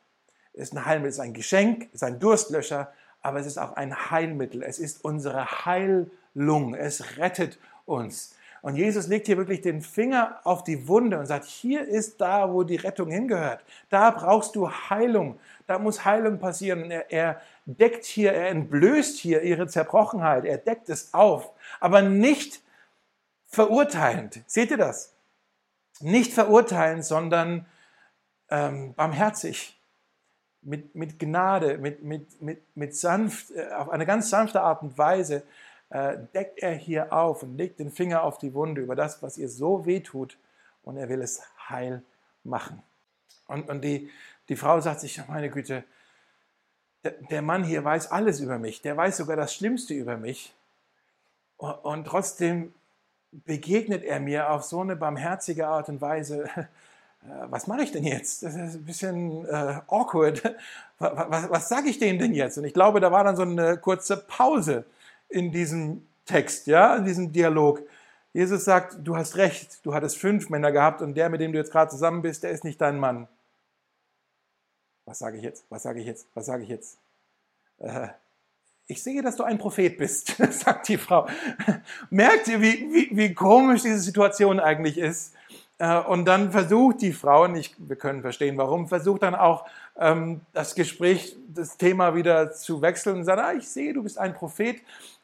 Es 0.54 0.70
ist 0.70 0.72
ein 0.72 0.86
Heilmittel, 0.86 1.10
ist 1.10 1.20
ein 1.20 1.34
Geschenk, 1.34 1.88
es 1.92 1.96
ist 1.96 2.02
ein 2.04 2.18
Durstlöscher, 2.18 2.90
aber 3.20 3.38
es 3.38 3.46
ist 3.46 3.58
auch 3.58 3.76
ein 3.76 4.10
Heilmittel. 4.10 4.62
Es 4.62 4.78
ist 4.78 5.04
unsere 5.04 5.66
Heilung. 5.66 6.74
Es 6.74 7.18
rettet 7.18 7.58
uns. 7.84 8.34
Und 8.62 8.76
Jesus 8.76 9.06
legt 9.06 9.26
hier 9.26 9.36
wirklich 9.36 9.60
den 9.60 9.82
Finger 9.82 10.40
auf 10.44 10.64
die 10.64 10.88
Wunde 10.88 11.18
und 11.18 11.26
sagt, 11.26 11.44
hier 11.44 11.86
ist 11.86 12.20
da, 12.20 12.52
wo 12.52 12.64
die 12.64 12.76
Rettung 12.76 13.10
hingehört. 13.10 13.64
Da 13.88 14.10
brauchst 14.10 14.56
du 14.56 14.68
Heilung. 14.68 15.38
Da 15.66 15.78
muss 15.78 16.04
Heilung 16.04 16.38
passieren. 16.38 16.82
Und 16.82 16.90
er, 16.90 17.10
er 17.10 17.40
deckt 17.66 18.04
hier, 18.04 18.32
er 18.32 18.48
entblößt 18.48 19.18
hier 19.18 19.42
ihre 19.42 19.68
Zerbrochenheit. 19.68 20.44
Er 20.44 20.58
deckt 20.58 20.88
es 20.88 21.14
auf. 21.14 21.52
Aber 21.78 22.02
nicht 22.02 22.60
verurteilend. 23.46 24.42
Seht 24.46 24.70
ihr 24.70 24.76
das? 24.76 25.14
Nicht 26.00 26.32
verurteilend, 26.32 27.04
sondern 27.04 27.66
ähm, 28.50 28.94
barmherzig. 28.94 29.74
Mit, 30.60 30.96
mit 30.96 31.20
Gnade, 31.20 31.78
mit, 31.78 32.02
mit, 32.02 32.42
mit, 32.42 32.76
mit 32.76 32.96
sanft, 32.96 33.52
äh, 33.52 33.70
auf 33.70 33.90
eine 33.90 34.04
ganz 34.04 34.28
sanfte 34.28 34.60
Art 34.60 34.82
und 34.82 34.98
Weise 34.98 35.44
deckt 35.90 36.58
er 36.58 36.74
hier 36.74 37.14
auf 37.14 37.42
und 37.42 37.56
legt 37.56 37.80
den 37.80 37.90
Finger 37.90 38.22
auf 38.22 38.36
die 38.36 38.52
Wunde 38.52 38.82
über 38.82 38.94
das, 38.94 39.22
was 39.22 39.38
ihr 39.38 39.48
so 39.48 39.86
weh 39.86 40.00
tut 40.00 40.36
und 40.82 40.96
er 40.96 41.08
will 41.08 41.22
es 41.22 41.40
heil 41.68 42.02
machen. 42.44 42.82
Und, 43.46 43.68
und 43.68 43.82
die, 43.82 44.10
die 44.48 44.56
Frau 44.56 44.80
sagt 44.80 45.00
sich, 45.00 45.20
meine 45.28 45.50
Güte, 45.50 45.84
der, 47.30 47.42
Mann 47.42 47.64
hier 47.64 47.84
weiß 47.84 48.10
alles 48.10 48.40
über 48.40 48.58
mich, 48.58 48.82
der 48.82 48.96
weiß 48.96 49.16
sogar 49.18 49.36
das 49.36 49.54
Schlimmste 49.54 49.94
über 49.94 50.16
mich 50.16 50.54
und, 51.56 51.72
und 51.84 52.04
trotzdem 52.06 52.74
begegnet 53.30 54.04
er 54.04 54.20
mir 54.20 54.50
auf 54.50 54.64
so 54.64 54.80
eine 54.80 54.96
barmherzige 54.96 55.66
Art 55.66 55.88
und 55.88 56.00
Weise, 56.00 56.44
äh, 56.56 56.66
was 57.48 57.66
mache 57.66 57.82
ich 57.82 57.92
denn 57.92 58.04
jetzt? 58.04 58.42
Das 58.42 58.54
ist 58.54 58.74
ein 58.76 58.84
bisschen 58.84 59.46
äh, 59.46 59.80
awkward. 59.86 60.42
Was, 61.00 61.12
was, 61.30 61.50
was 61.50 61.68
sage 61.68 61.88
ich 61.90 62.00
denen 62.00 62.18
denn 62.18 62.34
jetzt? 62.34 62.58
Und 62.58 62.64
ich 62.64 62.74
glaube, 62.74 62.98
da 62.98 63.12
war 63.12 63.22
dann 63.22 63.36
so 63.36 63.42
eine 63.42 63.76
kurze 63.76 64.16
Pause 64.16 64.84
in 65.28 65.52
diesem 65.52 66.06
Text, 66.24 66.66
ja, 66.66 66.96
in 66.96 67.04
diesem 67.04 67.32
Dialog. 67.32 67.82
Jesus 68.32 68.64
sagt, 68.64 68.98
du 69.02 69.16
hast 69.16 69.36
recht, 69.36 69.84
du 69.84 69.94
hattest 69.94 70.18
fünf 70.18 70.50
Männer 70.50 70.72
gehabt 70.72 71.02
und 71.02 71.14
der, 71.14 71.28
mit 71.28 71.40
dem 71.40 71.52
du 71.52 71.58
jetzt 71.58 71.72
gerade 71.72 71.90
zusammen 71.90 72.22
bist, 72.22 72.42
der 72.42 72.50
ist 72.50 72.64
nicht 72.64 72.80
dein 72.80 72.98
Mann. 72.98 73.26
Was 75.06 75.18
sage 75.18 75.38
ich 75.38 75.42
jetzt? 75.42 75.64
Was 75.70 75.82
sage 75.82 76.00
ich 76.00 76.06
jetzt? 76.06 76.26
Was 76.34 76.46
sage 76.46 76.62
ich 76.62 76.68
jetzt? 76.68 76.98
Äh, 77.78 78.08
ich 78.86 79.02
sehe, 79.02 79.22
dass 79.22 79.36
du 79.36 79.44
ein 79.44 79.58
Prophet 79.58 79.96
bist, 79.96 80.36
sagt 80.50 80.88
die 80.88 80.98
Frau. 80.98 81.26
Merkt 82.10 82.48
ihr, 82.48 82.60
wie, 82.60 82.90
wie, 82.92 83.16
wie 83.16 83.34
komisch 83.34 83.82
diese 83.82 84.00
Situation 84.00 84.60
eigentlich 84.60 84.98
ist? 84.98 85.34
Äh, 85.78 85.98
und 86.00 86.24
dann 86.26 86.52
versucht 86.52 87.00
die 87.02 87.12
Frau, 87.12 87.44
und 87.44 87.56
ich, 87.56 87.74
wir 87.78 87.96
können 87.96 88.22
verstehen 88.22 88.56
warum, 88.58 88.88
versucht 88.88 89.22
dann 89.22 89.34
auch 89.34 89.66
ähm, 89.98 90.40
das 90.52 90.74
Gespräch, 90.74 91.36
das 91.48 91.76
Thema 91.76 92.14
wieder 92.14 92.52
zu 92.52 92.82
wechseln 92.82 93.18
und 93.18 93.24
sagt, 93.24 93.40
ah, 93.40 93.52
ich 93.52 93.68
sehe, 93.68 93.92
du 93.92 94.02
bist 94.02 94.18
ein 94.18 94.34
Prophet. 94.34 94.76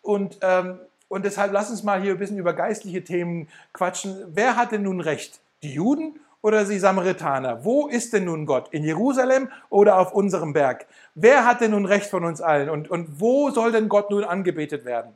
Und, 0.02 0.38
ähm, 0.42 0.78
und 1.08 1.24
deshalb 1.24 1.52
lass 1.52 1.70
uns 1.70 1.82
mal 1.82 2.00
hier 2.02 2.12
ein 2.12 2.18
bisschen 2.18 2.38
über 2.38 2.52
geistliche 2.52 3.04
Themen 3.04 3.48
quatschen. 3.72 4.16
Wer 4.28 4.56
hat 4.56 4.72
denn 4.72 4.82
nun 4.82 5.00
recht? 5.00 5.40
Die 5.62 5.74
Juden 5.74 6.18
oder 6.42 6.64
die 6.64 6.78
Samaritaner? 6.78 7.64
Wo 7.64 7.86
ist 7.86 8.12
denn 8.12 8.24
nun 8.24 8.46
Gott? 8.46 8.68
In 8.70 8.84
Jerusalem 8.84 9.48
oder 9.70 9.98
auf 9.98 10.12
unserem 10.12 10.52
Berg? 10.52 10.86
Wer 11.14 11.46
hat 11.46 11.60
denn 11.60 11.70
nun 11.70 11.86
recht 11.86 12.10
von 12.10 12.24
uns 12.24 12.40
allen? 12.40 12.68
Und, 12.68 12.90
und 12.90 13.20
wo 13.20 13.50
soll 13.50 13.72
denn 13.72 13.88
Gott 13.88 14.10
nun 14.10 14.24
angebetet 14.24 14.84
werden? 14.84 15.14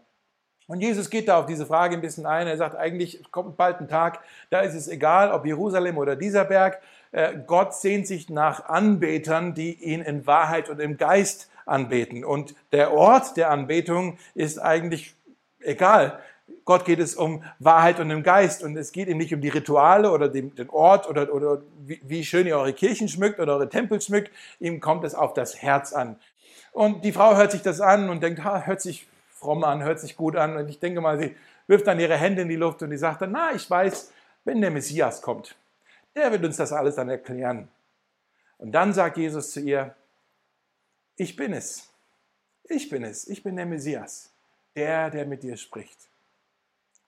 Und 0.69 0.83
Jesus 0.83 1.09
geht 1.09 1.29
da 1.29 1.39
auf 1.41 1.47
diese 1.47 1.65
Frage 1.65 1.97
ein 1.97 2.03
bisschen 2.03 2.27
ein. 2.27 2.47
Er 2.47 2.59
sagt, 2.59 2.77
eigentlich 2.77 3.23
kommt 3.31 3.57
bald 3.57 3.81
ein 3.81 3.89
Tag, 3.89 4.21
da 4.51 4.61
ist 4.61 4.75
es 4.75 4.87
egal, 4.87 5.33
ob 5.33 5.47
Jerusalem 5.47 5.97
oder 5.97 6.15
dieser 6.15 6.45
Berg. 6.45 6.81
Äh, 7.13 7.35
Gott 7.47 7.75
sehnt 7.75 8.07
sich 8.07 8.29
nach 8.29 8.67
Anbetern, 8.67 9.55
die 9.55 9.73
ihn 9.75 10.01
in 10.01 10.27
Wahrheit 10.27 10.69
und 10.69 10.81
im 10.81 10.97
Geist 10.97 11.51
anbeten. 11.67 12.25
Und 12.25 12.55
der 12.73 12.93
Ort 12.93 13.37
der 13.37 13.51
Anbetung 13.51 14.19
ist 14.35 14.59
eigentlich 14.59 15.15
egal. 15.61 16.19
Gott 16.65 16.85
geht 16.85 16.99
es 16.99 17.15
um 17.15 17.43
Wahrheit 17.59 18.01
und 18.01 18.11
im 18.11 18.23
Geist 18.23 18.63
und 18.63 18.77
es 18.77 18.93
geht 18.93 19.09
ihm 19.09 19.19
nicht 19.19 19.35
um 19.35 19.41
die 19.41 19.49
Rituale 19.49 20.11
oder 20.11 20.29
den, 20.29 20.53
Ort 20.69 21.09
oder, 21.09 21.33
oder 21.33 21.63
wie, 21.79 22.01
wie 22.03 22.25
schön 22.25 22.47
ihr 22.47 22.57
eure 22.57 22.73
Kirchen 22.73 23.09
schmückt 23.09 23.39
oder 23.39 23.55
eure 23.55 23.69
Tempel 23.69 24.01
schmückt. 24.01 24.31
Ihm 24.61 24.81
kommt 24.81 25.05
es 25.05 25.15
auf 25.15 25.35
das 25.35 25.63
Herz 25.63 25.93
an. 25.93 26.17
Und 26.73 27.05
die 27.05 27.13
Frau 27.13 27.37
hört 27.37 27.53
sich 27.53 27.63
das 27.63 27.81
an 27.81 28.09
und 28.09 28.23
denkt, 28.23 28.45
ha, 28.45 28.63
hört 28.63 28.81
sich 28.81 29.07
fromm 29.31 29.65
an, 29.65 29.83
hört 29.83 30.01
sich 30.01 30.17
gut 30.17 30.37
an. 30.37 30.57
Und 30.57 30.69
ich 30.69 30.79
denke 30.79 31.01
mal, 31.01 31.19
sie 31.19 31.35
wirft 31.67 31.87
dann 31.87 32.01
ihre 32.01 32.17
Hände 32.17 32.43
in 32.43 32.49
die 32.49 32.57
Luft 32.57 32.83
und 32.83 32.91
die 32.91 32.97
sagt 32.97 33.23
dann, 33.23 33.33
na, 33.33 33.53
ich 33.55 33.69
weiß, 33.69 34.13
wenn 34.45 34.61
der 34.61 34.71
Messias 34.71 35.23
kommt, 35.23 35.55
der 36.15 36.33
wird 36.33 36.45
uns 36.45 36.57
das 36.57 36.73
alles 36.73 36.97
dann 36.97 37.09
erklären. 37.09 37.69
Und 38.59 38.73
dann 38.73 38.93
sagt 38.93 39.17
Jesus 39.17 39.53
zu 39.53 39.61
ihr, 39.61 39.95
ich 41.17 41.37
bin 41.37 41.53
es. 41.53 41.89
Ich 42.65 42.89
bin 42.89 43.05
es. 43.05 43.27
Ich 43.29 43.43
bin 43.43 43.57
der 43.57 43.67
Messias. 43.67 44.33
Der, 44.77 45.11
der 45.11 45.27
mit 45.27 45.43
dir 45.43 45.57
spricht. 45.57 46.09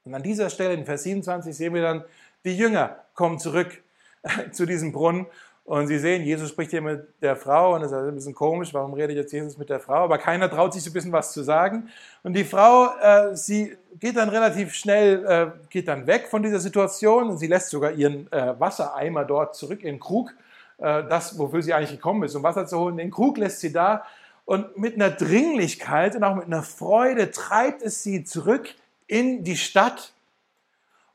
Und 0.05 0.15
an 0.15 0.23
dieser 0.23 0.51
Stelle 0.51 0.75
in 0.75 0.85
Vers 0.85 1.03
27 1.05 1.57
sehen 1.57 1.75
wir 1.75 1.83
dann, 1.83 2.05
die 2.45 2.57
Jünger 2.57 3.05
kommen 3.15 3.39
zurück 3.39 3.83
zu 4.53 4.67
diesem 4.67 4.93
Brunnen 4.93 5.27
und 5.71 5.87
Sie 5.87 6.01
sehen, 6.01 6.25
Jesus 6.25 6.49
spricht 6.49 6.73
hier 6.73 6.83
mit 6.83 7.07
der 7.23 7.37
Frau 7.37 7.77
und 7.77 7.83
es 7.83 7.93
ist 7.93 7.97
ein 7.97 8.13
bisschen 8.13 8.35
komisch, 8.35 8.75
warum 8.75 8.93
redet 8.93 9.15
jetzt 9.15 9.33
Jesus 9.33 9.57
mit 9.57 9.71
der 9.71 9.79
Frau? 9.79 10.03
Aber 10.03 10.19
keiner 10.19 10.51
traut 10.51 10.73
sich 10.73 10.83
so 10.83 10.91
ein 10.91 10.93
bisschen 10.93 11.13
was 11.13 11.31
zu 11.33 11.45
sagen. 11.45 11.89
Und 12.25 12.33
die 12.33 12.43
Frau, 12.43 12.89
äh, 13.01 13.37
sie 13.37 13.77
geht 14.01 14.17
dann 14.17 14.31
relativ 14.31 14.75
schnell, 14.75 15.25
äh, 15.25 15.69
geht 15.71 15.87
dann 15.87 16.09
weg 16.09 16.27
von 16.27 16.43
dieser 16.43 16.59
Situation 16.59 17.31
und 17.31 17.39
sie 17.39 17.47
lässt 17.47 17.71
sogar 17.71 17.93
ihren 17.93 18.27
äh, 18.33 18.59
Wassereimer 18.59 19.25
dort 19.25 19.55
zurück 19.55 19.83
in 19.83 19.95
den 19.95 20.01
Krug, 20.01 20.35
äh, 20.79 21.05
das, 21.09 21.39
wofür 21.39 21.63
sie 21.63 21.73
eigentlich 21.73 21.93
gekommen 21.93 22.25
ist, 22.25 22.35
um 22.35 22.43
Wasser 22.43 22.67
zu 22.67 22.77
holen. 22.77 22.97
Den 22.97 23.13
Krug 23.13 23.39
lässt 23.39 23.61
sie 23.61 23.73
da 23.73 24.05
und 24.47 24.77
mit 24.77 24.97
einer 24.97 25.11
Dringlichkeit 25.11 26.17
und 26.17 26.25
auch 26.25 26.35
mit 26.35 26.47
einer 26.47 26.65
Freude 26.65 27.31
treibt 27.31 27.83
es 27.83 28.03
sie 28.03 28.25
zurück 28.25 28.75
in 29.07 29.45
die 29.45 29.57
Stadt. 29.57 30.15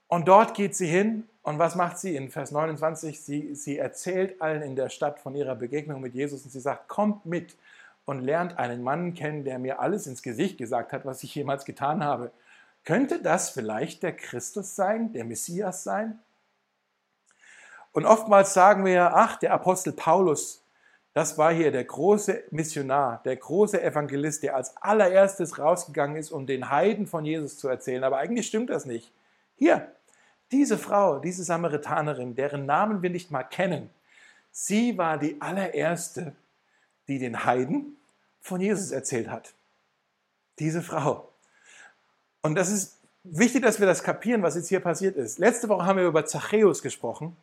Und 0.07 0.29
dort 0.29 0.53
geht 0.53 0.77
sie 0.77 0.87
hin 0.87 1.25
und 1.45 1.59
was 1.59 1.75
macht 1.75 1.99
sie 1.99 2.15
in 2.15 2.31
Vers 2.31 2.49
29? 2.49 3.21
Sie, 3.21 3.53
sie 3.53 3.77
erzählt 3.77 4.41
allen 4.41 4.63
in 4.63 4.75
der 4.75 4.89
Stadt 4.89 5.19
von 5.19 5.35
ihrer 5.35 5.53
Begegnung 5.53 6.01
mit 6.01 6.15
Jesus 6.15 6.43
und 6.43 6.49
sie 6.49 6.59
sagt, 6.59 6.87
kommt 6.87 7.27
mit 7.27 7.55
und 8.05 8.21
lernt 8.21 8.57
einen 8.57 8.81
Mann 8.81 9.13
kennen, 9.13 9.43
der 9.43 9.59
mir 9.59 9.79
alles 9.79 10.07
ins 10.07 10.23
Gesicht 10.23 10.57
gesagt 10.57 10.91
hat, 10.91 11.05
was 11.05 11.21
ich 11.21 11.35
jemals 11.35 11.63
getan 11.63 12.03
habe. 12.03 12.31
Könnte 12.83 13.21
das 13.21 13.51
vielleicht 13.51 14.01
der 14.01 14.15
Christus 14.15 14.75
sein, 14.75 15.13
der 15.13 15.23
Messias 15.23 15.83
sein? 15.83 16.17
Und 17.91 18.07
oftmals 18.07 18.55
sagen 18.55 18.83
wir 18.83 18.93
ja, 18.93 19.11
ach, 19.13 19.37
der 19.37 19.53
Apostel 19.53 19.93
Paulus, 19.93 20.63
das 21.13 21.37
war 21.37 21.53
hier 21.53 21.71
der 21.71 21.83
große 21.83 22.45
Missionar, 22.49 23.21
der 23.23 23.35
große 23.35 23.81
Evangelist, 23.83 24.41
der 24.41 24.55
als 24.55 24.75
allererstes 24.77 25.59
rausgegangen 25.59 26.17
ist, 26.17 26.31
um 26.31 26.47
den 26.47 26.71
Heiden 26.71 27.05
von 27.05 27.23
Jesus 27.23 27.59
zu 27.59 27.67
erzählen. 27.67 28.03
Aber 28.03 28.17
eigentlich 28.17 28.47
stimmt 28.47 28.71
das 28.71 28.87
nicht. 28.87 29.13
Hier, 29.57 29.91
diese 30.55 30.77
Frau, 30.77 31.19
diese 31.19 31.43
Samaritanerin, 31.43 32.33
deren 32.33 32.65
Namen 32.65 33.01
wir 33.01 33.09
nicht 33.09 33.29
mal 33.29 33.43
kennen, 33.43 33.89
sie 34.51 34.97
war 34.97 35.17
die 35.17 35.41
allererste, 35.41 36.33
die 37.09 37.19
den 37.19 37.43
Heiden 37.43 37.97
von 38.39 38.61
Jesus 38.61 38.91
erzählt 38.91 39.29
hat. 39.29 39.53
Diese 40.59 40.81
Frau. 40.81 41.29
Und 42.41 42.55
das 42.55 42.71
ist 42.71 43.01
wichtig, 43.23 43.63
dass 43.63 43.81
wir 43.81 43.85
das 43.85 44.01
kapieren, 44.01 44.43
was 44.43 44.55
jetzt 44.55 44.69
hier 44.69 44.79
passiert 44.79 45.17
ist. 45.17 45.39
Letzte 45.39 45.67
Woche 45.67 45.85
haben 45.85 45.97
wir 45.97 46.07
über 46.07 46.25
Zachäus 46.25 46.81
gesprochen 46.81 47.35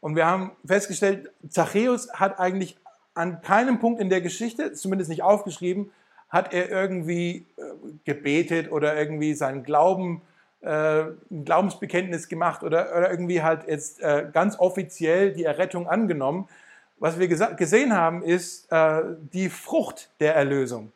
und 0.00 0.14
wir 0.14 0.26
haben 0.26 0.52
festgestellt, 0.66 1.32
Zachäus 1.48 2.12
hat 2.12 2.38
eigentlich 2.38 2.76
an 3.14 3.40
keinem 3.40 3.78
Punkt 3.78 4.02
in 4.02 4.10
der 4.10 4.20
Geschichte, 4.20 4.74
zumindest 4.74 5.08
nicht 5.08 5.22
aufgeschrieben, 5.22 5.90
hat 6.28 6.52
er 6.52 6.68
irgendwie 6.68 7.46
äh, 7.56 7.62
gebetet 8.04 8.70
oder 8.70 8.96
irgendwie 8.96 9.32
seinen 9.32 9.62
Glauben, 9.62 10.20
äh, 10.62 11.02
ein 11.30 11.44
Glaubensbekenntnis 11.44 12.28
gemacht 12.28 12.62
oder, 12.62 12.96
oder 12.96 13.10
irgendwie 13.10 13.42
halt 13.42 13.66
jetzt 13.66 14.00
äh, 14.00 14.28
ganz 14.32 14.58
offiziell 14.58 15.32
die 15.32 15.44
Errettung 15.44 15.88
angenommen. 15.88 16.48
Was 16.98 17.18
wir 17.18 17.28
gesehen 17.28 17.94
haben, 17.94 18.22
ist 18.22 18.70
äh, 18.70 19.02
die 19.32 19.48
Frucht 19.48 20.10
der 20.20 20.34
Erlösung. 20.34 20.92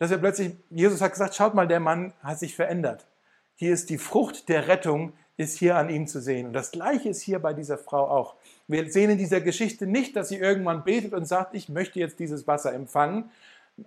Dass 0.00 0.10
er 0.10 0.18
plötzlich, 0.18 0.56
Jesus 0.68 1.00
hat 1.00 1.12
gesagt, 1.12 1.36
schaut 1.36 1.54
mal, 1.54 1.68
der 1.68 1.78
Mann 1.78 2.12
hat 2.24 2.40
sich 2.40 2.56
verändert. 2.56 3.06
Hier 3.54 3.72
ist 3.72 3.88
die 3.88 3.98
Frucht 3.98 4.48
der 4.48 4.66
Rettung, 4.66 5.12
ist 5.36 5.58
hier 5.58 5.76
an 5.76 5.88
ihm 5.90 6.08
zu 6.08 6.20
sehen. 6.20 6.48
Und 6.48 6.52
das 6.52 6.72
Gleiche 6.72 7.08
ist 7.08 7.22
hier 7.22 7.38
bei 7.38 7.52
dieser 7.52 7.78
Frau 7.78 8.08
auch. 8.08 8.34
Wir 8.66 8.90
sehen 8.90 9.10
in 9.10 9.18
dieser 9.18 9.40
Geschichte 9.40 9.86
nicht, 9.86 10.16
dass 10.16 10.28
sie 10.28 10.38
irgendwann 10.38 10.82
betet 10.82 11.12
und 11.12 11.26
sagt, 11.26 11.54
ich 11.54 11.68
möchte 11.68 12.00
jetzt 12.00 12.18
dieses 12.18 12.48
Wasser 12.48 12.72
empfangen, 12.72 13.30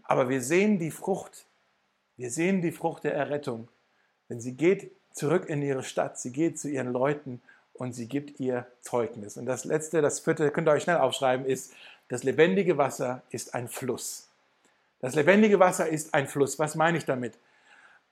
aber 0.04 0.30
wir 0.30 0.42
sehen 0.42 0.80
die 0.80 0.92
Frucht. 0.92 1.46
Wir 2.16 2.32
sehen 2.32 2.62
die 2.62 2.72
Frucht 2.72 3.04
der 3.04 3.14
Errettung. 3.14 3.68
Denn 4.30 4.40
sie 4.40 4.54
geht 4.54 4.92
zurück 5.14 5.48
in 5.48 5.62
ihre 5.62 5.84
Stadt, 5.84 6.20
sie 6.20 6.32
geht 6.32 6.60
zu 6.60 6.70
ihren 6.70 6.92
Leuten 6.92 7.42
und 7.74 7.94
sie 7.94 8.08
gibt 8.08 8.40
ihr 8.40 8.66
Zeugnis. 8.82 9.38
Und 9.38 9.46
das 9.46 9.66
letzte, 9.66 10.02
das 10.02 10.20
vierte, 10.20 10.52
könnt 10.52 10.68
ihr 10.68 10.72
euch 10.72 10.84
schnell 10.84 10.98
aufschreiben, 10.98 11.46
ist, 11.46 11.74
das 12.08 12.24
lebendige 12.24 12.78
Wasser 12.78 13.24
ist 13.32 13.56
ein 13.56 13.68
Fluss. 13.68 14.28
Das 15.02 15.16
lebendige 15.16 15.60
Wasser 15.60 15.88
ist 15.88 16.14
ein 16.14 16.28
Fluss. 16.28 16.60
Was 16.60 16.76
meine 16.76 16.98
ich 16.98 17.06
damit? 17.06 17.34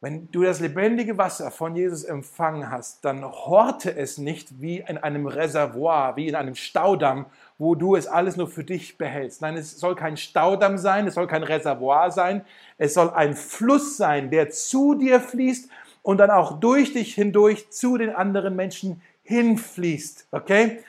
Wenn 0.02 0.30
du 0.32 0.44
das 0.44 0.60
lebendige 0.60 1.18
Wasser 1.18 1.50
von 1.50 1.78
Jesus 1.78 2.04
empfangen 2.04 2.70
hast, 2.70 3.06
dann 3.06 3.24
horte 3.24 3.96
es 3.96 4.18
nicht 4.18 4.60
wie 4.60 4.80
in 4.80 4.98
einem 4.98 5.28
Reservoir, 5.28 6.18
wie 6.18 6.28
in 6.28 6.36
einem 6.36 6.56
Staudamm, 6.56 7.26
wo 7.58 7.74
du 7.76 7.96
es 7.96 8.06
alles 8.06 8.36
nur 8.36 8.50
für 8.50 8.66
dich 8.66 8.98
behältst. 8.98 9.42
Nein, 9.42 9.56
es 9.56 9.80
soll 9.80 9.96
kein 9.96 10.18
Staudamm 10.18 10.78
sein, 10.78 11.08
es 11.08 11.14
soll 11.14 11.28
kein 11.28 11.44
Reservoir 11.44 12.12
sein, 12.12 12.44
es 12.78 12.96
soll 12.96 13.12
ein 13.12 13.34
Fluss 13.34 13.96
sein, 13.96 14.30
der 14.30 14.50
zu 14.50 14.96
dir 14.96 15.22
fließt 15.22 15.70
und 16.04 16.20
dann 16.20 16.30
auch 16.30 16.60
durch 16.60 16.94
dich 16.94 17.16
hindurch 17.16 17.72
zu 17.72 17.98
den 17.98 18.12
anderen 18.12 18.56
Menschen 18.56 19.02
hinfließt. 19.24 20.28
Okay? 20.32 20.84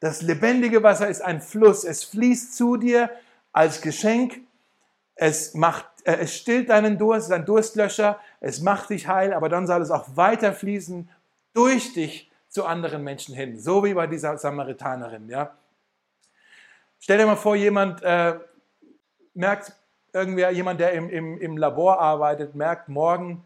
Das 0.00 0.22
lebendige 0.22 0.82
Wasser 0.82 1.08
ist 1.08 1.20
ein 1.20 1.42
Fluss, 1.42 1.84
es 1.84 2.04
fließt 2.04 2.56
zu 2.56 2.78
dir 2.78 3.10
als 3.52 3.82
Geschenk, 3.82 4.40
es 5.14 5.52
macht 5.52 5.86
äh, 6.04 6.16
es 6.20 6.36
stillt 6.36 6.70
deinen 6.70 6.98
Durst, 6.98 7.22
es 7.22 7.28
ist 7.28 7.32
ein 7.32 7.44
Durstlöscher, 7.44 8.18
es 8.40 8.60
macht 8.60 8.90
dich 8.90 9.08
heil, 9.08 9.32
aber 9.32 9.48
dann 9.48 9.66
soll 9.66 9.82
es 9.82 9.90
auch 9.90 10.16
weiter 10.16 10.52
fließen 10.52 11.08
durch 11.52 11.92
dich 11.92 12.30
zu 12.48 12.64
anderen 12.64 13.02
Menschen 13.02 13.34
hin, 13.34 13.58
so 13.58 13.84
wie 13.84 13.94
bei 13.94 14.06
dieser 14.06 14.36
Samaritanerin. 14.36 15.28
Ja? 15.28 15.52
Stell 16.98 17.18
dir 17.18 17.26
mal 17.26 17.36
vor, 17.36 17.56
jemand 17.56 18.02
äh, 18.02 18.34
merkt, 19.34 19.72
irgendwer, 20.12 20.50
jemand, 20.50 20.80
der 20.80 20.92
im, 20.92 21.08
im, 21.08 21.38
im 21.38 21.56
Labor 21.56 21.98
arbeitet, 21.98 22.54
merkt 22.54 22.88
morgen, 22.88 23.42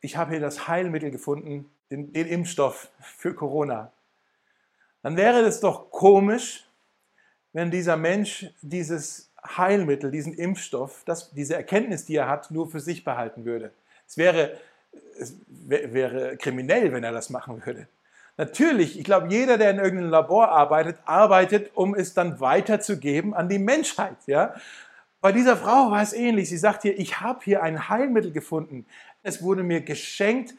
ich 0.00 0.16
habe 0.16 0.32
hier 0.32 0.40
das 0.40 0.68
Heilmittel 0.68 1.10
gefunden, 1.10 1.70
den, 1.90 2.12
den 2.12 2.26
Impfstoff 2.26 2.90
für 3.00 3.34
Corona. 3.34 3.92
Dann 5.02 5.16
wäre 5.16 5.40
es 5.40 5.60
doch 5.60 5.90
komisch, 5.90 6.64
wenn 7.52 7.70
dieser 7.70 7.96
Mensch 7.96 8.46
dieses 8.60 9.30
Heilmittel, 9.56 10.10
diesen 10.10 10.34
Impfstoff, 10.34 11.02
das, 11.04 11.30
diese 11.30 11.54
Erkenntnis, 11.54 12.04
die 12.04 12.16
er 12.16 12.28
hat, 12.28 12.50
nur 12.50 12.70
für 12.70 12.80
sich 12.80 13.04
behalten 13.04 13.44
würde. 13.44 13.72
Es 14.06 14.16
wäre, 14.16 14.58
es 15.18 15.34
wäre 15.48 16.36
kriminell, 16.36 16.92
wenn 16.92 17.04
er 17.04 17.12
das 17.12 17.30
machen 17.30 17.64
würde. 17.64 17.88
Natürlich, 18.36 18.98
ich 18.98 19.04
glaube, 19.04 19.28
jeder, 19.28 19.58
der 19.58 19.70
in 19.70 19.78
irgendeinem 19.78 20.10
Labor 20.10 20.48
arbeitet, 20.50 20.98
arbeitet, 21.04 21.72
um 21.74 21.94
es 21.94 22.14
dann 22.14 22.38
weiterzugeben 22.40 23.34
an 23.34 23.48
die 23.48 23.58
Menschheit. 23.58 24.16
Ja? 24.26 24.54
Bei 25.20 25.32
dieser 25.32 25.56
Frau 25.56 25.90
war 25.90 26.02
es 26.02 26.12
ähnlich. 26.12 26.48
Sie 26.48 26.58
sagt 26.58 26.82
hier, 26.82 26.96
ich 26.96 27.20
habe 27.20 27.40
hier 27.42 27.62
ein 27.62 27.88
Heilmittel 27.88 28.30
gefunden. 28.30 28.86
Es 29.22 29.42
wurde 29.42 29.62
mir 29.62 29.80
geschenkt 29.80 30.54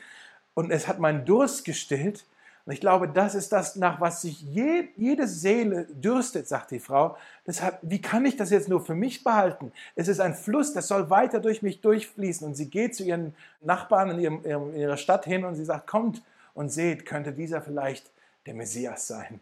und 0.54 0.72
es 0.72 0.88
hat 0.88 1.00
meinen 1.00 1.26
Durst 1.26 1.66
gestillt. 1.66 2.26
Und 2.66 2.74
ich 2.74 2.82
glaube, 2.82 3.08
das 3.08 3.34
ist 3.34 3.52
das, 3.52 3.78
nach 3.78 4.00
was 4.00 4.22
sich 4.22 4.42
je, 4.42 4.90
jede 4.96 5.28
Seele 5.28 5.86
dürstet, 5.86 6.48
sagt 6.48 6.72
die 6.72 6.80
Frau. 6.80 7.18
Deshalb, 7.48 7.80
wie 7.82 8.02
kann 8.02 8.26
ich 8.26 8.38
das 8.38 8.52
jetzt 8.52 8.70
nur 8.70 8.86
für 8.86 8.94
mich 8.94 9.24
behalten? 9.24 9.72
Es 9.96 10.08
ist 10.08 10.20
ein 10.20 10.36
Fluss, 10.36 10.74
das 10.74 10.88
soll 10.88 11.10
weiter 11.10 11.40
durch 11.40 11.62
mich 11.62 11.82
durchfließen. 11.82 12.46
Und 12.46 12.56
sie 12.56 12.70
geht 12.70 12.96
zu 12.96 13.04
ihren 13.04 13.34
Nachbarn 13.62 14.12
in, 14.12 14.20
ihrem, 14.20 14.44
in 14.46 14.76
ihrer 14.76 14.98
Stadt 14.98 15.26
hin 15.26 15.46
und 15.46 15.56
sie 15.56 15.66
sagt, 15.66 15.88
kommt 15.88 16.22
und 16.54 16.70
seht, 16.70 17.06
könnte 17.06 17.32
dieser 17.32 17.62
vielleicht 17.62 18.12
der 18.46 18.54
Messias 18.54 19.08
sein. 19.08 19.40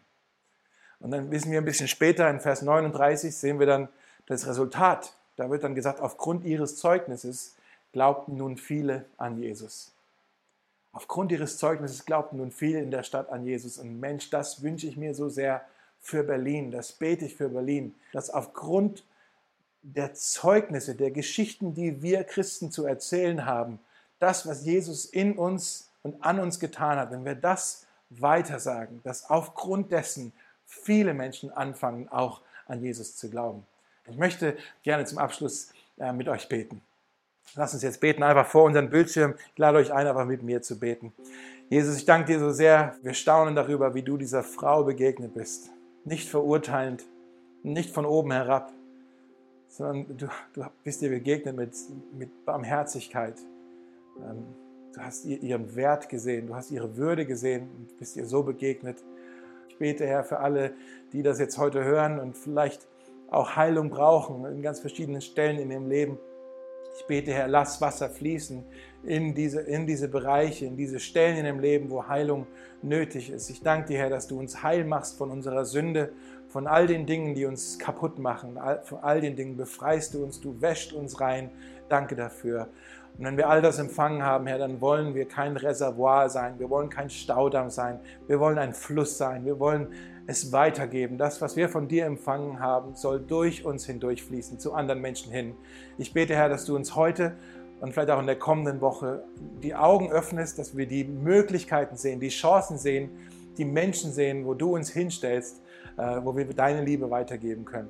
Und 1.00 1.10
dann 1.10 1.30
wissen 1.30 1.50
wir 1.50 1.58
ein 1.58 1.64
bisschen 1.64 1.88
später, 1.88 2.28
in 2.30 2.40
Vers 2.40 2.62
39, 2.62 3.36
sehen 3.36 3.58
wir 3.58 3.66
dann 3.66 3.88
das 4.26 4.46
Resultat. 4.46 5.14
Da 5.36 5.50
wird 5.50 5.64
dann 5.64 5.74
gesagt, 5.74 6.00
aufgrund 6.00 6.44
ihres 6.44 6.76
Zeugnisses 6.76 7.56
glaubten 7.92 8.36
nun 8.36 8.56
viele 8.56 9.06
an 9.16 9.40
Jesus. 9.40 9.92
Aufgrund 10.92 11.32
ihres 11.32 11.58
Zeugnisses 11.58 12.04
glaubten 12.04 12.38
nun 12.38 12.50
viele 12.50 12.80
in 12.80 12.90
der 12.90 13.02
Stadt 13.02 13.30
an 13.30 13.44
Jesus. 13.44 13.78
Und 13.78 14.00
Mensch, 14.00 14.30
das 14.30 14.62
wünsche 14.62 14.86
ich 14.86 14.96
mir 14.96 15.14
so 15.14 15.28
sehr 15.28 15.64
für 16.00 16.22
Berlin, 16.22 16.70
das 16.70 16.92
bete 16.92 17.24
ich 17.26 17.36
für 17.36 17.48
Berlin, 17.48 17.94
dass 18.12 18.30
aufgrund 18.30 19.04
der 19.82 20.14
Zeugnisse, 20.14 20.94
der 20.94 21.10
Geschichten, 21.10 21.74
die 21.74 22.02
wir 22.02 22.24
Christen 22.24 22.70
zu 22.70 22.84
erzählen 22.84 23.44
haben, 23.46 23.80
das, 24.18 24.46
was 24.46 24.64
Jesus 24.64 25.04
in 25.04 25.36
uns 25.36 25.90
und 26.02 26.22
an 26.24 26.40
uns 26.40 26.58
getan 26.58 26.98
hat, 26.98 27.10
wenn 27.10 27.24
wir 27.24 27.34
das 27.34 27.86
weitersagen, 28.10 29.00
dass 29.04 29.28
aufgrund 29.28 29.92
dessen 29.92 30.32
viele 30.66 31.14
Menschen 31.14 31.50
anfangen, 31.50 32.08
auch 32.08 32.42
an 32.66 32.82
Jesus 32.82 33.16
zu 33.16 33.30
glauben. 33.30 33.66
Ich 34.06 34.16
möchte 34.16 34.56
gerne 34.82 35.04
zum 35.04 35.18
Abschluss 35.18 35.72
äh, 35.98 36.12
mit 36.12 36.28
euch 36.28 36.48
beten. 36.48 36.80
Lass 37.54 37.74
uns 37.74 37.82
jetzt 37.82 38.00
beten, 38.00 38.22
einfach 38.22 38.46
vor 38.46 38.64
unseren 38.64 38.90
Bildschirm. 38.90 39.34
Ich 39.52 39.58
lade 39.58 39.78
euch 39.78 39.92
ein, 39.92 40.06
einfach 40.06 40.26
mit 40.26 40.42
mir 40.42 40.62
zu 40.62 40.78
beten. 40.78 41.12
Jesus, 41.70 41.96
ich 41.96 42.04
danke 42.04 42.32
dir 42.32 42.38
so 42.38 42.50
sehr. 42.50 42.94
Wir 43.02 43.14
staunen 43.14 43.54
darüber, 43.54 43.94
wie 43.94 44.02
du 44.02 44.16
dieser 44.16 44.42
Frau 44.42 44.84
begegnet 44.84 45.34
bist. 45.34 45.70
Nicht 46.04 46.28
verurteilend, 46.28 47.04
nicht 47.62 47.90
von 47.90 48.06
oben 48.06 48.32
herab, 48.32 48.72
sondern 49.68 50.16
du, 50.16 50.28
du 50.54 50.64
bist 50.82 51.02
ihr 51.02 51.10
begegnet 51.10 51.56
mit, 51.56 51.72
mit 52.16 52.44
Barmherzigkeit. 52.44 53.34
Ähm, 54.18 54.44
du 54.94 55.00
hast 55.00 55.24
ihren 55.24 55.76
Wert 55.76 56.08
gesehen, 56.08 56.46
du 56.46 56.54
hast 56.54 56.70
ihre 56.70 56.96
Würde 56.96 57.26
gesehen 57.26 57.68
und 57.76 57.98
bist 57.98 58.16
ihr 58.16 58.24
so 58.24 58.42
begegnet. 58.42 59.02
Ich 59.68 59.76
bete, 59.76 60.06
Herr, 60.06 60.24
für 60.24 60.40
alle, 60.40 60.72
die 61.12 61.22
das 61.22 61.38
jetzt 61.38 61.58
heute 61.58 61.84
hören 61.84 62.18
und 62.18 62.36
vielleicht 62.36 62.86
auch 63.30 63.56
Heilung 63.56 63.90
brauchen 63.90 64.44
in 64.46 64.62
ganz 64.62 64.80
verschiedenen 64.80 65.20
Stellen 65.20 65.58
in 65.58 65.70
ihrem 65.70 65.88
Leben. 65.88 66.18
Ich 66.98 67.06
bete, 67.06 67.32
Herr, 67.32 67.46
lass 67.46 67.80
Wasser 67.80 68.10
fließen 68.10 68.64
in 69.04 69.32
diese, 69.32 69.60
in 69.60 69.86
diese 69.86 70.08
Bereiche, 70.08 70.66
in 70.66 70.76
diese 70.76 70.98
Stellen 70.98 71.36
in 71.36 71.44
dem 71.44 71.60
Leben, 71.60 71.90
wo 71.90 72.08
Heilung 72.08 72.48
nötig 72.82 73.30
ist. 73.30 73.48
Ich 73.50 73.62
danke 73.62 73.88
dir, 73.88 73.98
Herr, 73.98 74.10
dass 74.10 74.26
du 74.26 74.36
uns 74.36 74.64
heil 74.64 74.84
machst 74.84 75.16
von 75.16 75.30
unserer 75.30 75.64
Sünde, 75.64 76.12
von 76.48 76.66
all 76.66 76.88
den 76.88 77.06
Dingen, 77.06 77.36
die 77.36 77.44
uns 77.44 77.78
kaputt 77.78 78.18
machen. 78.18 78.58
Von 78.82 78.98
all 78.98 79.20
den 79.20 79.36
Dingen 79.36 79.56
befreist 79.56 80.14
du 80.14 80.24
uns, 80.24 80.40
du 80.40 80.60
wäscht 80.60 80.92
uns 80.92 81.20
rein. 81.20 81.50
Danke 81.88 82.16
dafür. 82.16 82.68
Und 83.16 83.24
wenn 83.24 83.36
wir 83.36 83.48
all 83.48 83.62
das 83.62 83.78
empfangen 83.78 84.24
haben, 84.24 84.48
Herr, 84.48 84.58
dann 84.58 84.80
wollen 84.80 85.14
wir 85.14 85.28
kein 85.28 85.56
Reservoir 85.56 86.28
sein, 86.28 86.58
wir 86.58 86.68
wollen 86.68 86.90
kein 86.90 87.10
Staudamm 87.10 87.70
sein, 87.70 88.00
wir 88.26 88.40
wollen 88.40 88.58
ein 88.58 88.74
Fluss 88.74 89.16
sein, 89.16 89.44
wir 89.44 89.60
wollen 89.60 89.88
es 90.28 90.52
weitergeben. 90.52 91.16
Das, 91.16 91.40
was 91.40 91.56
wir 91.56 91.70
von 91.70 91.88
dir 91.88 92.04
empfangen 92.04 92.60
haben, 92.60 92.94
soll 92.94 93.18
durch 93.18 93.64
uns 93.64 93.86
hindurchfließen, 93.86 94.58
zu 94.58 94.74
anderen 94.74 95.00
Menschen 95.00 95.32
hin. 95.32 95.54
Ich 95.96 96.12
bete, 96.12 96.36
Herr, 96.36 96.50
dass 96.50 96.66
du 96.66 96.76
uns 96.76 96.94
heute 96.94 97.32
und 97.80 97.92
vielleicht 97.94 98.10
auch 98.10 98.20
in 98.20 98.26
der 98.26 98.38
kommenden 98.38 98.82
Woche 98.82 99.24
die 99.62 99.74
Augen 99.74 100.12
öffnest, 100.12 100.58
dass 100.58 100.76
wir 100.76 100.86
die 100.86 101.04
Möglichkeiten 101.04 101.96
sehen, 101.96 102.20
die 102.20 102.28
Chancen 102.28 102.76
sehen, 102.76 103.08
die 103.56 103.64
Menschen 103.64 104.12
sehen, 104.12 104.44
wo 104.44 104.52
du 104.52 104.74
uns 104.74 104.90
hinstellst, 104.90 105.62
äh, 105.96 106.20
wo 106.22 106.36
wir 106.36 106.44
deine 106.44 106.84
Liebe 106.84 107.10
weitergeben 107.10 107.64
können. 107.64 107.88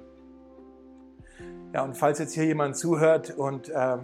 Ja, 1.74 1.82
und 1.82 1.96
falls 1.96 2.20
jetzt 2.20 2.34
hier 2.34 2.44
jemand 2.44 2.76
zuhört 2.76 3.36
und 3.36 3.68
äh, 3.68 3.96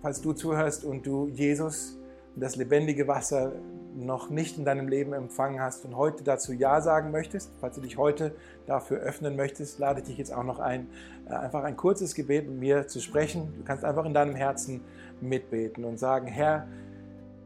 falls 0.00 0.20
du 0.20 0.32
zuhörst 0.32 0.84
und 0.84 1.04
du 1.04 1.26
Jesus 1.26 1.98
das 2.36 2.54
lebendige 2.54 3.08
Wasser 3.08 3.50
noch 3.96 4.30
nicht 4.30 4.58
in 4.58 4.64
deinem 4.64 4.88
Leben 4.88 5.12
empfangen 5.12 5.60
hast 5.60 5.84
und 5.84 5.96
heute 5.96 6.24
dazu 6.24 6.52
Ja 6.52 6.80
sagen 6.80 7.10
möchtest, 7.10 7.50
falls 7.60 7.74
du 7.74 7.80
dich 7.80 7.96
heute 7.96 8.34
dafür 8.66 8.98
öffnen 8.98 9.36
möchtest, 9.36 9.78
lade 9.78 10.00
ich 10.00 10.06
dich 10.06 10.18
jetzt 10.18 10.32
auch 10.32 10.44
noch 10.44 10.58
ein, 10.58 10.88
äh, 11.28 11.34
einfach 11.34 11.64
ein 11.64 11.76
kurzes 11.76 12.14
Gebet 12.14 12.48
mit 12.48 12.58
mir 12.58 12.86
zu 12.86 13.00
sprechen. 13.00 13.52
Du 13.58 13.64
kannst 13.64 13.84
einfach 13.84 14.04
in 14.04 14.14
deinem 14.14 14.34
Herzen 14.34 14.82
mitbeten 15.20 15.84
und 15.84 15.98
sagen, 15.98 16.26
Herr 16.26 16.66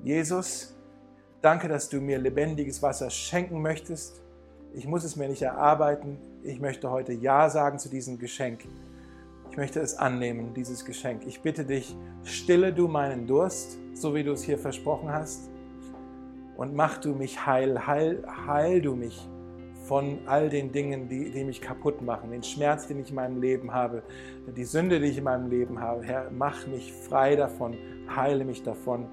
Jesus, 0.03 0.75
Danke, 1.45 1.69
dass 1.69 1.91
du 1.91 2.01
mir 2.01 2.17
lebendiges 2.17 2.81
Wasser 2.83 3.11
schenken 3.11 3.61
möchtest. 3.61 4.23
Ich 4.73 4.87
muss 4.87 5.05
es 5.05 5.15
mir 5.15 5.29
nicht 5.29 5.43
erarbeiten. 5.43 6.17
Ich 6.43 6.59
möchte 6.59 6.91
heute 6.91 7.13
Ja 7.13 7.51
sagen 7.51 7.79
zu 7.79 7.91
diesem 7.91 8.19
Geschenk. 8.19 8.65
Ich 9.51 9.59
möchte 9.59 9.79
es 9.81 9.99
annehmen, 9.99 10.55
dieses 10.55 10.87
Geschenk. 10.87 11.27
Ich 11.27 11.43
bitte 11.43 11.67
dich, 11.67 11.95
stille 12.23 12.73
du 12.73 12.89
meinen 12.89 13.27
Durst, 13.27 13.77
so 13.93 14.15
wie 14.15 14.25
du 14.25 14.33
es 14.33 14.43
hier 14.43 14.57
versprochen 14.57 15.13
hast. 15.13 15.51
Und 16.57 16.75
mach 16.75 16.99
du 16.99 17.15
mich 17.15 17.47
heil, 17.47 17.87
heil, 17.87 18.23
heil 18.47 18.81
du 18.81 18.95
mich 18.95 19.29
von 19.85 20.21
all 20.27 20.49
den 20.49 20.73
Dingen, 20.73 21.09
die, 21.09 21.31
die 21.31 21.45
mich 21.45 21.61
kaputt 21.61 22.01
machen, 22.01 22.31
den 22.31 22.43
Schmerz, 22.43 22.87
den 22.87 23.01
ich 23.01 23.11
in 23.11 23.17
meinem 23.17 23.41
Leben 23.41 23.73
habe, 23.73 24.03
die 24.57 24.65
Sünde, 24.65 24.99
die 24.99 25.09
ich 25.09 25.19
in 25.19 25.25
meinem 25.25 25.51
Leben 25.51 25.81
habe. 25.81 26.03
Herr, 26.03 26.31
mach 26.31 26.67
mich 26.67 26.93
frei 26.93 27.37
davon, 27.37 27.77
heile 28.15 28.45
mich 28.45 28.63
davon. 28.63 29.07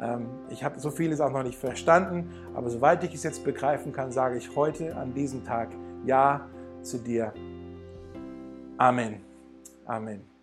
Ähm, 0.00 0.28
ich 0.50 0.64
habe 0.64 0.80
so 0.80 0.90
vieles 0.90 1.20
auch 1.20 1.30
noch 1.30 1.42
nicht 1.42 1.58
verstanden, 1.58 2.30
aber 2.54 2.70
soweit 2.70 3.04
ich 3.04 3.14
es 3.14 3.22
jetzt 3.22 3.44
begreifen 3.44 3.92
kann, 3.92 4.10
sage 4.10 4.38
ich 4.38 4.54
heute 4.56 4.96
an 4.96 5.14
diesem 5.14 5.44
Tag 5.44 5.68
Ja 6.04 6.48
zu 6.82 6.98
dir. 6.98 7.32
Amen. 8.78 9.20
Amen. 9.84 10.35